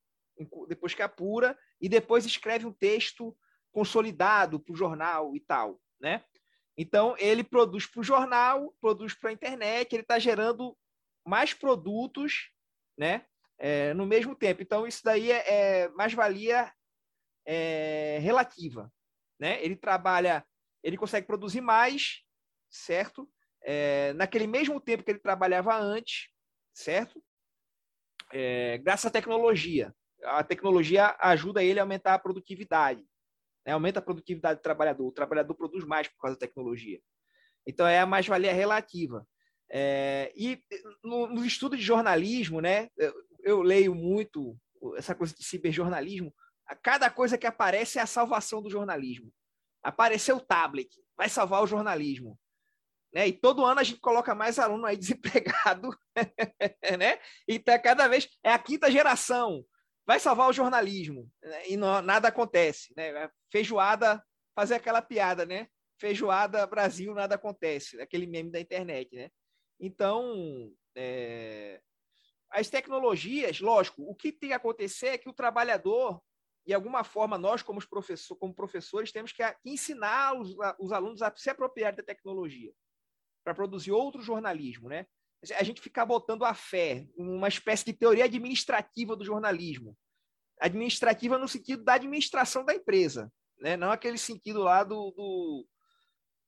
depois 0.68 0.94
que 0.94 1.02
apura, 1.02 1.58
e 1.82 1.90
depois 1.90 2.26
escreve 2.26 2.66
um 2.66 2.72
texto 2.72 3.36
consolidado 3.72 4.60
para 4.60 4.74
o 4.74 4.76
jornal 4.76 5.36
e 5.36 5.40
tal, 5.40 5.82
né? 6.00 6.24
Então 6.78 7.16
ele 7.18 7.44
produz 7.44 7.86
para 7.86 8.00
o 8.00 8.04
jornal, 8.04 8.74
produz 8.80 9.14
para 9.14 9.30
a 9.30 9.34
internet, 9.34 9.94
ele 9.94 10.04
está 10.04 10.20
gerando 10.20 10.78
mais 11.26 11.54
produtos, 11.54 12.52
né? 12.98 13.26
É, 13.58 13.94
no 13.94 14.06
mesmo 14.06 14.36
tempo. 14.36 14.62
Então 14.62 14.88
isso 14.88 15.02
daí 15.04 15.32
é, 15.32 15.84
é 15.84 15.90
mais 15.90 16.14
valia 16.14 16.72
é, 17.46 18.20
relativa, 18.22 18.92
né? 19.40 19.64
Ele 19.64 19.76
trabalha, 19.76 20.46
ele 20.84 20.98
consegue 20.98 21.28
produzir 21.28 21.62
mais, 21.62 22.24
certo? 22.70 23.30
É, 23.64 24.14
naquele 24.14 24.48
mesmo 24.48 24.80
tempo 24.80 25.04
que 25.04 25.12
ele 25.12 25.20
trabalhava 25.20 25.76
antes, 25.76 26.30
certo? 26.74 27.24
É, 28.34 28.78
graças 28.80 29.06
à 29.06 29.12
tecnologia. 29.12 29.94
A 30.24 30.44
tecnologia 30.44 31.16
ajuda 31.20 31.64
ele 31.64 31.80
a 31.80 31.84
aumentar 31.84 32.14
a 32.14 32.20
produtividade, 32.20 33.06
né? 33.66 33.74
aumenta 33.74 34.00
a 34.00 34.04
produtividade 34.04 34.60
do 34.60 34.64
trabalhador. 34.64 35.08
O 35.08 35.12
trabalhador 35.12 35.54
produz 35.56 35.84
mais 35.84 36.08
por 36.08 36.20
causa 36.20 36.36
da 36.36 36.48
tecnologia. 36.48 37.00
Então, 37.66 37.88
é 37.88 38.00
a 38.00 38.06
mais-valia 38.06 38.54
relativa. 38.54 39.28
É, 39.70 40.32
e 40.36 40.62
no, 41.04 41.28
no, 41.28 41.46
estudo 41.46 41.78
de 41.78 41.84
jornalismo, 41.84 42.60
né, 42.60 42.90
eu, 42.98 43.14
eu, 43.44 43.62
leio 43.62 43.96
muito 43.96 44.58
essa 44.98 45.16
coisa 45.16 45.34
de 45.34 45.44
ciberjornalismo. 45.44 46.34
Cada 46.82 47.10
coisa 47.10 47.38
que 47.38 47.48
aparece 47.48 47.98
é 47.98 48.02
a 48.02 48.08
salvação 48.08 48.62
do 48.62 48.70
jornalismo. 48.70 49.32
Apareceu 49.82 50.38
o 50.38 50.42
tablet, 50.42 50.90
vai 51.18 51.30
salvar 51.30 51.64
o 51.64 51.68
jornalismo. 51.68 52.38
Né? 53.14 53.28
E 53.28 53.34
todo 53.34 53.66
ano 53.66 53.80
a 53.80 53.84
gente 53.84 54.00
coloca 54.00 54.34
mais 54.34 54.58
aluno 54.60 54.86
aí 54.86 54.96
desempregado, 54.98 55.90
né? 56.98 57.20
E 57.48 57.60
tá 57.60 57.78
cada 57.78 58.08
vez 58.08 58.30
é 58.44 58.52
a 58.52 58.60
quinta 58.60 58.90
geração. 58.90 59.66
Vai 60.12 60.20
salvar 60.20 60.50
o 60.50 60.54
jornalismo 60.54 61.32
né? 61.42 61.70
e 61.70 61.78
não, 61.78 62.02
nada 62.02 62.28
acontece, 62.28 62.94
né? 62.98 63.32
Feijoada, 63.50 64.22
fazer 64.54 64.76
aquela 64.76 65.02
piada, 65.02 65.46
né? 65.46 65.70
Feijoada 65.98 66.68
Brasil, 66.68 67.14
nada 67.14 67.36
acontece, 67.36 68.02
aquele 68.02 68.28
meme 68.28 68.52
da 68.52 68.60
internet, 68.60 69.16
né? 69.16 69.32
Então, 69.80 70.70
é... 70.98 71.80
as 72.50 72.70
tecnologias, 72.70 73.62
lógico, 73.62 74.02
o 74.02 74.14
que 74.14 74.34
tem 74.34 74.50
que 74.50 74.54
acontecer 74.54 75.08
é 75.08 75.18
que 75.18 75.30
o 75.30 75.34
trabalhador 75.34 76.22
de 76.68 76.74
alguma 76.74 77.06
forma, 77.06 77.38
nós, 77.38 77.64
como, 77.64 77.80
professor, 77.88 78.36
como 78.36 78.54
professores, 78.54 79.14
temos 79.14 79.32
que 79.32 79.42
ensinar 79.64 80.38
os, 80.38 80.54
os 80.78 80.92
alunos 80.92 81.22
a 81.22 81.34
se 81.34 81.50
apropriar 81.50 81.96
da 81.96 82.04
tecnologia 82.04 82.74
para 83.46 83.56
produzir 83.56 83.94
outro 83.94 84.22
jornalismo, 84.22 84.90
né? 84.90 85.08
A 85.58 85.64
gente 85.64 85.82
ficar 85.82 86.06
botando 86.06 86.46
a 86.46 86.54
fé, 86.54 87.08
uma 87.18 87.48
espécie 87.48 87.86
de 87.86 87.94
teoria 87.94 88.26
administrativa 88.26 89.16
do 89.16 89.26
jornalismo. 89.26 89.98
Administrativa 90.60 91.40
no 91.40 91.48
sentido 91.48 91.84
da 91.84 91.96
administração 91.96 92.64
da 92.64 92.76
empresa, 92.76 93.32
né? 93.60 93.76
Não 93.76 93.92
aquele 93.92 94.18
sentido 94.18 94.62
lá 94.62 94.84
do, 94.84 95.12
do 95.12 95.68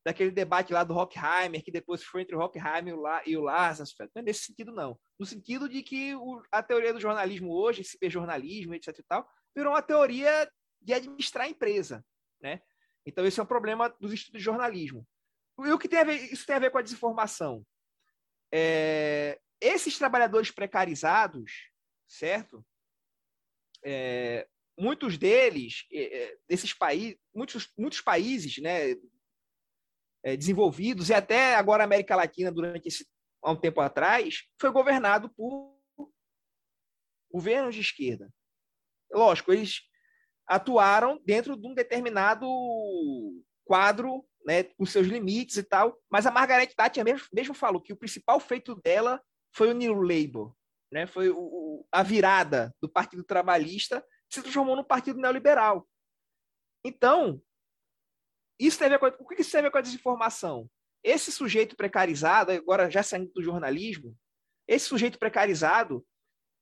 daquele 0.06 0.32
debate 0.32 0.74
lá 0.74 0.84
do 0.84 0.96
Hockheimer, 0.96 1.64
que 1.64 1.72
depois 1.72 2.04
foi 2.04 2.22
entre 2.22 2.36
o 2.36 2.40
Hockheimer 2.40 2.94
e 3.26 3.38
o 3.38 3.42
Lazarsfeld. 3.42 4.12
Não 4.14 4.22
é 4.22 4.26
nesse 4.26 4.46
sentido, 4.46 4.72
não. 4.72 5.00
No 5.18 5.26
sentido 5.26 5.70
de 5.70 5.82
que 5.82 6.14
o, 6.16 6.44
a 6.52 6.62
teoria 6.62 6.94
do 6.94 7.00
jornalismo 7.00 7.54
hoje, 7.54 7.84
ciberjornalismo, 7.84 8.76
etc 8.76 9.00
e 9.00 9.04
tal, 9.04 9.28
virou 9.56 9.74
uma 9.74 9.82
teoria 9.82 10.50
de 10.82 10.94
administrar 10.94 11.46
a 11.46 11.50
empresa, 11.50 12.06
né? 12.42 12.62
Então, 13.06 13.26
esse 13.26 13.40
é 13.40 13.44
um 13.44 13.48
problema 13.48 13.90
dos 14.00 14.14
estudos 14.14 14.40
de 14.40 14.46
jornalismo. 14.46 15.08
E 15.60 15.72
o 15.72 15.80
que 15.80 15.88
tem 15.88 16.00
a 16.00 16.04
ver, 16.04 16.34
isso 16.34 16.46
tem 16.46 16.56
a 16.56 16.60
ver 16.60 16.72
com 16.72 16.78
a 16.78 16.82
desinformação? 16.82 17.66
É, 18.56 19.40
esses 19.60 19.98
trabalhadores 19.98 20.52
precarizados, 20.52 21.72
certo? 22.08 22.64
É, 23.84 24.48
muitos 24.78 25.18
deles, 25.18 25.88
é, 25.92 26.24
é 26.24 26.38
desses 26.48 26.72
países, 26.74 27.18
muitos, 27.34 27.74
muitos 27.76 28.00
países, 28.00 28.60
né, 28.60 28.92
é, 30.24 30.38
desenvolvidos 30.38 31.10
e 31.10 31.14
até 31.14 31.56
agora 31.56 31.84
a 31.84 31.86
América 31.86 32.16
Latina 32.16 32.52
durante 32.52 32.88
esse 32.88 33.08
há 33.44 33.52
um 33.52 33.60
tempo 33.60 33.82
atrás 33.82 34.44
foi 34.60 34.72
governado 34.72 35.30
por 35.30 35.78
governos 37.32 37.76
de 37.76 37.82
esquerda. 37.82 38.32
Lógico, 39.12 39.52
eles 39.52 39.82
atuaram 40.48 41.20
dentro 41.26 41.58
de 41.58 41.68
um 41.68 41.74
determinado 41.74 42.48
quadro 43.66 44.26
né, 44.46 44.64
com 44.64 44.86
seus 44.86 45.08
limites 45.08 45.58
e 45.58 45.64
tal. 45.64 45.98
Mas 46.10 46.26
a 46.26 46.32
Margaret 46.32 46.68
Thatcher 46.68 47.04
mesmo, 47.04 47.28
mesmo 47.34 47.54
falou 47.54 47.82
que 47.82 47.94
o 47.94 47.98
principal 47.98 48.40
feito 48.40 48.76
dela 48.76 49.22
foi 49.54 49.70
o 49.70 49.74
New 49.74 50.02
Labour, 50.02 50.56
né? 50.92 51.06
Foi 51.06 51.30
o, 51.30 51.38
o, 51.38 51.88
a 51.92 52.02
virada 52.04 52.74
do 52.82 52.90
Partido 52.90 53.24
Trabalhista 53.24 54.02
que 54.28 54.36
se 54.36 54.42
transformou 54.42 54.76
no 54.76 54.84
Partido 54.84 55.20
Neoliberal. 55.20 55.88
Então, 56.84 57.42
isso 58.60 58.78
tem 58.78 58.88
a 58.88 58.90
ver 58.92 59.00
com, 59.00 59.06
o 59.24 59.28
que 59.28 59.42
isso 59.42 59.52
tem 59.52 59.60
a 59.60 59.64
ver 59.64 59.72
com 59.72 59.78
a 59.78 59.82
desinformação? 59.82 60.70
Esse 61.04 61.32
sujeito 61.32 61.76
precarizado, 61.76 62.52
agora 62.52 62.90
já 62.90 63.04
saindo 63.04 63.32
do 63.34 63.44
jornalismo, 63.44 64.18
esse 64.68 64.86
sujeito 64.86 65.20
precarizado, 65.20 66.06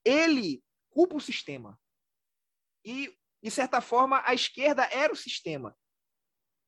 ele 0.04 0.64
culpa 0.90 1.16
o 1.16 1.22
sistema. 1.22 1.80
E, 2.84 3.16
de 3.44 3.52
certa 3.52 3.80
forma, 3.82 4.22
a 4.26 4.34
esquerda 4.34 4.84
era 4.92 5.14
o 5.14 5.16
sistema. 5.16 5.78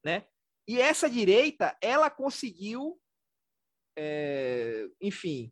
Né? 0.05 0.27
E 0.67 0.79
essa 0.79 1.09
direita, 1.09 1.75
ela 1.81 2.09
conseguiu, 2.09 2.99
é, 3.97 4.87
enfim, 5.01 5.51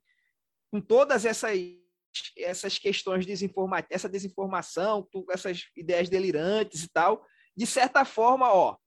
com 0.72 0.80
todas 0.80 1.26
essas, 1.26 1.58
essas 2.38 2.78
questões 2.78 3.26
desinforma 3.26 3.86
essa 3.90 4.08
desinformação, 4.08 5.08
essas 5.30 5.66
ideias 5.76 6.10
delirantes 6.10 6.84
e 6.84 6.90
tal, 6.90 7.26
de 7.56 7.68
certa 7.68 8.06
forma, 8.06 8.52
ó, 8.52 8.78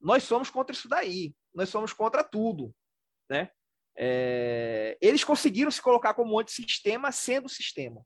nós 0.00 0.22
somos 0.24 0.50
contra 0.50 0.74
isso 0.74 0.88
daí, 0.88 1.34
nós 1.54 1.68
somos 1.68 1.92
contra 1.92 2.24
tudo, 2.24 2.74
né? 3.28 3.50
É, 3.96 4.98
eles 5.00 5.22
conseguiram 5.22 5.70
se 5.70 5.80
colocar 5.80 6.14
como 6.14 6.38
antissistema 6.38 7.12
sendo 7.12 7.48
sistema. 7.48 8.04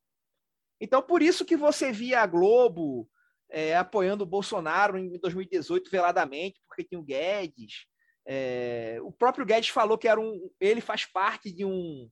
Então, 0.81 1.03
por 1.03 1.22
isso 1.22 1.45
que 1.45 1.57
você 1.57 1.91
via 1.91 2.20
a 2.20 2.26
Globo, 2.26 3.09
é, 3.51 3.74
apoiando 3.76 4.24
o 4.24 4.26
Bolsonaro 4.26 4.99
em 4.99 5.18
2018 5.18 5.91
veladamente, 5.91 6.61
porque 6.79 6.97
o 6.97 7.03
Guedes. 7.03 7.87
É, 8.26 8.99
o 9.03 9.11
próprio 9.11 9.45
Guedes 9.45 9.70
falou 9.70 9.99
que 9.99 10.07
era 10.07 10.20
um, 10.20 10.51
ele 10.61 10.81
faz 10.81 11.05
parte 11.05 11.51
de 11.51 11.64
um, 11.64 12.11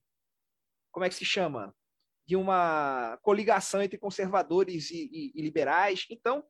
como 0.91 1.05
é 1.05 1.09
que 1.09 1.14
se 1.14 1.25
chama? 1.25 1.75
De 2.27 2.35
uma 2.35 3.19
coligação 3.23 3.83
entre 3.83 3.99
conservadores 3.99 4.91
e, 4.91 5.09
e, 5.12 5.33
e 5.35 5.43
liberais. 5.43 6.07
Então, 6.11 6.43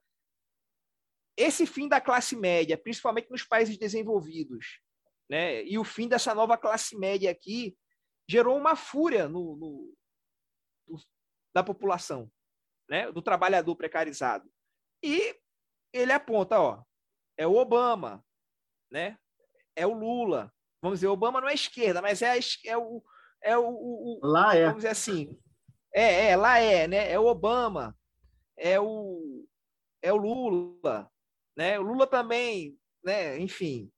esse 1.37 1.67
fim 1.67 1.89
da 1.89 2.01
classe 2.01 2.35
média, 2.35 2.79
principalmente 2.79 3.31
nos 3.31 3.43
países 3.43 3.77
desenvolvidos, 3.77 4.81
né, 5.29 5.65
e 5.65 5.79
o 5.79 5.85
fim 5.85 6.09
dessa 6.09 6.35
nova 6.35 6.57
classe 6.57 6.97
média 6.97 7.31
aqui, 7.31 7.77
gerou 8.31 8.57
uma 8.57 8.77
fúria 8.77 9.29
no, 9.29 9.57
no, 9.57 9.95
no 10.89 10.99
da 11.53 11.63
população, 11.65 12.31
né, 12.89 13.11
do 13.11 13.21
trabalhador 13.21 13.75
precarizado. 13.77 14.49
E 15.03 15.37
ele 15.93 16.13
aponta, 16.13 16.61
ó, 16.61 16.83
é 17.37 17.47
o 17.47 17.57
Obama, 17.57 18.25
né? 18.91 19.19
É 19.75 19.87
o 19.87 19.93
Lula. 19.93 20.53
Vamos 20.83 20.99
dizer, 20.99 21.09
o 21.09 21.13
Obama 21.13 21.41
não 21.41 21.49
é 21.49 21.55
esquerda, 21.55 22.01
mas 22.01 22.23
é, 22.23 22.31
a, 22.31 22.37
é 22.65 22.77
o 22.77 23.03
é 23.43 23.57
o, 23.57 23.69
o, 23.69 24.21
lá 24.23 24.55
é. 24.55 24.67
Vamos 24.67 24.79
dizer 24.79 24.89
assim. 24.89 25.39
É, 25.93 26.31
é, 26.31 26.37
lá 26.37 26.59
é, 26.59 26.87
né? 26.89 27.11
É 27.11 27.19
o 27.19 27.27
Obama, 27.27 27.97
é 28.57 28.79
o 28.81 29.47
é 30.03 30.13
o 30.13 30.17
Lula, 30.17 31.11
né? 31.57 31.79
O 31.79 31.83
Lula 31.83 32.07
também, 32.07 32.79
né? 33.03 33.39
Enfim. 33.39 33.91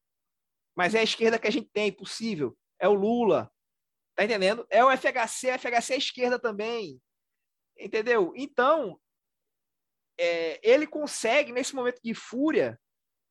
Mas 0.77 0.95
é 0.95 1.01
a 1.01 1.03
esquerda 1.03 1.39
que 1.39 1.49
a 1.49 1.51
gente 1.51 1.69
tem, 1.71 1.93
possível. 1.93 2.57
É 2.79 2.89
o 2.89 2.95
Lula. 2.95 3.51
Tá 4.15 4.25
entendendo? 4.25 4.67
É 4.71 4.85
o 4.85 4.91
FHC, 4.91 5.51
a 5.51 5.59
FHC 5.59 5.93
é 5.93 5.95
a 5.95 5.99
esquerda 5.99 6.39
também. 6.39 7.01
Entendeu? 7.77 8.33
Então, 8.37 9.01
é, 10.19 10.61
ele 10.69 10.87
consegue, 10.87 11.53
nesse 11.53 11.75
momento 11.75 12.01
de 12.03 12.15
fúria, 12.15 12.81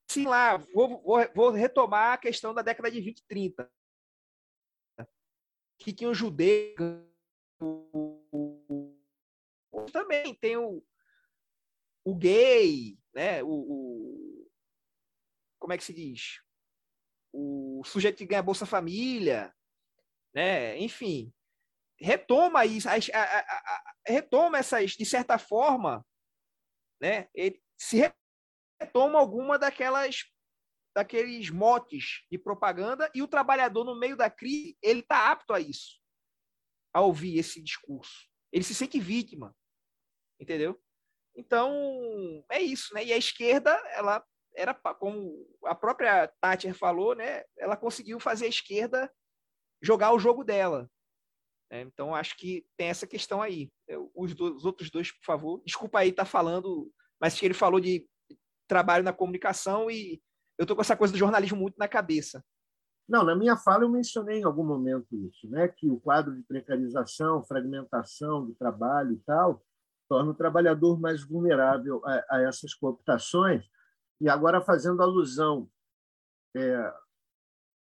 sim 0.08 0.26
lá, 0.26 0.58
vou, 0.58 1.02
vou, 1.02 1.34
vou, 1.36 1.50
retomar 1.52 2.14
a 2.14 2.18
questão 2.18 2.54
da 2.54 2.62
década 2.62 2.90
de 2.90 3.02
20 3.02 3.20
e 3.20 3.26
30. 3.28 3.72
Que 5.80 5.94
tinha 5.94 6.10
o 6.10 6.14
judeu. 6.14 6.76
Também 9.92 10.34
tem 10.36 10.58
o, 10.58 10.84
o 12.04 12.16
gay, 12.16 12.98
né? 13.14 13.44
O, 13.44 13.50
o, 13.50 14.50
como 15.60 15.74
é 15.74 15.78
que 15.78 15.84
se 15.84 15.94
diz? 15.94 16.42
O 17.34 17.84
sujeito 17.86 18.18
que 18.18 18.26
ganha 18.26 18.42
Bolsa 18.42 18.66
Família, 18.66 19.54
né? 20.34 20.78
Enfim, 20.80 21.34
retoma 22.00 22.66
isso, 22.66 22.88
a, 22.88 22.94
a, 22.94 23.40
a, 23.40 23.96
retoma 24.06 24.58
essas, 24.60 24.92
de 24.92 25.06
certa 25.06 25.38
forma, 25.38 26.06
né? 27.02 27.28
Ele 27.34 27.62
se 27.78 27.98
retoma 28.80 29.20
alguma 29.20 29.58
daquelas 29.58 30.26
daqueles 30.96 31.52
motes 31.52 32.26
de 32.32 32.40
propaganda 32.40 33.10
e 33.14 33.22
o 33.22 33.28
trabalhador 33.28 33.84
no 33.84 34.00
meio 34.00 34.18
da 34.18 34.32
crise 34.32 34.76
ele 34.82 35.02
está 35.02 35.32
apto 35.32 35.54
a 35.54 35.60
isso, 35.60 36.00
a 36.92 37.02
ouvir 37.02 37.38
esse 37.38 37.62
discurso. 37.62 38.28
Ele 38.52 38.64
se 38.64 38.74
sente 38.74 39.00
vítima, 39.00 39.56
entendeu? 40.40 40.82
Então 41.36 42.44
é 42.50 42.60
isso, 42.60 42.94
né? 42.96 43.06
E 43.06 43.14
a 43.14 43.18
esquerda 43.18 43.72
ela 43.92 44.26
era 44.56 44.74
como 44.74 45.48
a 45.66 45.76
própria 45.76 46.28
Thatcher 46.42 46.74
falou, 46.74 47.14
né? 47.14 47.44
Ela 47.56 47.78
conseguiu 47.78 48.20
fazer 48.20 48.48
a 48.48 48.50
esquerda 48.50 49.14
jogar 49.82 50.14
o 50.14 50.20
jogo 50.20 50.44
dela. 50.44 50.90
Né? 51.72 51.82
Então 51.82 52.16
acho 52.16 52.36
que 52.36 52.66
tem 52.76 52.88
essa 52.88 53.06
questão 53.06 53.40
aí. 53.40 53.72
Os, 54.16 54.34
dois, 54.34 54.56
os 54.56 54.66
outros 54.66 54.90
dois, 54.90 55.12
por 55.12 55.24
favor. 55.24 55.62
Desculpa 55.64 56.00
aí 56.00 56.10
estar 56.10 56.26
tá 56.26 56.30
falando, 56.30 56.92
mas 57.22 57.40
que 57.40 57.46
ele 57.46 57.54
falou 57.54 57.80
de 57.80 58.08
trabalho 58.68 59.04
na 59.04 59.14
comunicação 59.14 59.90
e 59.90 60.22
eu 60.58 60.64
estou 60.64 60.76
com 60.76 60.82
essa 60.82 60.98
coisa 60.98 61.14
do 61.14 61.18
jornalismo 61.18 61.58
muito 61.58 61.78
na 61.78 61.88
cabeça. 61.88 62.44
Não, 63.08 63.24
na 63.24 63.36
minha 63.36 63.56
fala 63.56 63.84
eu 63.84 63.90
mencionei 63.90 64.40
em 64.40 64.44
algum 64.44 64.66
momento 64.66 65.16
isso, 65.16 65.50
né? 65.50 65.68
que 65.68 65.90
o 65.90 66.00
quadro 66.00 66.36
de 66.36 66.44
precarização, 66.44 67.44
fragmentação 67.44 68.46
do 68.46 68.54
trabalho 68.56 69.14
e 69.14 69.20
tal, 69.20 69.64
torna 70.10 70.32
o 70.32 70.36
trabalhador 70.36 71.00
mais 71.00 71.24
vulnerável 71.24 72.02
a, 72.06 72.38
a 72.38 72.42
essas 72.42 72.74
cooptações. 72.74 73.66
E 74.20 74.28
agora 74.28 74.62
fazendo 74.62 75.02
alusão 75.02 75.70
é, 76.56 76.76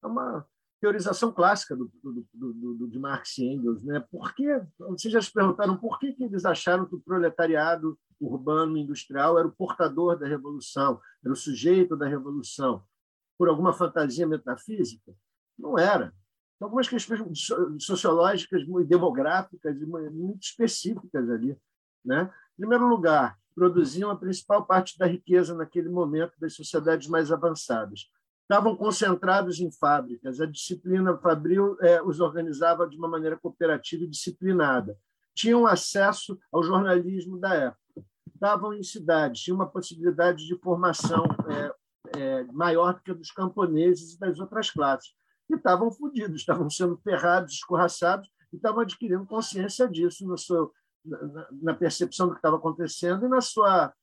a 0.02 0.08
uma 0.08 0.46
teorização 0.80 1.32
clássica 1.32 1.74
do, 1.74 1.90
do, 2.02 2.26
do, 2.32 2.74
do, 2.74 2.88
de 2.88 2.98
Marx 2.98 3.38
e 3.38 3.44
Engels. 3.44 3.82
Né? 3.82 4.00
Por 4.10 4.34
que, 4.34 4.60
vocês 4.78 5.12
já 5.12 5.20
se 5.20 5.32
perguntaram 5.32 5.76
por 5.76 5.98
que, 5.98 6.12
que 6.12 6.24
eles 6.24 6.44
acharam 6.44 6.86
que 6.86 6.94
o 6.94 7.00
proletariado 7.00 7.98
urbano 8.20 8.76
industrial 8.76 9.38
era 9.38 9.46
o 9.46 9.52
portador 9.52 10.18
da 10.18 10.26
revolução, 10.26 11.00
era 11.24 11.32
o 11.32 11.36
sujeito 11.36 11.96
da 11.96 12.06
revolução? 12.06 12.82
Por 13.36 13.48
alguma 13.48 13.72
fantasia 13.72 14.26
metafísica? 14.26 15.14
Não 15.58 15.78
era. 15.78 16.12
Tem 16.58 16.66
algumas 16.66 16.88
questões 16.88 17.46
sociológicas 17.78 18.62
e 18.62 18.84
demográficas 18.84 19.76
muito 19.78 20.42
específicas 20.42 21.30
ali. 21.30 21.56
Né? 22.04 22.32
Em 22.54 22.62
primeiro 22.62 22.88
lugar, 22.88 23.38
produziam 23.54 24.10
a 24.10 24.16
principal 24.16 24.66
parte 24.66 24.98
da 24.98 25.06
riqueza 25.06 25.54
naquele 25.54 25.88
momento 25.88 26.32
das 26.38 26.54
sociedades 26.54 27.08
mais 27.08 27.30
avançadas 27.30 28.10
estavam 28.48 28.74
concentrados 28.74 29.60
em 29.60 29.70
fábricas. 29.70 30.40
A 30.40 30.46
disciplina 30.46 31.16
fabril 31.18 31.76
é, 31.82 32.02
os 32.02 32.18
organizava 32.18 32.88
de 32.88 32.96
uma 32.96 33.06
maneira 33.06 33.36
cooperativa 33.36 34.04
e 34.04 34.08
disciplinada. 34.08 34.96
Tinham 35.38 35.68
acesso 35.68 36.36
ao 36.52 36.64
jornalismo 36.64 37.38
da 37.38 37.54
época. 37.54 38.04
Estavam 38.34 38.74
em 38.74 38.82
cidades, 38.82 39.40
tinham 39.40 39.54
uma 39.54 39.70
possibilidade 39.70 40.44
de 40.44 40.58
formação 40.58 41.24
é, 41.48 42.18
é, 42.18 42.44
maior 42.46 42.94
do 42.94 43.02
que 43.02 43.12
a 43.12 43.14
dos 43.14 43.30
camponeses 43.30 44.14
e 44.14 44.18
das 44.18 44.40
outras 44.40 44.68
classes. 44.68 45.14
E 45.48 45.54
estavam 45.54 45.92
fodidos, 45.92 46.40
estavam 46.40 46.68
sendo 46.68 46.96
ferrados, 46.98 47.54
escorraçados, 47.54 48.28
e 48.52 48.56
estavam 48.56 48.80
adquirindo 48.80 49.24
consciência 49.26 49.88
disso 49.88 50.26
no 50.26 50.36
seu, 50.36 50.72
na, 51.04 51.48
na 51.62 51.74
percepção 51.74 52.26
do 52.26 52.32
que 52.32 52.38
estava 52.38 52.56
acontecendo 52.56 53.24
e 53.24 53.28
na 53.28 53.40
sua 53.40 53.94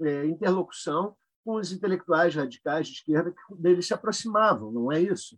é, 0.00 0.26
interlocução 0.26 1.16
com 1.44 1.56
os 1.56 1.72
intelectuais 1.72 2.36
radicais 2.36 2.86
de 2.86 2.94
esquerda 2.94 3.32
que 3.32 3.54
deles 3.56 3.88
se 3.88 3.94
aproximavam, 3.94 4.70
não 4.70 4.92
é 4.92 5.00
isso? 5.00 5.36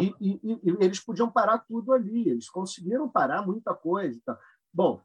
E, 0.00 0.14
e, 0.20 0.40
e, 0.42 0.76
eles 0.80 0.98
podiam 1.00 1.30
parar 1.30 1.58
tudo 1.58 1.92
ali, 1.92 2.28
eles 2.28 2.48
conseguiram 2.48 3.08
parar 3.08 3.46
muita 3.46 3.74
coisa. 3.74 4.16
Então. 4.16 4.36
Bom, 4.74 5.00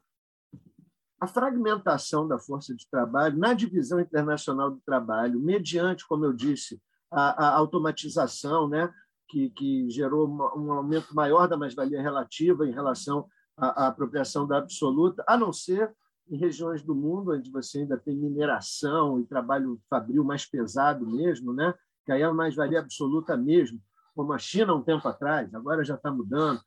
a 1.20 1.28
fragmentação 1.28 2.26
da 2.26 2.40
força 2.40 2.74
de 2.74 2.88
trabalho 2.90 3.38
na 3.38 3.54
divisão 3.54 4.00
internacional 4.00 4.68
do 4.68 4.80
trabalho, 4.80 5.38
mediante, 5.38 6.04
como 6.08 6.24
eu 6.24 6.32
disse, 6.32 6.82
a, 7.08 7.46
a 7.46 7.56
automatização, 7.56 8.68
né, 8.68 8.92
que, 9.28 9.50
que 9.50 9.88
gerou 9.88 10.28
um 10.28 10.72
aumento 10.72 11.14
maior 11.14 11.46
da 11.46 11.56
mais-valia 11.56 12.02
relativa 12.02 12.66
em 12.66 12.72
relação 12.72 13.28
à, 13.56 13.84
à 13.84 13.86
apropriação 13.86 14.44
da 14.44 14.58
absoluta, 14.58 15.22
a 15.24 15.36
não 15.36 15.52
ser 15.52 15.94
em 16.28 16.36
regiões 16.36 16.82
do 16.82 16.94
mundo 16.94 17.32
onde 17.32 17.48
você 17.48 17.78
ainda 17.78 17.96
tem 17.96 18.16
mineração 18.16 19.20
e 19.20 19.26
trabalho 19.26 19.80
fabril 19.88 20.24
mais 20.24 20.46
pesado 20.46 21.06
mesmo, 21.06 21.52
né? 21.52 21.72
que 22.04 22.10
aí 22.10 22.22
é 22.22 22.26
uma 22.26 22.34
mais-valia 22.34 22.80
absoluta 22.80 23.36
mesmo, 23.36 23.80
como 24.16 24.32
a 24.32 24.38
China 24.38 24.74
um 24.74 24.82
tempo 24.82 25.06
atrás, 25.06 25.54
agora 25.54 25.84
já 25.84 25.94
está 25.94 26.10
mudando. 26.10 26.60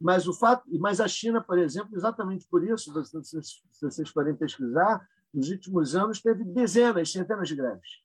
Mas 0.00 0.28
o 0.28 0.32
fato, 0.32 0.64
mas 0.78 1.00
a 1.00 1.08
China, 1.08 1.40
por 1.40 1.58
exemplo, 1.58 1.96
exatamente 1.96 2.46
por 2.48 2.64
isso, 2.64 2.92
se 3.04 3.60
vocês 3.82 4.08
forem 4.10 4.34
pesquisar, 4.34 5.06
nos 5.34 5.50
últimos 5.50 5.94
anos 5.96 6.20
teve 6.20 6.44
dezenas, 6.44 7.10
centenas 7.10 7.48
de 7.48 7.56
greves. 7.56 8.02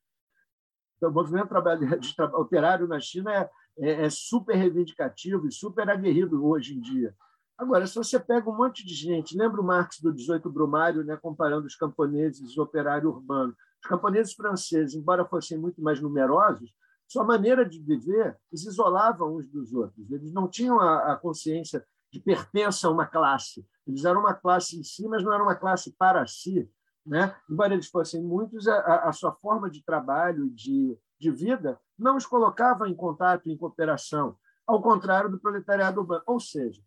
Então, 0.97 1.11
o 1.11 1.13
movimento 1.13 1.49
de 1.99 2.15
trabalho 2.15 2.41
operário 2.41 2.87
na 2.87 2.99
China 2.99 3.31
é, 3.31 3.49
é, 3.77 4.05
é 4.05 4.09
super 4.09 4.55
reivindicativo 4.55 5.47
e 5.47 5.51
super 5.51 5.89
aguerrido 5.89 6.45
hoje 6.45 6.75
em 6.75 6.81
dia. 6.81 7.15
Agora, 7.57 7.85
se 7.85 7.95
você 7.95 8.19
pega 8.19 8.49
um 8.49 8.57
monte 8.57 8.85
de 8.85 8.93
gente, 8.93 9.37
lembra 9.37 9.61
o 9.61 9.63
Marx 9.63 9.99
do 9.99 10.11
18 10.11 10.49
Brumário, 10.49 11.03
né, 11.03 11.15
comparando 11.15 11.67
os 11.67 11.75
camponeses 11.75 12.51
e 12.51 12.59
o 12.59 12.63
operário 12.63 13.09
urbano. 13.09 13.55
Os 13.81 13.87
camponeses 13.87 14.33
franceses, 14.33 14.95
embora 14.95 15.25
fossem 15.25 15.57
muito 15.57 15.81
mais 15.81 15.99
numerosos, 16.01 16.73
sua 17.13 17.23
maneira 17.23 17.63
de 17.63 17.79
viver 17.79 18.35
os 18.51 18.65
isolavam 18.65 19.35
uns 19.35 19.47
dos 19.47 19.71
outros. 19.71 20.11
Eles 20.11 20.33
não 20.33 20.47
tinham 20.47 20.79
a, 20.79 21.13
a 21.13 21.15
consciência 21.15 21.85
de 22.11 22.19
pertença 22.19 22.87
a 22.87 22.91
uma 22.91 23.05
classe. 23.05 23.63
Eles 23.85 24.03
eram 24.03 24.21
uma 24.21 24.33
classe 24.33 24.79
em 24.79 24.83
si, 24.83 25.07
mas 25.07 25.23
não 25.23 25.31
era 25.31 25.43
uma 25.43 25.55
classe 25.55 25.95
para 25.95 26.25
si. 26.25 26.67
Né? 27.05 27.35
Embora 27.47 27.73
eles 27.73 27.87
fossem 27.87 28.23
muitos, 28.23 28.67
a, 28.67 29.09
a 29.09 29.11
sua 29.11 29.31
forma 29.31 29.69
de 29.69 29.83
trabalho, 29.83 30.49
de, 30.49 30.97
de 31.19 31.29
vida, 31.29 31.79
não 31.97 32.17
os 32.17 32.25
colocava 32.25 32.89
em 32.89 32.95
contato, 32.95 33.47
em 33.47 33.57
cooperação, 33.57 34.35
ao 34.65 34.81
contrário 34.81 35.29
do 35.29 35.39
proletariado 35.39 35.99
urbano. 35.99 36.23
Ou 36.25 36.39
seja, 36.39 36.81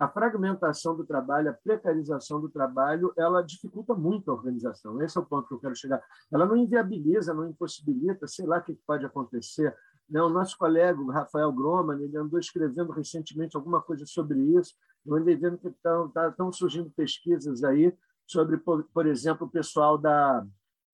a 0.00 0.08
fragmentação 0.08 0.96
do 0.96 1.04
trabalho, 1.04 1.50
a 1.50 1.52
precarização 1.52 2.40
do 2.40 2.48
trabalho, 2.48 3.12
ela 3.18 3.42
dificulta 3.42 3.94
muito 3.94 4.30
a 4.30 4.34
organização. 4.34 5.00
Esse 5.02 5.18
é 5.18 5.20
o 5.20 5.26
ponto 5.26 5.46
que 5.46 5.52
eu 5.52 5.60
quero 5.60 5.76
chegar. 5.76 6.02
Ela 6.32 6.46
não 6.46 6.56
inviabiliza, 6.56 7.34
não 7.34 7.46
impossibilita, 7.46 8.26
sei 8.26 8.46
lá 8.46 8.58
o 8.58 8.62
que 8.62 8.72
pode 8.86 9.04
acontecer. 9.04 9.76
Né? 10.08 10.22
O 10.22 10.30
nosso 10.30 10.56
colega, 10.56 10.98
o 10.98 11.10
Rafael 11.10 11.52
Groman, 11.52 12.00
ele 12.02 12.16
andou 12.16 12.40
escrevendo 12.40 12.92
recentemente 12.92 13.54
alguma 13.54 13.82
coisa 13.82 14.06
sobre 14.06 14.40
isso. 14.40 14.74
Eu 15.04 15.16
andei 15.16 15.36
vendo 15.36 15.58
que 15.58 15.68
estão, 15.68 16.08
tá, 16.08 16.34
surgindo 16.50 16.90
pesquisas 16.90 17.62
aí 17.62 17.94
sobre, 18.26 18.56
por 18.56 19.06
exemplo, 19.06 19.46
o 19.46 19.50
pessoal 19.50 19.98
da, 19.98 20.46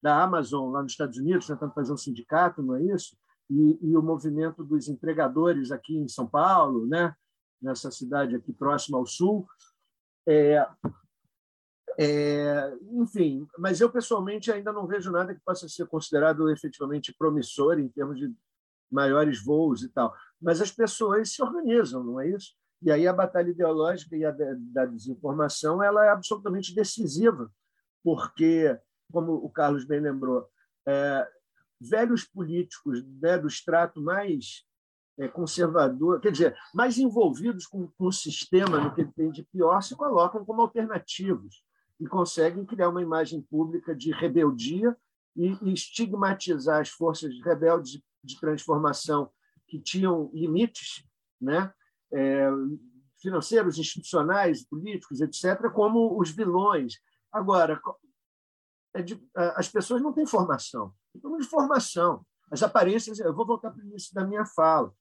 da 0.03 0.21
Amazon 0.21 0.73
lá 0.73 0.83
nos 0.83 0.91
Estados 0.91 1.17
Unidos, 1.17 1.47
tentando 1.47 1.73
fazer 1.73 1.93
um 1.93 1.97
sindicato, 1.97 2.61
não 2.61 2.75
é 2.75 2.83
isso? 2.83 3.17
E, 3.49 3.79
e 3.81 3.97
o 3.97 4.03
movimento 4.03 4.65
dos 4.65 4.89
empregadores 4.89 5.71
aqui 5.71 5.97
em 5.97 6.09
São 6.09 6.27
Paulo, 6.27 6.87
né? 6.87 7.15
Nessa 7.67 7.91
cidade 7.91 8.37
aqui 8.37 8.53
próxima 8.53 8.97
ao 8.97 9.07
sul. 9.07 9.47
É, 10.27 10.67
é, 11.99 12.77
enfim, 12.93 13.47
mas 13.59 13.81
eu 13.81 13.91
pessoalmente 13.91 14.51
ainda 14.53 14.73
não 14.73 14.87
vejo 14.87 15.11
nada 15.11 15.35
que 15.35 15.41
possa 15.45 15.69
ser 15.69 15.87
considerado 15.87 16.51
efetivamente 16.51 17.15
promissor 17.19 17.79
em 17.79 17.89
termos 17.89 18.19
de 18.19 18.33
maiores 18.91 19.43
voos 19.43 19.83
e 19.83 19.89
tal. 19.89 20.15
Mas 20.41 20.61
as 20.61 20.71
pessoas 20.71 21.33
se 21.33 21.43
organizam, 21.43 22.05
não 22.05 22.21
é 22.21 22.29
isso? 22.29 22.55
E 22.83 22.91
aí 22.91 23.09
a 23.09 23.13
batalha 23.13 23.51
ideológica 23.51 24.17
e 24.17 24.25
a 24.25 24.31
da 24.31 24.85
desinformação 24.85 25.83
ela 25.83 26.05
é 26.05 26.11
absolutamente 26.11 26.75
decisiva, 26.75 27.51
porque, 28.05 28.79
como 29.11 29.33
o 29.33 29.51
Carlos 29.51 29.85
bem 29.85 30.01
lembrou, 30.01 30.47
é, 30.87 31.27
velhos 31.81 32.25
políticos 32.25 33.03
né, 33.21 33.39
do 33.39 33.49
extrato 33.49 34.01
mais 34.01 34.65
conservador, 35.33 36.21
quer 36.21 36.31
dizer, 36.31 36.57
mais 36.75 36.99
envolvidos 36.99 37.67
com, 37.67 37.89
com 37.89 38.07
o 38.07 38.13
sistema, 38.13 38.79
no 38.79 38.95
que 38.95 39.01
ele 39.01 39.13
tem 39.13 39.31
de 39.31 39.43
pior, 39.45 39.81
se 39.81 39.97
colocam 39.97 40.45
como 40.45 40.61
alternativos 40.61 41.65
e 41.99 42.07
conseguem 42.07 42.67
criar 42.67 42.91
uma 42.91 43.03
imagem 43.03 43.41
pública 43.41 43.95
de 43.95 44.13
rebeldia 44.13 44.97
e, 45.35 45.57
e 45.63 45.73
estigmatizar 45.73 46.81
as 46.81 46.91
forças 46.91 47.33
rebeldes 47.43 47.93
de, 47.93 48.05
de 48.23 48.39
transformação 48.39 49.31
que 49.67 49.81
tinham 49.81 50.31
limites, 50.33 51.05
né? 51.41 51.73
É, 52.13 52.49
financeiros, 53.21 53.79
institucionais, 53.79 54.65
políticos, 54.65 55.21
etc., 55.21 55.71
como 55.73 56.21
os 56.21 56.31
vilões. 56.31 57.01
Agora, 57.33 57.81
é 58.95 59.03
de, 59.03 59.21
as 59.35 59.69
pessoas 59.69 60.01
não 60.01 60.13
têm 60.13 60.27
formação, 60.27 60.93
não 61.23 61.37
de 61.37 61.45
formação. 61.45 62.25
As 62.51 62.63
aparências, 62.63 63.19
eu 63.19 63.35
vou 63.35 63.47
voltar 63.47 63.71
para 63.71 63.83
o 63.83 63.87
início 63.87 64.15
da 64.15 64.25
minha 64.25 64.45
fala. 64.47 64.93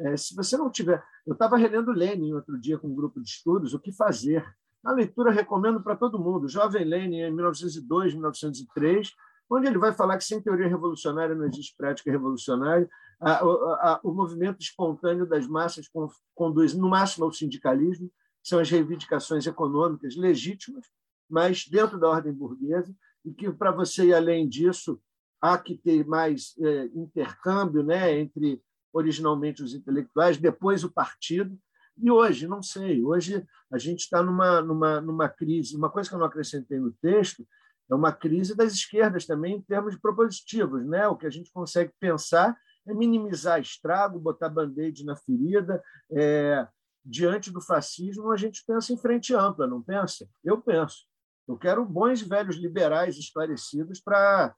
É, 0.00 0.16
se 0.16 0.34
você 0.34 0.56
não 0.56 0.70
tiver. 0.70 1.02
Eu 1.26 1.34
estava 1.34 1.56
relendo 1.56 1.92
Lenin 1.92 2.32
outro 2.32 2.58
dia 2.58 2.78
com 2.78 2.88
um 2.88 2.94
grupo 2.94 3.20
de 3.20 3.28
estudos, 3.28 3.74
O 3.74 3.78
que 3.78 3.92
Fazer. 3.92 4.44
Na 4.82 4.92
leitura, 4.92 5.30
recomendo 5.30 5.82
para 5.82 5.94
todo 5.94 6.18
mundo. 6.18 6.48
Jovem 6.48 6.84
Lenin, 6.84 7.20
em 7.20 7.30
1902, 7.30 8.14
1903, 8.14 9.12
onde 9.50 9.66
ele 9.66 9.78
vai 9.78 9.92
falar 9.92 10.16
que 10.16 10.24
sem 10.24 10.40
teoria 10.40 10.68
revolucionária 10.68 11.34
não 11.34 11.44
existe 11.44 11.74
prática 11.76 12.10
revolucionária. 12.10 12.88
A, 13.20 13.32
a, 13.32 13.42
a, 13.42 14.00
o 14.02 14.12
movimento 14.12 14.60
espontâneo 14.60 15.26
das 15.26 15.46
massas 15.46 15.86
conduz, 16.34 16.72
no 16.72 16.88
máximo, 16.88 17.26
ao 17.26 17.32
sindicalismo, 17.32 18.10
são 18.42 18.58
as 18.58 18.70
reivindicações 18.70 19.46
econômicas 19.46 20.16
legítimas, 20.16 20.86
mas 21.28 21.66
dentro 21.68 21.98
da 22.00 22.08
ordem 22.08 22.32
burguesa, 22.32 22.94
e 23.22 23.34
que, 23.34 23.52
para 23.52 23.70
você 23.70 24.06
ir 24.06 24.14
além 24.14 24.48
disso, 24.48 24.98
há 25.42 25.58
que 25.58 25.76
ter 25.76 26.06
mais 26.06 26.54
é, 26.58 26.84
intercâmbio 26.94 27.82
né, 27.82 28.18
entre 28.18 28.62
originalmente 28.92 29.62
os 29.62 29.74
intelectuais, 29.74 30.36
depois 30.36 30.84
o 30.84 30.90
partido. 30.90 31.58
E 31.96 32.10
hoje, 32.10 32.46
não 32.46 32.62
sei, 32.62 33.04
hoje 33.04 33.44
a 33.70 33.78
gente 33.78 34.00
está 34.00 34.22
numa, 34.22 34.60
numa, 34.62 35.00
numa 35.00 35.28
crise. 35.28 35.76
Uma 35.76 35.90
coisa 35.90 36.08
que 36.08 36.14
eu 36.14 36.18
não 36.18 36.26
acrescentei 36.26 36.78
no 36.78 36.92
texto 36.92 37.46
é 37.90 37.94
uma 37.94 38.12
crise 38.12 38.56
das 38.56 38.72
esquerdas 38.72 39.26
também, 39.26 39.56
em 39.56 39.62
termos 39.62 39.94
de 39.94 40.00
propositivos. 40.00 40.86
Né? 40.86 41.06
O 41.08 41.16
que 41.16 41.26
a 41.26 41.30
gente 41.30 41.52
consegue 41.52 41.92
pensar 42.00 42.56
é 42.86 42.94
minimizar 42.94 43.60
estrago, 43.60 44.18
botar 44.18 44.48
band-aid 44.48 45.04
na 45.04 45.16
ferida. 45.16 45.82
É, 46.10 46.66
diante 47.04 47.50
do 47.50 47.60
fascismo, 47.60 48.30
a 48.30 48.36
gente 48.36 48.64
pensa 48.66 48.92
em 48.92 48.96
frente 48.96 49.34
ampla, 49.34 49.66
não 49.66 49.82
pensa? 49.82 50.28
Eu 50.44 50.60
penso. 50.60 51.06
Eu 51.48 51.56
quero 51.56 51.84
bons 51.84 52.22
velhos 52.22 52.56
liberais 52.56 53.16
esclarecidos 53.16 54.00
para 54.00 54.54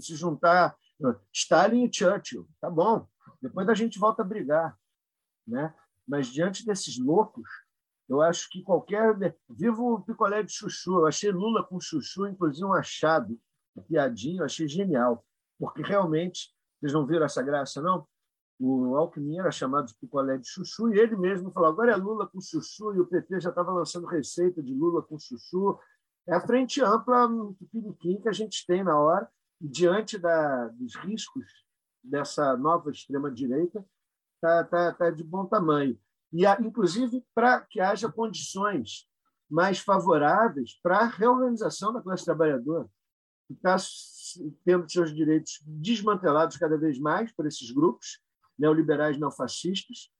se 0.00 0.14
juntar 0.14 0.76
Stalin 1.32 1.84
e 1.84 1.92
Churchill. 1.92 2.48
Tá 2.60 2.70
bom. 2.70 3.06
Depois 3.40 3.68
a 3.68 3.74
gente 3.74 3.98
volta 3.98 4.22
a 4.22 4.24
brigar, 4.24 4.78
né? 5.46 5.74
Mas 6.06 6.28
diante 6.28 6.64
desses 6.64 6.98
loucos, 6.98 7.48
eu 8.08 8.22
acho 8.22 8.48
que 8.50 8.62
qualquer 8.62 9.14
vivo 9.48 9.94
o 9.94 10.00
picolé 10.00 10.42
de 10.42 10.52
chuchu. 10.52 11.00
Eu 11.00 11.06
achei 11.06 11.30
Lula 11.30 11.62
com 11.62 11.80
chuchu, 11.80 12.26
inclusive 12.26 12.64
um 12.64 12.72
achado, 12.72 13.38
um 13.76 13.82
piadinho, 13.82 14.40
eu 14.40 14.44
achei 14.46 14.66
genial, 14.66 15.24
porque 15.58 15.82
realmente 15.82 16.50
vocês 16.80 16.92
não 16.92 17.06
viram 17.06 17.26
essa 17.26 17.42
graça, 17.42 17.82
não? 17.82 18.06
O 18.58 18.96
Alckmin 18.96 19.38
era 19.38 19.52
chamado 19.52 19.86
de 19.86 19.94
picolé 19.94 20.36
de 20.36 20.48
chuchu 20.48 20.92
e 20.92 20.98
ele 20.98 21.16
mesmo 21.16 21.52
falou: 21.52 21.68
agora 21.68 21.92
é 21.92 21.96
Lula 21.96 22.26
com 22.26 22.40
chuchu 22.40 22.94
e 22.94 23.00
o 23.00 23.06
PT 23.06 23.40
já 23.40 23.50
estava 23.50 23.70
lançando 23.70 24.06
receita 24.06 24.62
de 24.62 24.74
Lula 24.74 25.02
com 25.02 25.18
chuchu. 25.18 25.78
É 26.26 26.34
a 26.34 26.40
frente 26.40 26.82
ampla 26.82 27.28
do 27.28 27.56
Piniquim 27.70 28.20
que 28.20 28.28
a 28.28 28.32
gente 28.32 28.66
tem 28.66 28.82
na 28.82 28.98
hora 28.98 29.28
diante 29.60 30.18
da, 30.18 30.68
dos 30.68 30.96
riscos 30.96 31.67
dessa 32.02 32.56
nova 32.56 32.90
extrema-direita, 32.90 33.84
está 34.34 34.64
tá, 34.64 34.92
tá 34.92 35.10
de 35.10 35.24
bom 35.24 35.46
tamanho. 35.46 35.98
E, 36.32 36.44
inclusive, 36.60 37.24
para 37.34 37.60
que 37.60 37.80
haja 37.80 38.10
condições 38.10 39.08
mais 39.48 39.78
favoráveis 39.78 40.78
para 40.82 40.98
a 40.98 41.06
reorganização 41.06 41.92
da 41.92 42.02
classe 42.02 42.24
trabalhadora, 42.24 42.88
que 43.46 43.54
está 43.54 43.76
tendo 44.64 44.90
seus 44.90 45.14
direitos 45.14 45.60
desmantelados 45.64 46.58
cada 46.58 46.76
vez 46.76 46.98
mais 46.98 47.32
por 47.32 47.46
esses 47.46 47.70
grupos 47.70 48.20
neoliberais 48.58 49.18
neofascistas, 49.18 50.10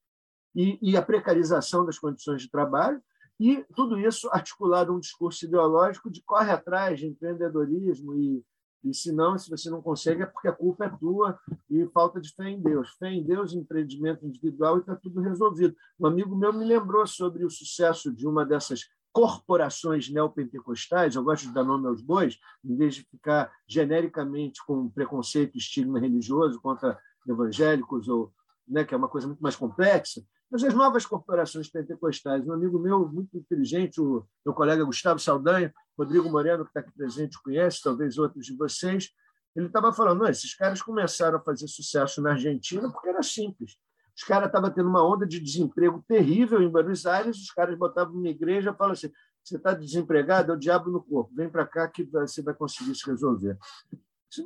e, 0.54 0.78
e 0.80 0.96
a 0.96 1.02
precarização 1.02 1.84
das 1.84 1.98
condições 1.98 2.42
de 2.42 2.50
trabalho, 2.50 3.02
e 3.38 3.64
tudo 3.76 4.00
isso 4.00 4.28
articulado 4.32 4.90
a 4.90 4.96
um 4.96 5.00
discurso 5.00 5.44
ideológico 5.44 6.10
de 6.10 6.22
corre 6.22 6.50
atrás 6.50 6.98
de 6.98 7.06
empreendedorismo 7.06 8.14
e 8.16 8.44
e 8.84 8.94
se 8.94 9.12
não, 9.12 9.36
se 9.36 9.50
você 9.50 9.68
não 9.70 9.82
consegue, 9.82 10.22
é 10.22 10.26
porque 10.26 10.48
a 10.48 10.52
culpa 10.52 10.84
é 10.84 10.88
tua 10.88 11.38
e 11.68 11.86
falta 11.88 12.20
de 12.20 12.32
fé 12.34 12.48
em 12.48 12.60
Deus. 12.60 12.90
Fé 12.98 13.10
em 13.10 13.24
Deus, 13.24 13.52
empreendimento 13.52 14.24
individual 14.24 14.76
e 14.76 14.80
está 14.80 14.94
tudo 14.94 15.20
resolvido. 15.20 15.76
Um 15.98 16.06
amigo 16.06 16.36
meu 16.36 16.52
me 16.52 16.64
lembrou 16.64 17.06
sobre 17.06 17.44
o 17.44 17.50
sucesso 17.50 18.12
de 18.12 18.26
uma 18.26 18.46
dessas 18.46 18.88
corporações 19.12 20.08
neopentecostais, 20.10 21.16
eu 21.16 21.24
gosto 21.24 21.48
de 21.48 21.52
dar 21.52 21.64
nome 21.64 21.88
aos 21.88 22.00
bois, 22.00 22.38
em 22.64 22.76
vez 22.76 22.94
de 22.94 23.02
ficar 23.02 23.50
genericamente 23.66 24.64
com 24.64 24.88
preconceito 24.88 25.56
estigma 25.58 25.98
religioso 25.98 26.60
contra 26.60 26.98
evangélicos, 27.26 28.06
ou, 28.08 28.32
né, 28.66 28.84
que 28.84 28.94
é 28.94 28.96
uma 28.96 29.08
coisa 29.08 29.26
muito 29.26 29.40
mais 29.40 29.56
complexa, 29.56 30.22
mas 30.50 30.62
as 30.62 30.72
novas 30.72 31.04
corporações 31.04 31.68
pentecostais. 31.68 32.46
Um 32.46 32.52
amigo 32.52 32.78
meu, 32.78 33.08
muito 33.08 33.36
inteligente, 33.36 34.00
o 34.00 34.24
meu 34.44 34.54
colega 34.54 34.84
Gustavo 34.84 35.18
Saldanha, 35.18 35.74
Rodrigo 35.98 36.30
Moreno, 36.30 36.64
que 36.64 36.70
está 36.70 36.80
aqui 36.80 36.92
presente, 36.92 37.42
conhece, 37.42 37.82
talvez 37.82 38.18
outros 38.18 38.46
de 38.46 38.56
vocês, 38.56 39.10
ele 39.56 39.66
estava 39.66 39.92
falando: 39.92 40.20
não, 40.20 40.28
esses 40.28 40.54
caras 40.54 40.80
começaram 40.80 41.38
a 41.38 41.42
fazer 41.42 41.66
sucesso 41.66 42.22
na 42.22 42.30
Argentina 42.30 42.90
porque 42.90 43.08
era 43.08 43.22
simples. 43.22 43.76
Os 44.16 44.22
caras 44.24 44.46
estavam 44.46 44.70
tendo 44.70 44.88
uma 44.88 45.04
onda 45.04 45.26
de 45.26 45.40
desemprego 45.40 46.04
terrível 46.06 46.62
em 46.62 46.68
Buenos 46.68 47.06
Aires, 47.06 47.36
os 47.36 47.50
caras 47.50 47.76
botavam 47.76 48.14
uma 48.14 48.28
igreja 48.28 48.70
e 48.70 48.74
falavam 48.74 48.92
assim: 48.92 49.10
você 49.42 49.56
está 49.56 49.74
desempregado, 49.74 50.52
é 50.52 50.54
o 50.54 50.58
diabo 50.58 50.90
no 50.90 51.02
corpo, 51.02 51.34
vem 51.34 51.48
para 51.48 51.66
cá 51.66 51.88
que 51.88 52.04
você 52.04 52.42
vai 52.42 52.54
conseguir 52.54 52.94
se 52.94 53.08
resolver. 53.08 53.58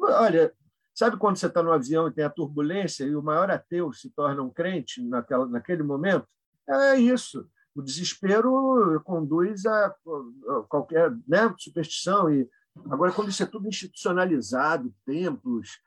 Olha, 0.03 0.53
sabe 0.95 1.17
quando 1.19 1.37
você 1.37 1.47
está 1.47 1.63
no 1.63 1.73
avião 1.73 2.09
e 2.09 2.13
tem 2.13 2.25
a 2.25 2.31
turbulência 2.31 3.05
e 3.05 3.15
o 3.15 3.23
maior 3.23 3.51
ateu 3.51 3.93
se 3.93 4.09
torna 4.11 4.43
um 4.43 4.51
crente 4.51 5.03
naquela, 5.03 5.47
naquele 5.47 5.83
momento? 5.83 6.27
É 6.69 6.97
isso 6.97 7.47
o 7.75 7.83
desespero 7.83 9.01
conduz 9.05 9.65
a 9.67 9.95
qualquer 10.69 11.11
né, 11.27 11.53
superstição. 11.59 12.33
E 12.33 12.49
agora, 12.91 13.13
quando 13.13 13.31
isso 13.31 13.43
é 13.43 13.47
tudo 13.47 13.69
institucionalizado, 13.69 14.95
templos, 15.05 15.81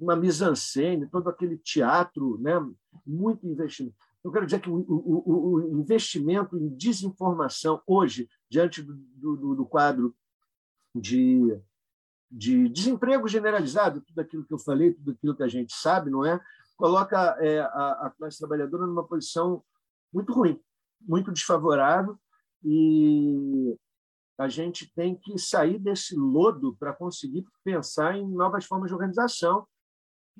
uma 0.00 0.14
mise-en-scène, 0.14 1.08
todo 1.08 1.28
aquele 1.28 1.58
teatro, 1.58 2.38
né, 2.38 2.52
muito 3.04 3.46
investimento. 3.46 3.96
Eu 4.22 4.30
quero 4.30 4.46
dizer 4.46 4.60
que 4.60 4.70
o, 4.70 4.76
o, 4.76 5.54
o 5.54 5.80
investimento 5.80 6.56
em 6.56 6.68
desinformação 6.68 7.82
hoje, 7.86 8.28
diante 8.48 8.80
do, 8.80 8.94
do, 8.94 9.54
do 9.56 9.66
quadro 9.66 10.14
de, 10.94 11.60
de 12.30 12.68
desemprego 12.68 13.28
generalizado, 13.28 14.00
tudo 14.00 14.20
aquilo 14.20 14.44
que 14.44 14.54
eu 14.54 14.58
falei, 14.58 14.94
tudo 14.94 15.10
aquilo 15.10 15.36
que 15.36 15.42
a 15.42 15.48
gente 15.48 15.74
sabe, 15.74 16.10
não 16.10 16.24
é? 16.24 16.40
Coloca 16.76 17.36
é, 17.40 17.60
a, 17.60 18.06
a 18.06 18.10
classe 18.16 18.38
trabalhadora 18.38 18.86
numa 18.86 19.06
posição 19.06 19.62
muito 20.12 20.32
ruim 20.32 20.58
muito 21.06 21.32
desfavorável 21.32 22.18
e 22.62 23.76
a 24.38 24.48
gente 24.48 24.92
tem 24.94 25.14
que 25.14 25.38
sair 25.38 25.78
desse 25.78 26.16
lodo 26.16 26.74
para 26.76 26.92
conseguir 26.92 27.44
pensar 27.62 28.16
em 28.16 28.28
novas 28.28 28.64
formas 28.64 28.88
de 28.88 28.94
organização, 28.94 29.66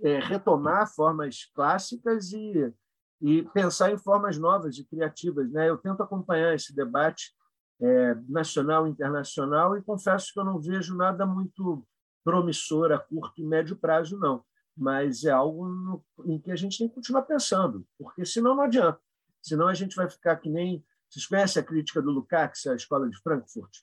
é, 0.02 0.18
retomar 0.18 0.92
formas 0.92 1.50
clássicas 1.54 2.32
e, 2.32 2.72
e 3.20 3.42
pensar 3.50 3.92
em 3.92 3.98
formas 3.98 4.36
novas 4.36 4.78
e 4.78 4.84
criativas. 4.84 5.50
Né? 5.52 5.68
Eu 5.68 5.78
tento 5.78 6.02
acompanhar 6.02 6.54
esse 6.54 6.74
debate 6.74 7.32
é, 7.80 8.14
nacional 8.28 8.86
e 8.86 8.90
internacional 8.90 9.76
e 9.76 9.82
confesso 9.82 10.32
que 10.32 10.40
eu 10.40 10.44
não 10.44 10.60
vejo 10.60 10.96
nada 10.96 11.24
muito 11.24 11.86
promissor 12.24 12.90
a 12.90 12.98
curto 12.98 13.40
e 13.40 13.44
médio 13.44 13.76
prazo, 13.76 14.18
não. 14.18 14.44
Mas 14.76 15.24
é 15.24 15.30
algo 15.30 15.68
no, 15.68 16.04
em 16.24 16.40
que 16.40 16.50
a 16.50 16.56
gente 16.56 16.78
tem 16.78 16.88
que 16.88 16.94
continuar 16.94 17.22
pensando, 17.22 17.86
porque 17.96 18.24
senão 18.24 18.56
não 18.56 18.64
adianta. 18.64 18.98
Senão 19.44 19.68
a 19.68 19.74
gente 19.74 19.94
vai 19.94 20.08
ficar 20.08 20.36
que 20.36 20.48
nem. 20.48 20.82
Vocês 21.10 21.26
conhecem 21.26 21.62
a 21.62 21.64
crítica 21.64 22.00
do 22.00 22.10
Lukács, 22.10 22.66
a 22.66 22.74
escola 22.74 23.08
de 23.08 23.16
Frankfurt? 23.20 23.80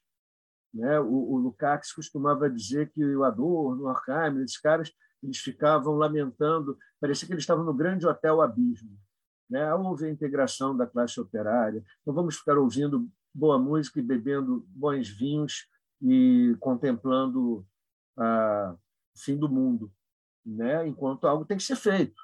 Né? 0.73 0.99
O, 0.99 1.33
o 1.33 1.37
Lukács 1.37 1.93
costumava 1.93 2.49
dizer 2.49 2.91
que 2.91 3.05
o 3.05 3.23
Adorno, 3.23 3.83
o 3.83 3.87
Horkheimer, 3.87 4.43
esses 4.43 4.57
caras, 4.57 4.91
eles 5.21 5.37
ficavam 5.37 5.93
lamentando, 5.95 6.77
parecia 6.99 7.27
que 7.27 7.33
eles 7.33 7.43
estavam 7.43 7.63
no 7.63 7.73
grande 7.73 8.07
hotel 8.07 8.41
Abismo. 8.41 8.97
Né? 9.49 9.73
Houve 9.75 10.07
a 10.07 10.09
integração 10.09 10.75
da 10.75 10.87
classe 10.87 11.19
operária, 11.21 11.83
então 12.01 12.13
vamos 12.13 12.37
ficar 12.37 12.57
ouvindo 12.57 13.07
boa 13.33 13.59
música 13.59 13.99
e 13.99 14.03
bebendo 14.03 14.65
bons 14.69 15.07
vinhos 15.07 15.69
e 16.01 16.55
contemplando 16.59 17.65
a, 18.17 18.75
o 19.15 19.19
fim 19.19 19.37
do 19.37 19.47
mundo, 19.47 19.93
né? 20.43 20.87
enquanto 20.87 21.27
algo 21.27 21.45
tem 21.45 21.57
que 21.57 21.63
ser 21.63 21.75
feito. 21.75 22.19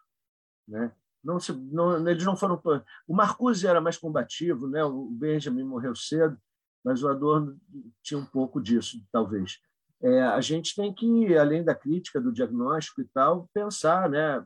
Né? 0.68 0.92
Não, 1.28 1.42
se, 1.42 1.52
não, 1.52 2.08
eles 2.08 2.24
não 2.24 2.38
foram. 2.38 2.62
O 3.06 3.14
Marcuse 3.14 3.68
era 3.68 3.82
mais 3.82 3.98
combativo, 3.98 4.66
né? 4.66 4.82
o 4.86 5.10
Benjamin 5.10 5.64
morreu 5.64 5.94
cedo, 5.94 6.38
mas 6.82 7.04
o 7.04 7.10
Adorno 7.10 7.60
tinha 8.02 8.18
um 8.18 8.26
pouco 8.26 8.62
disso, 8.62 9.06
talvez. 9.12 9.60
É, 10.02 10.22
a 10.22 10.40
gente 10.40 10.74
tem 10.74 10.94
que, 10.94 11.38
além 11.38 11.66
da 11.66 11.76
crítica, 11.76 12.22
do 12.22 12.32
diagnóstico 12.32 13.02
e 13.02 13.06
tal, 13.14 13.50
pensar 13.54 14.10
né, 14.10 14.42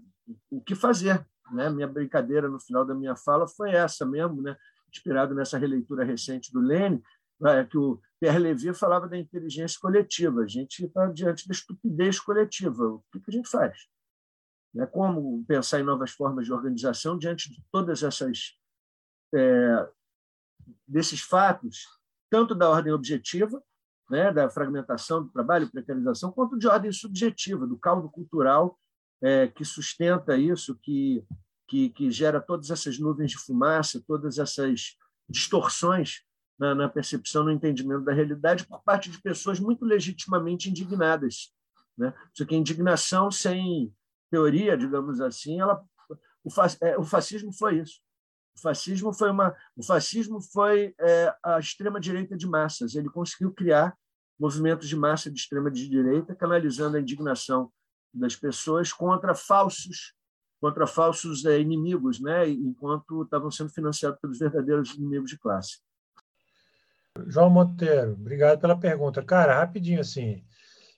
o 0.49 0.59
que 0.59 0.73
fazer. 0.73 1.23
Né? 1.51 1.69
Minha 1.69 1.87
brincadeira 1.87 2.49
no 2.49 2.59
final 2.59 2.83
da 2.83 2.95
minha 2.95 3.15
fala 3.15 3.47
foi 3.47 3.69
essa 3.71 4.03
mesmo, 4.03 4.41
né? 4.41 4.57
inspirado 4.91 5.35
nessa 5.35 5.59
releitura 5.59 6.03
recente 6.03 6.51
do 6.51 6.61
Lênin, 6.61 6.99
é, 7.45 7.63
que 7.63 7.77
o 7.77 8.01
Pierre 8.19 8.39
Levy 8.39 8.73
falava 8.73 9.07
da 9.07 9.17
inteligência 9.17 9.79
coletiva. 9.79 10.41
A 10.41 10.47
gente 10.47 10.83
está 10.83 11.05
diante 11.05 11.47
da 11.47 11.53
estupidez 11.53 12.19
coletiva. 12.19 12.87
O 12.87 13.03
que 13.11 13.21
a 13.27 13.31
gente 13.31 13.49
faz? 13.49 13.77
Né? 14.73 14.85
Como 14.85 15.43
pensar 15.45 15.79
em 15.79 15.83
novas 15.83 16.11
formas 16.11 16.45
de 16.45 16.53
organização 16.53 17.17
diante 17.17 17.49
de 17.49 17.63
todas 17.71 18.03
essas 18.03 18.57
é, 19.33 19.89
desses 20.87 21.21
fatos, 21.21 21.87
tanto 22.29 22.55
da 22.55 22.69
ordem 22.69 22.93
objetiva, 22.93 23.61
né, 24.09 24.31
da 24.31 24.49
fragmentação 24.49 25.23
do 25.23 25.29
trabalho, 25.29 25.71
precarização, 25.71 26.31
quanto 26.31 26.57
de 26.57 26.67
ordem 26.67 26.91
subjetiva, 26.91 27.65
do 27.65 27.77
caldo 27.77 28.09
cultural 28.09 28.77
é, 29.21 29.47
que 29.47 29.63
sustenta 29.63 30.35
isso, 30.35 30.77
que, 30.81 31.23
que, 31.67 31.89
que, 31.89 32.11
gera 32.11 32.41
todas 32.41 32.69
essas 32.69 32.99
nuvens 32.99 33.31
de 33.31 33.37
fumaça, 33.37 34.03
todas 34.05 34.37
essas 34.37 34.97
distorções 35.29 36.23
na, 36.59 36.75
na, 36.75 36.89
percepção, 36.89 37.43
no 37.43 37.51
entendimento 37.51 38.03
da 38.03 38.13
realidade 38.13 38.65
por 38.67 38.83
parte 38.83 39.09
de 39.09 39.21
pessoas 39.21 39.59
muito 39.59 39.85
legitimamente 39.85 40.69
indignadas. 40.69 41.53
Né? 41.97 42.13
Isso 42.33 42.43
aqui 42.43 42.55
é 42.55 42.57
indignação 42.57 43.31
sem, 43.31 43.93
teoria, 44.31 44.77
digamos 44.77 45.21
assim, 45.21 45.59
ela, 45.59 45.83
o, 46.43 46.49
é, 46.81 46.97
o 46.97 47.03
fascismo 47.03 47.53
foi 47.53 47.79
isso. 47.79 47.99
O 48.57 48.61
fascismo 48.61 49.13
foi 49.13 49.29
uma, 49.29 49.55
o 49.75 49.83
fascismo 49.83 50.41
foi 50.41 50.95
é, 50.99 51.35
a 51.43 51.59
extrema 51.59 51.99
direita 51.99 52.35
de 52.35 52.47
massas. 52.47 52.95
Ele 52.95 53.09
conseguiu 53.09 53.53
criar 53.53 53.95
movimentos 54.39 54.89
de 54.89 54.95
massa 54.95 55.29
de 55.29 55.39
extrema 55.39 55.69
direita, 55.69 56.33
canalizando 56.33 56.97
a 56.97 56.99
indignação 56.99 57.71
das 58.13 58.35
pessoas 58.35 58.91
contra 58.91 59.35
falsos 59.35 60.15
contra 60.61 60.85
falsos 60.85 61.43
é, 61.43 61.59
inimigos, 61.59 62.21
né? 62.21 62.47
enquanto 62.47 63.23
estavam 63.23 63.49
sendo 63.49 63.71
financiados 63.71 64.19
pelos 64.21 64.37
verdadeiros 64.37 64.93
inimigos 64.93 65.31
de 65.31 65.39
classe. 65.39 65.79
João 67.25 67.49
Monteiro, 67.49 68.13
obrigado 68.13 68.59
pela 68.61 68.79
pergunta. 68.79 69.23
Cara, 69.23 69.59
rapidinho 69.59 69.99
assim, 69.99 70.45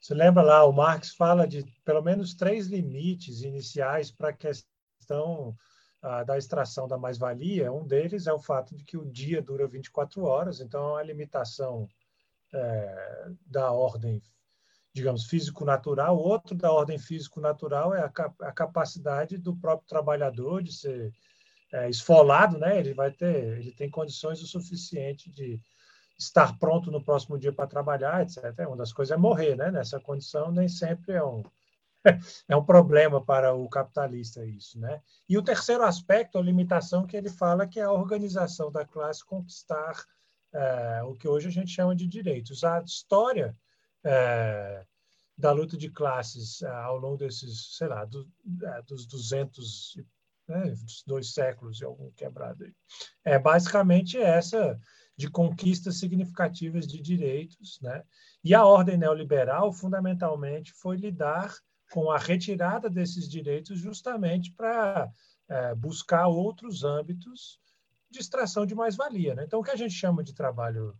você 0.03 0.13
lembra 0.13 0.43
lá, 0.43 0.65
o 0.65 0.73
Marx 0.73 1.15
fala 1.15 1.47
de 1.47 1.63
pelo 1.85 2.01
menos 2.01 2.33
três 2.35 2.67
limites 2.67 3.41
iniciais 3.41 4.11
para 4.11 4.31
a 4.31 4.33
questão 4.33 5.55
ah, 6.01 6.25
da 6.25 6.37
extração 6.37 6.89
da 6.89 6.97
mais-valia. 6.97 7.71
Um 7.71 7.87
deles 7.87 8.27
é 8.27 8.33
o 8.33 8.37
fato 8.37 8.75
de 8.75 8.83
que 8.83 8.97
o 8.97 9.09
dia 9.09 9.41
dura 9.41 9.65
24 9.65 10.21
horas, 10.25 10.59
então 10.59 10.97
a 10.97 11.03
limitação 11.03 11.87
é, 12.53 13.31
da 13.47 13.71
ordem 13.71 14.21
digamos, 14.93 15.25
físico-natural, 15.25 16.17
outro 16.17 16.53
da 16.53 16.71
ordem 16.71 16.99
físico-natural 16.99 17.95
é 17.95 18.01
a, 18.01 18.11
a, 18.41 18.51
capacidade 18.51 19.37
do 19.37 19.55
próprio 19.55 19.87
trabalhador 19.87 20.61
de 20.61 20.71
ser 20.71 21.11
é, 21.71 21.89
esfolado, 21.89 22.59
né? 22.59 22.77
Ele 22.77 22.93
vai 22.93 23.09
ter, 23.09 23.57
ele 23.57 23.71
tem 23.71 23.89
condições 23.89 24.41
o 24.43 24.45
suficiente 24.45 25.31
de 25.31 25.59
estar 26.17 26.57
pronto 26.57 26.91
no 26.91 27.03
próximo 27.03 27.37
dia 27.37 27.51
para 27.51 27.67
trabalhar, 27.67 28.21
etc. 28.21 28.43
Uma 28.67 28.77
das 28.77 28.93
coisas 28.93 29.15
é 29.15 29.19
morrer, 29.19 29.55
né? 29.55 29.71
Nessa 29.71 29.99
condição 29.99 30.51
nem 30.51 30.67
sempre 30.67 31.13
é 31.13 31.23
um 31.23 31.43
é 32.49 32.55
um 32.55 32.63
problema 32.63 33.23
para 33.23 33.53
o 33.53 33.69
capitalista 33.69 34.45
isso, 34.45 34.79
né? 34.79 35.01
E 35.27 35.37
o 35.37 35.43
terceiro 35.43 35.83
aspecto, 35.83 36.37
a 36.37 36.41
limitação 36.41 37.05
que 37.05 37.15
ele 37.15 37.29
fala 37.29 37.67
que 37.67 37.79
é 37.79 37.83
a 37.83 37.91
organização 37.91 38.71
da 38.71 38.85
classe 38.85 39.25
conquistar 39.25 40.03
é, 40.53 41.01
o 41.03 41.15
que 41.15 41.27
hoje 41.27 41.47
a 41.47 41.51
gente 41.51 41.71
chama 41.71 41.95
de 41.95 42.07
direitos. 42.07 42.63
A 42.63 42.81
história 42.81 43.55
é, 44.03 44.85
da 45.37 45.51
luta 45.51 45.77
de 45.77 45.89
classes 45.89 46.61
é, 46.61 46.69
ao 46.69 46.97
longo 46.97 47.17
desses, 47.17 47.77
sei 47.77 47.87
lá, 47.87 48.05
do, 48.05 48.29
dos 48.85 49.07
200, 49.07 49.97
né, 50.47 50.69
dos 50.69 51.03
dois 51.07 51.33
séculos 51.33 51.81
e 51.81 51.85
algum 51.85 52.11
quebrado 52.11 52.65
aí. 52.65 52.73
É 53.23 53.39
basicamente 53.39 54.17
essa 54.17 54.79
de 55.15 55.29
conquistas 55.29 55.99
significativas 55.99 56.87
de 56.87 56.99
direitos, 57.01 57.79
né? 57.81 58.03
E 58.43 58.53
a 58.53 58.65
ordem 58.65 58.97
neoliberal, 58.97 59.71
fundamentalmente, 59.71 60.73
foi 60.73 60.97
lidar 60.97 61.55
com 61.91 62.11
a 62.11 62.17
retirada 62.17 62.89
desses 62.89 63.29
direitos 63.29 63.79
justamente 63.79 64.51
para 64.51 65.11
é, 65.47 65.75
buscar 65.75 66.27
outros 66.27 66.83
âmbitos 66.83 67.59
de 68.09 68.19
extração 68.19 68.65
de 68.65 68.75
mais-valia. 68.75 69.35
Né? 69.35 69.43
Então, 69.43 69.59
o 69.59 69.63
que 69.63 69.71
a 69.71 69.75
gente 69.75 69.93
chama 69.93 70.23
de 70.23 70.33
trabalho 70.33 70.97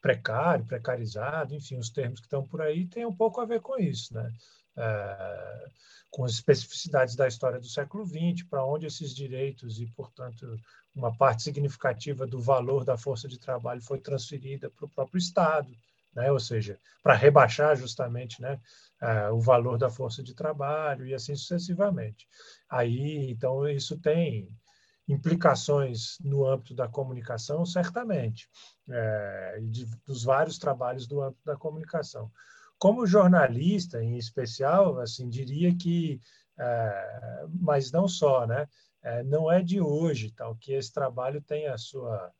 precário, 0.00 0.66
precarizado, 0.66 1.54
enfim, 1.54 1.78
os 1.78 1.90
termos 1.90 2.18
que 2.18 2.26
estão 2.26 2.46
por 2.46 2.60
aí 2.60 2.86
têm 2.86 3.06
um 3.06 3.14
pouco 3.14 3.40
a 3.40 3.44
ver 3.44 3.60
com 3.60 3.78
isso, 3.78 4.12
né? 4.12 4.32
É, 4.76 5.70
com 6.10 6.24
as 6.24 6.32
especificidades 6.32 7.14
da 7.14 7.28
história 7.28 7.60
do 7.60 7.68
século 7.68 8.04
XX, 8.04 8.46
para 8.48 8.66
onde 8.66 8.86
esses 8.86 9.14
direitos 9.14 9.78
e, 9.78 9.86
portanto, 9.86 10.58
uma 10.94 11.14
parte 11.16 11.42
significativa 11.42 12.26
do 12.26 12.40
valor 12.40 12.84
da 12.84 12.96
força 12.96 13.26
de 13.26 13.38
trabalho 13.38 13.82
foi 13.82 13.98
transferida 13.98 14.70
para 14.70 14.84
o 14.84 14.90
próprio 14.90 15.18
Estado, 15.18 15.72
né? 16.14 16.30
ou 16.30 16.38
seja, 16.38 16.78
para 17.02 17.14
rebaixar 17.14 17.76
justamente 17.76 18.40
né, 18.40 18.60
é, 19.00 19.30
o 19.30 19.40
valor 19.40 19.78
da 19.78 19.90
força 19.90 20.22
de 20.22 20.34
trabalho 20.34 21.06
e 21.06 21.14
assim 21.14 21.34
sucessivamente. 21.34 22.28
Aí, 22.68 23.30
então, 23.30 23.66
isso 23.68 23.98
tem 23.98 24.48
implicações 25.08 26.16
no 26.20 26.46
âmbito 26.46 26.74
da 26.74 26.86
comunicação, 26.88 27.64
certamente, 27.66 28.48
é, 28.88 29.60
de, 29.62 29.86
dos 30.06 30.22
vários 30.24 30.58
trabalhos 30.58 31.06
do 31.06 31.20
âmbito 31.20 31.42
da 31.44 31.56
comunicação. 31.56 32.30
Como 32.78 33.06
jornalista, 33.06 34.02
em 34.02 34.16
especial, 34.16 34.98
assim, 35.00 35.28
diria 35.28 35.74
que, 35.74 36.20
é, 36.62 37.46
mas 37.60 37.90
não 37.90 38.06
só, 38.06 38.46
né? 38.46 38.68
É, 39.02 39.22
não 39.24 39.50
é 39.50 39.62
de 39.62 39.80
hoje, 39.80 40.30
tal, 40.30 40.54
que 40.56 40.72
esse 40.72 40.92
trabalho 40.92 41.42
tem 41.42 41.66
a 41.66 41.76
sua, 41.76 42.32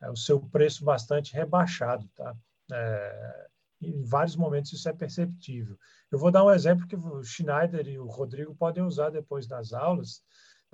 é, 0.00 0.10
o 0.10 0.16
seu 0.16 0.40
preço 0.40 0.84
bastante 0.84 1.34
rebaixado, 1.34 2.08
tá? 2.14 2.36
É, 2.72 3.48
em 3.82 4.02
vários 4.04 4.36
momentos 4.36 4.72
isso 4.72 4.88
é 4.88 4.92
perceptível. 4.92 5.76
Eu 6.10 6.18
vou 6.18 6.30
dar 6.30 6.44
um 6.44 6.50
exemplo 6.50 6.86
que 6.86 6.96
o 6.96 7.22
Schneider 7.22 7.86
e 7.88 7.98
o 7.98 8.06
Rodrigo 8.06 8.54
podem 8.54 8.84
usar 8.84 9.10
depois 9.10 9.48
nas 9.48 9.72
aulas, 9.72 10.22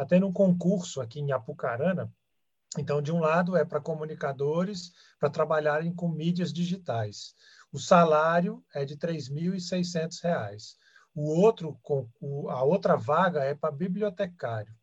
Está 0.01 0.07
tendo 0.07 0.27
um 0.27 0.33
concurso 0.33 0.99
aqui 1.03 1.21
em 1.21 1.31
Apucarana. 1.31 2.11
Então, 2.79 3.03
de 3.03 3.13
um 3.13 3.19
lado, 3.19 3.55
é 3.55 3.67
para 3.67 3.83
comunicadores 3.83 4.93
para 5.19 5.29
trabalharem 5.29 5.95
com 5.95 6.09
mídias 6.09 6.55
digitais. 6.55 7.35
O 7.71 7.79
salário 7.79 8.65
é 8.75 8.87
de 8.87 8.95
R$ 8.95 9.01
3.600. 9.01 10.77
O 11.15 11.41
outro, 11.41 11.79
a 12.49 12.63
outra 12.63 12.97
vaga 12.97 13.43
é 13.43 13.55
para 13.55 13.73
bibliotecário. 13.73 14.75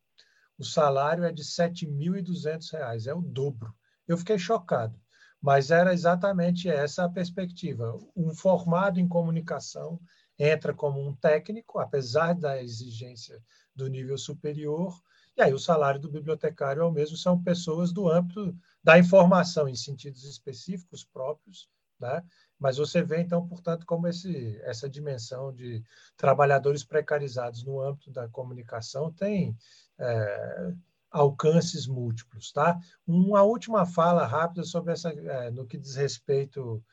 O 0.57 0.63
salário 0.63 1.23
é 1.23 1.31
de 1.31 1.41
R$ 1.41 1.47
7.200, 1.47 3.07
é 3.07 3.13
o 3.13 3.21
dobro. 3.21 3.73
Eu 4.07 4.17
fiquei 4.17 4.37
chocado, 4.39 4.99
mas 5.41 5.71
era 5.71 5.93
exatamente 5.93 6.69
essa 6.69 7.05
a 7.05 7.09
perspectiva. 7.09 7.97
Um 8.15 8.33
formado 8.33 8.99
em 8.99 9.07
comunicação 9.07 9.99
entra 10.37 10.73
como 10.73 11.05
um 11.05 11.15
técnico, 11.15 11.79
apesar 11.79 12.33
da 12.33 12.61
exigência 12.61 13.41
do 13.75 13.87
nível 13.87 14.17
superior, 14.17 14.99
e 15.35 15.41
aí 15.41 15.53
o 15.53 15.59
salário 15.59 15.99
do 15.99 16.09
bibliotecário 16.09 16.81
é 16.81 16.85
o 16.85 16.91
mesmo, 16.91 17.15
são 17.15 17.41
pessoas 17.41 17.91
do 17.91 18.09
âmbito 18.09 18.57
da 18.83 18.97
informação 18.97 19.67
em 19.67 19.75
sentidos 19.75 20.23
específicos 20.23 21.03
próprios, 21.03 21.69
né? 21.99 22.23
Mas 22.59 22.77
você 22.77 23.03
vê, 23.03 23.21
então, 23.21 23.47
portanto, 23.47 23.85
como 23.85 24.07
esse, 24.07 24.59
essa 24.63 24.89
dimensão 24.89 25.53
de 25.53 25.84
trabalhadores 26.15 26.84
precarizados 26.84 27.63
no 27.63 27.79
âmbito 27.81 28.11
da 28.11 28.27
comunicação 28.27 29.11
tem 29.11 29.55
é, 29.99 30.73
alcances 31.11 31.85
múltiplos. 31.88 32.51
Tá? 32.51 32.79
Uma 33.05 33.43
última 33.43 33.85
fala 33.85 34.25
rápida 34.25 34.63
sobre 34.63 34.93
essa, 34.93 35.09
é, 35.09 35.51
no 35.51 35.67
que 35.67 35.77
diz 35.77 35.95
respeito 35.95 36.84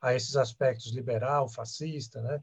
a 0.00 0.14
esses 0.14 0.36
aspectos 0.36 0.92
liberal, 0.92 1.48
fascista, 1.48 2.20
né? 2.20 2.42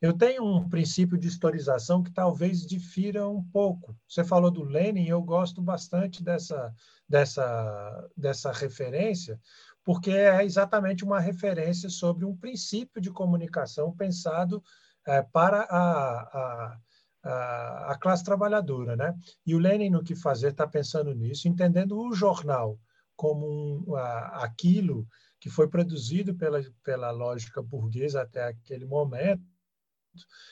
Eu 0.00 0.12
tenho 0.12 0.44
um 0.44 0.68
princípio 0.68 1.16
de 1.16 1.28
historização 1.28 2.02
que 2.02 2.10
talvez 2.10 2.66
difira 2.66 3.28
um 3.28 3.40
pouco. 3.40 3.96
Você 4.08 4.24
falou 4.24 4.50
do 4.50 4.64
Lenin, 4.64 5.06
eu 5.06 5.22
gosto 5.22 5.62
bastante 5.62 6.24
dessa, 6.24 6.74
dessa, 7.08 8.10
dessa 8.16 8.50
referência, 8.50 9.40
porque 9.84 10.10
é 10.10 10.44
exatamente 10.44 11.04
uma 11.04 11.20
referência 11.20 11.88
sobre 11.88 12.24
um 12.24 12.36
princípio 12.36 13.00
de 13.00 13.10
comunicação 13.10 13.94
pensado 13.94 14.62
é, 15.06 15.22
para 15.22 15.62
a, 15.62 16.20
a, 16.20 16.78
a, 17.24 17.92
a, 17.92 17.98
classe 17.98 18.24
trabalhadora. 18.24 18.96
Né? 18.96 19.14
E 19.44 19.54
o 19.54 19.58
Lenin, 19.58 19.90
no 19.90 20.04
que 20.04 20.14
fazer, 20.14 20.50
está 20.50 20.66
pensando 20.66 21.12
nisso, 21.14 21.48
entendendo 21.48 21.98
o 21.98 22.14
jornal 22.14 22.78
como 23.16 23.84
um, 23.86 23.96
a, 23.96 24.44
aquilo 24.44 25.06
que 25.40 25.50
foi 25.50 25.68
produzido 25.68 26.34
pela, 26.34 26.62
pela 26.84 27.10
lógica 27.10 27.60
burguesa 27.60 28.22
até 28.22 28.44
aquele 28.44 28.86
momento, 28.86 29.42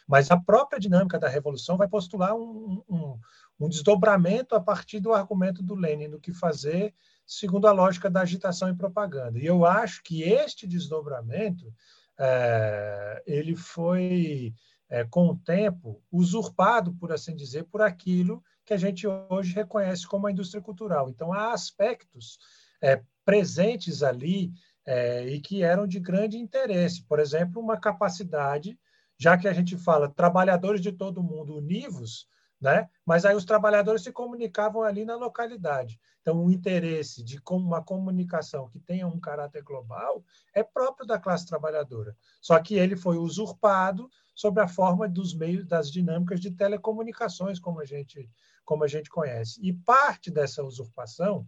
mas 0.06 0.30
a 0.30 0.36
própria 0.36 0.80
dinâmica 0.80 1.18
da 1.18 1.28
revolução 1.28 1.76
vai 1.76 1.86
postular 1.86 2.34
um, 2.34 2.82
um, 2.88 3.18
um 3.60 3.68
desdobramento 3.68 4.54
a 4.54 4.60
partir 4.60 4.98
do 4.98 5.12
argumento 5.12 5.62
do 5.62 5.74
Lenin 5.74 6.10
do 6.10 6.18
que 6.18 6.32
fazer 6.32 6.94
segundo 7.30 7.68
a 7.68 7.72
lógica 7.72 8.10
da 8.10 8.22
agitação 8.22 8.68
e 8.68 8.74
propaganda. 8.74 9.38
E 9.38 9.46
eu 9.46 9.64
acho 9.64 10.02
que 10.02 10.24
este 10.24 10.66
desdobramento 10.66 11.72
é, 12.18 13.22
ele 13.24 13.54
foi, 13.54 14.52
é, 14.88 15.04
com 15.04 15.28
o 15.28 15.36
tempo, 15.36 16.02
usurpado, 16.10 16.92
por 16.94 17.12
assim 17.12 17.36
dizer, 17.36 17.64
por 17.64 17.82
aquilo 17.82 18.42
que 18.64 18.74
a 18.74 18.76
gente 18.76 19.06
hoje 19.06 19.54
reconhece 19.54 20.08
como 20.08 20.26
a 20.26 20.32
indústria 20.32 20.60
cultural. 20.60 21.08
Então, 21.08 21.32
há 21.32 21.52
aspectos 21.52 22.36
é, 22.82 23.00
presentes 23.24 24.02
ali 24.02 24.50
é, 24.84 25.24
e 25.28 25.40
que 25.40 25.62
eram 25.62 25.86
de 25.86 26.00
grande 26.00 26.36
interesse. 26.36 27.04
Por 27.04 27.20
exemplo, 27.20 27.62
uma 27.62 27.78
capacidade 27.78 28.76
já 29.16 29.36
que 29.36 29.46
a 29.46 29.52
gente 29.52 29.76
fala 29.76 30.08
trabalhadores 30.08 30.80
de 30.80 30.90
todo 30.90 31.22
mundo 31.22 31.54
univos, 31.54 32.26
né? 32.60 32.88
mas 33.06 33.24
aí 33.24 33.34
os 33.34 33.44
trabalhadores 33.44 34.02
se 34.02 34.12
comunicavam 34.12 34.82
ali 34.82 35.04
na 35.04 35.16
localidade. 35.16 35.98
Então, 36.20 36.44
o 36.44 36.50
interesse 36.50 37.22
de 37.22 37.40
uma 37.50 37.82
comunicação 37.82 38.68
que 38.68 38.78
tenha 38.78 39.06
um 39.06 39.18
caráter 39.18 39.62
global 39.62 40.22
é 40.54 40.62
próprio 40.62 41.06
da 41.06 41.18
classe 41.18 41.46
trabalhadora. 41.46 42.14
Só 42.40 42.58
que 42.60 42.74
ele 42.74 42.96
foi 42.96 43.16
usurpado 43.16 44.10
sobre 44.34 44.62
a 44.62 44.68
forma 44.68 45.08
dos 45.08 45.34
meios 45.34 45.66
das 45.66 45.90
dinâmicas 45.90 46.40
de 46.40 46.50
telecomunicações, 46.50 47.58
como 47.58 47.80
a 47.80 47.84
gente, 47.84 48.30
como 48.64 48.84
a 48.84 48.88
gente 48.88 49.08
conhece. 49.08 49.58
E 49.62 49.72
parte 49.72 50.30
dessa 50.30 50.62
usurpação 50.62 51.46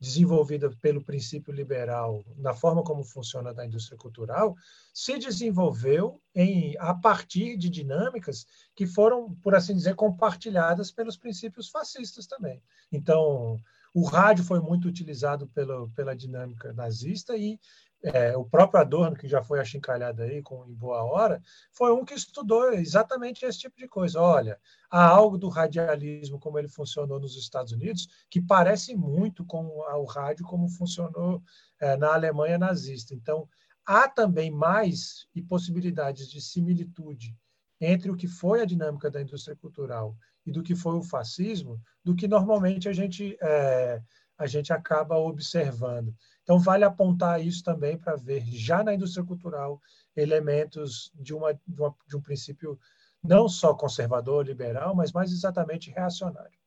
desenvolvida 0.00 0.70
pelo 0.80 1.02
princípio 1.02 1.52
liberal 1.52 2.24
na 2.36 2.52
forma 2.52 2.82
como 2.82 3.04
funciona 3.04 3.54
da 3.54 3.64
indústria 3.64 3.96
cultural, 3.96 4.54
se 4.92 5.18
desenvolveu 5.18 6.20
em, 6.34 6.76
a 6.78 6.94
partir 6.94 7.56
de 7.56 7.70
dinâmicas 7.70 8.46
que 8.74 8.86
foram, 8.86 9.34
por 9.36 9.54
assim 9.54 9.74
dizer, 9.74 9.94
compartilhadas 9.94 10.90
pelos 10.90 11.16
princípios 11.16 11.68
fascistas 11.68 12.26
também. 12.26 12.62
Então, 12.92 13.60
o 13.94 14.04
rádio 14.04 14.44
foi 14.44 14.60
muito 14.60 14.88
utilizado 14.88 15.46
pela, 15.46 15.88
pela 15.90 16.16
dinâmica 16.16 16.72
nazista 16.72 17.36
e 17.36 17.58
é, 18.04 18.36
o 18.36 18.44
próprio 18.44 18.80
Adorno, 18.80 19.16
que 19.16 19.26
já 19.26 19.42
foi 19.42 19.58
achincalhado 19.58 20.22
aí 20.22 20.42
com 20.42 20.66
em 20.66 20.74
boa 20.74 21.02
hora, 21.02 21.42
foi 21.72 21.90
um 21.90 22.04
que 22.04 22.12
estudou 22.12 22.70
exatamente 22.74 23.46
esse 23.46 23.60
tipo 23.60 23.78
de 23.78 23.88
coisa. 23.88 24.20
Olha, 24.20 24.60
há 24.90 25.06
algo 25.06 25.38
do 25.38 25.48
radialismo 25.48 26.38
como 26.38 26.58
ele 26.58 26.68
funcionou 26.68 27.18
nos 27.18 27.34
Estados 27.34 27.72
Unidos 27.72 28.06
que 28.28 28.42
parece 28.42 28.94
muito 28.94 29.42
com 29.46 29.64
o 29.64 30.04
rádio 30.04 30.44
como 30.44 30.68
funcionou 30.68 31.42
é, 31.80 31.96
na 31.96 32.12
Alemanha 32.12 32.58
nazista. 32.58 33.14
Então, 33.14 33.48
há 33.86 34.06
também 34.06 34.50
mais 34.50 35.26
e 35.34 35.40
possibilidades 35.40 36.28
de 36.28 36.42
similitude 36.42 37.34
entre 37.80 38.10
o 38.10 38.16
que 38.16 38.28
foi 38.28 38.60
a 38.60 38.66
dinâmica 38.66 39.10
da 39.10 39.22
indústria 39.22 39.56
cultural 39.56 40.14
e 40.46 40.52
do 40.52 40.62
que 40.62 40.74
foi 40.74 40.96
o 40.96 41.02
fascismo, 41.02 41.80
do 42.02 42.14
que 42.14 42.28
normalmente 42.28 42.86
a 42.86 42.92
gente, 42.92 43.36
é, 43.40 44.02
a 44.38 44.46
gente 44.46 44.72
acaba 44.72 45.16
observando. 45.16 46.14
Então, 46.42 46.58
vale 46.58 46.84
apontar 46.84 47.40
isso 47.40 47.62
também 47.62 47.96
para 47.96 48.16
ver, 48.16 48.44
já 48.46 48.82
na 48.82 48.94
indústria 48.94 49.24
cultural, 49.24 49.80
elementos 50.16 51.10
de, 51.14 51.34
uma, 51.34 51.54
de, 51.54 51.80
uma, 51.80 51.94
de 52.06 52.16
um 52.16 52.20
princípio 52.20 52.78
não 53.22 53.48
só 53.48 53.72
conservador, 53.72 54.44
liberal, 54.44 54.94
mas 54.94 55.12
mais 55.12 55.32
exatamente 55.32 55.90
reacionário. 55.90 56.58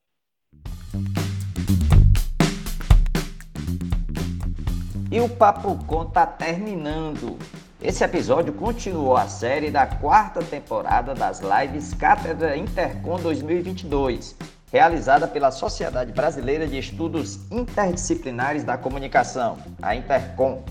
E 5.10 5.20
o 5.20 5.28
Papo 5.28 5.82
Com 5.86 6.02
está 6.02 6.26
terminando. 6.26 7.38
Esse 7.80 8.02
episódio 8.02 8.52
continuou 8.52 9.16
a 9.16 9.28
série 9.28 9.70
da 9.70 9.86
quarta 9.86 10.42
temporada 10.42 11.14
das 11.14 11.40
lives 11.40 11.94
Cátedra 11.94 12.56
Intercom 12.56 13.20
2022 13.20 14.57
realizada 14.72 15.26
pela 15.26 15.50
Sociedade 15.50 16.12
Brasileira 16.12 16.66
de 16.66 16.78
Estudos 16.78 17.40
Interdisciplinares 17.50 18.64
da 18.64 18.76
Comunicação, 18.76 19.58
a 19.80 19.94
Intercom. 19.94 20.62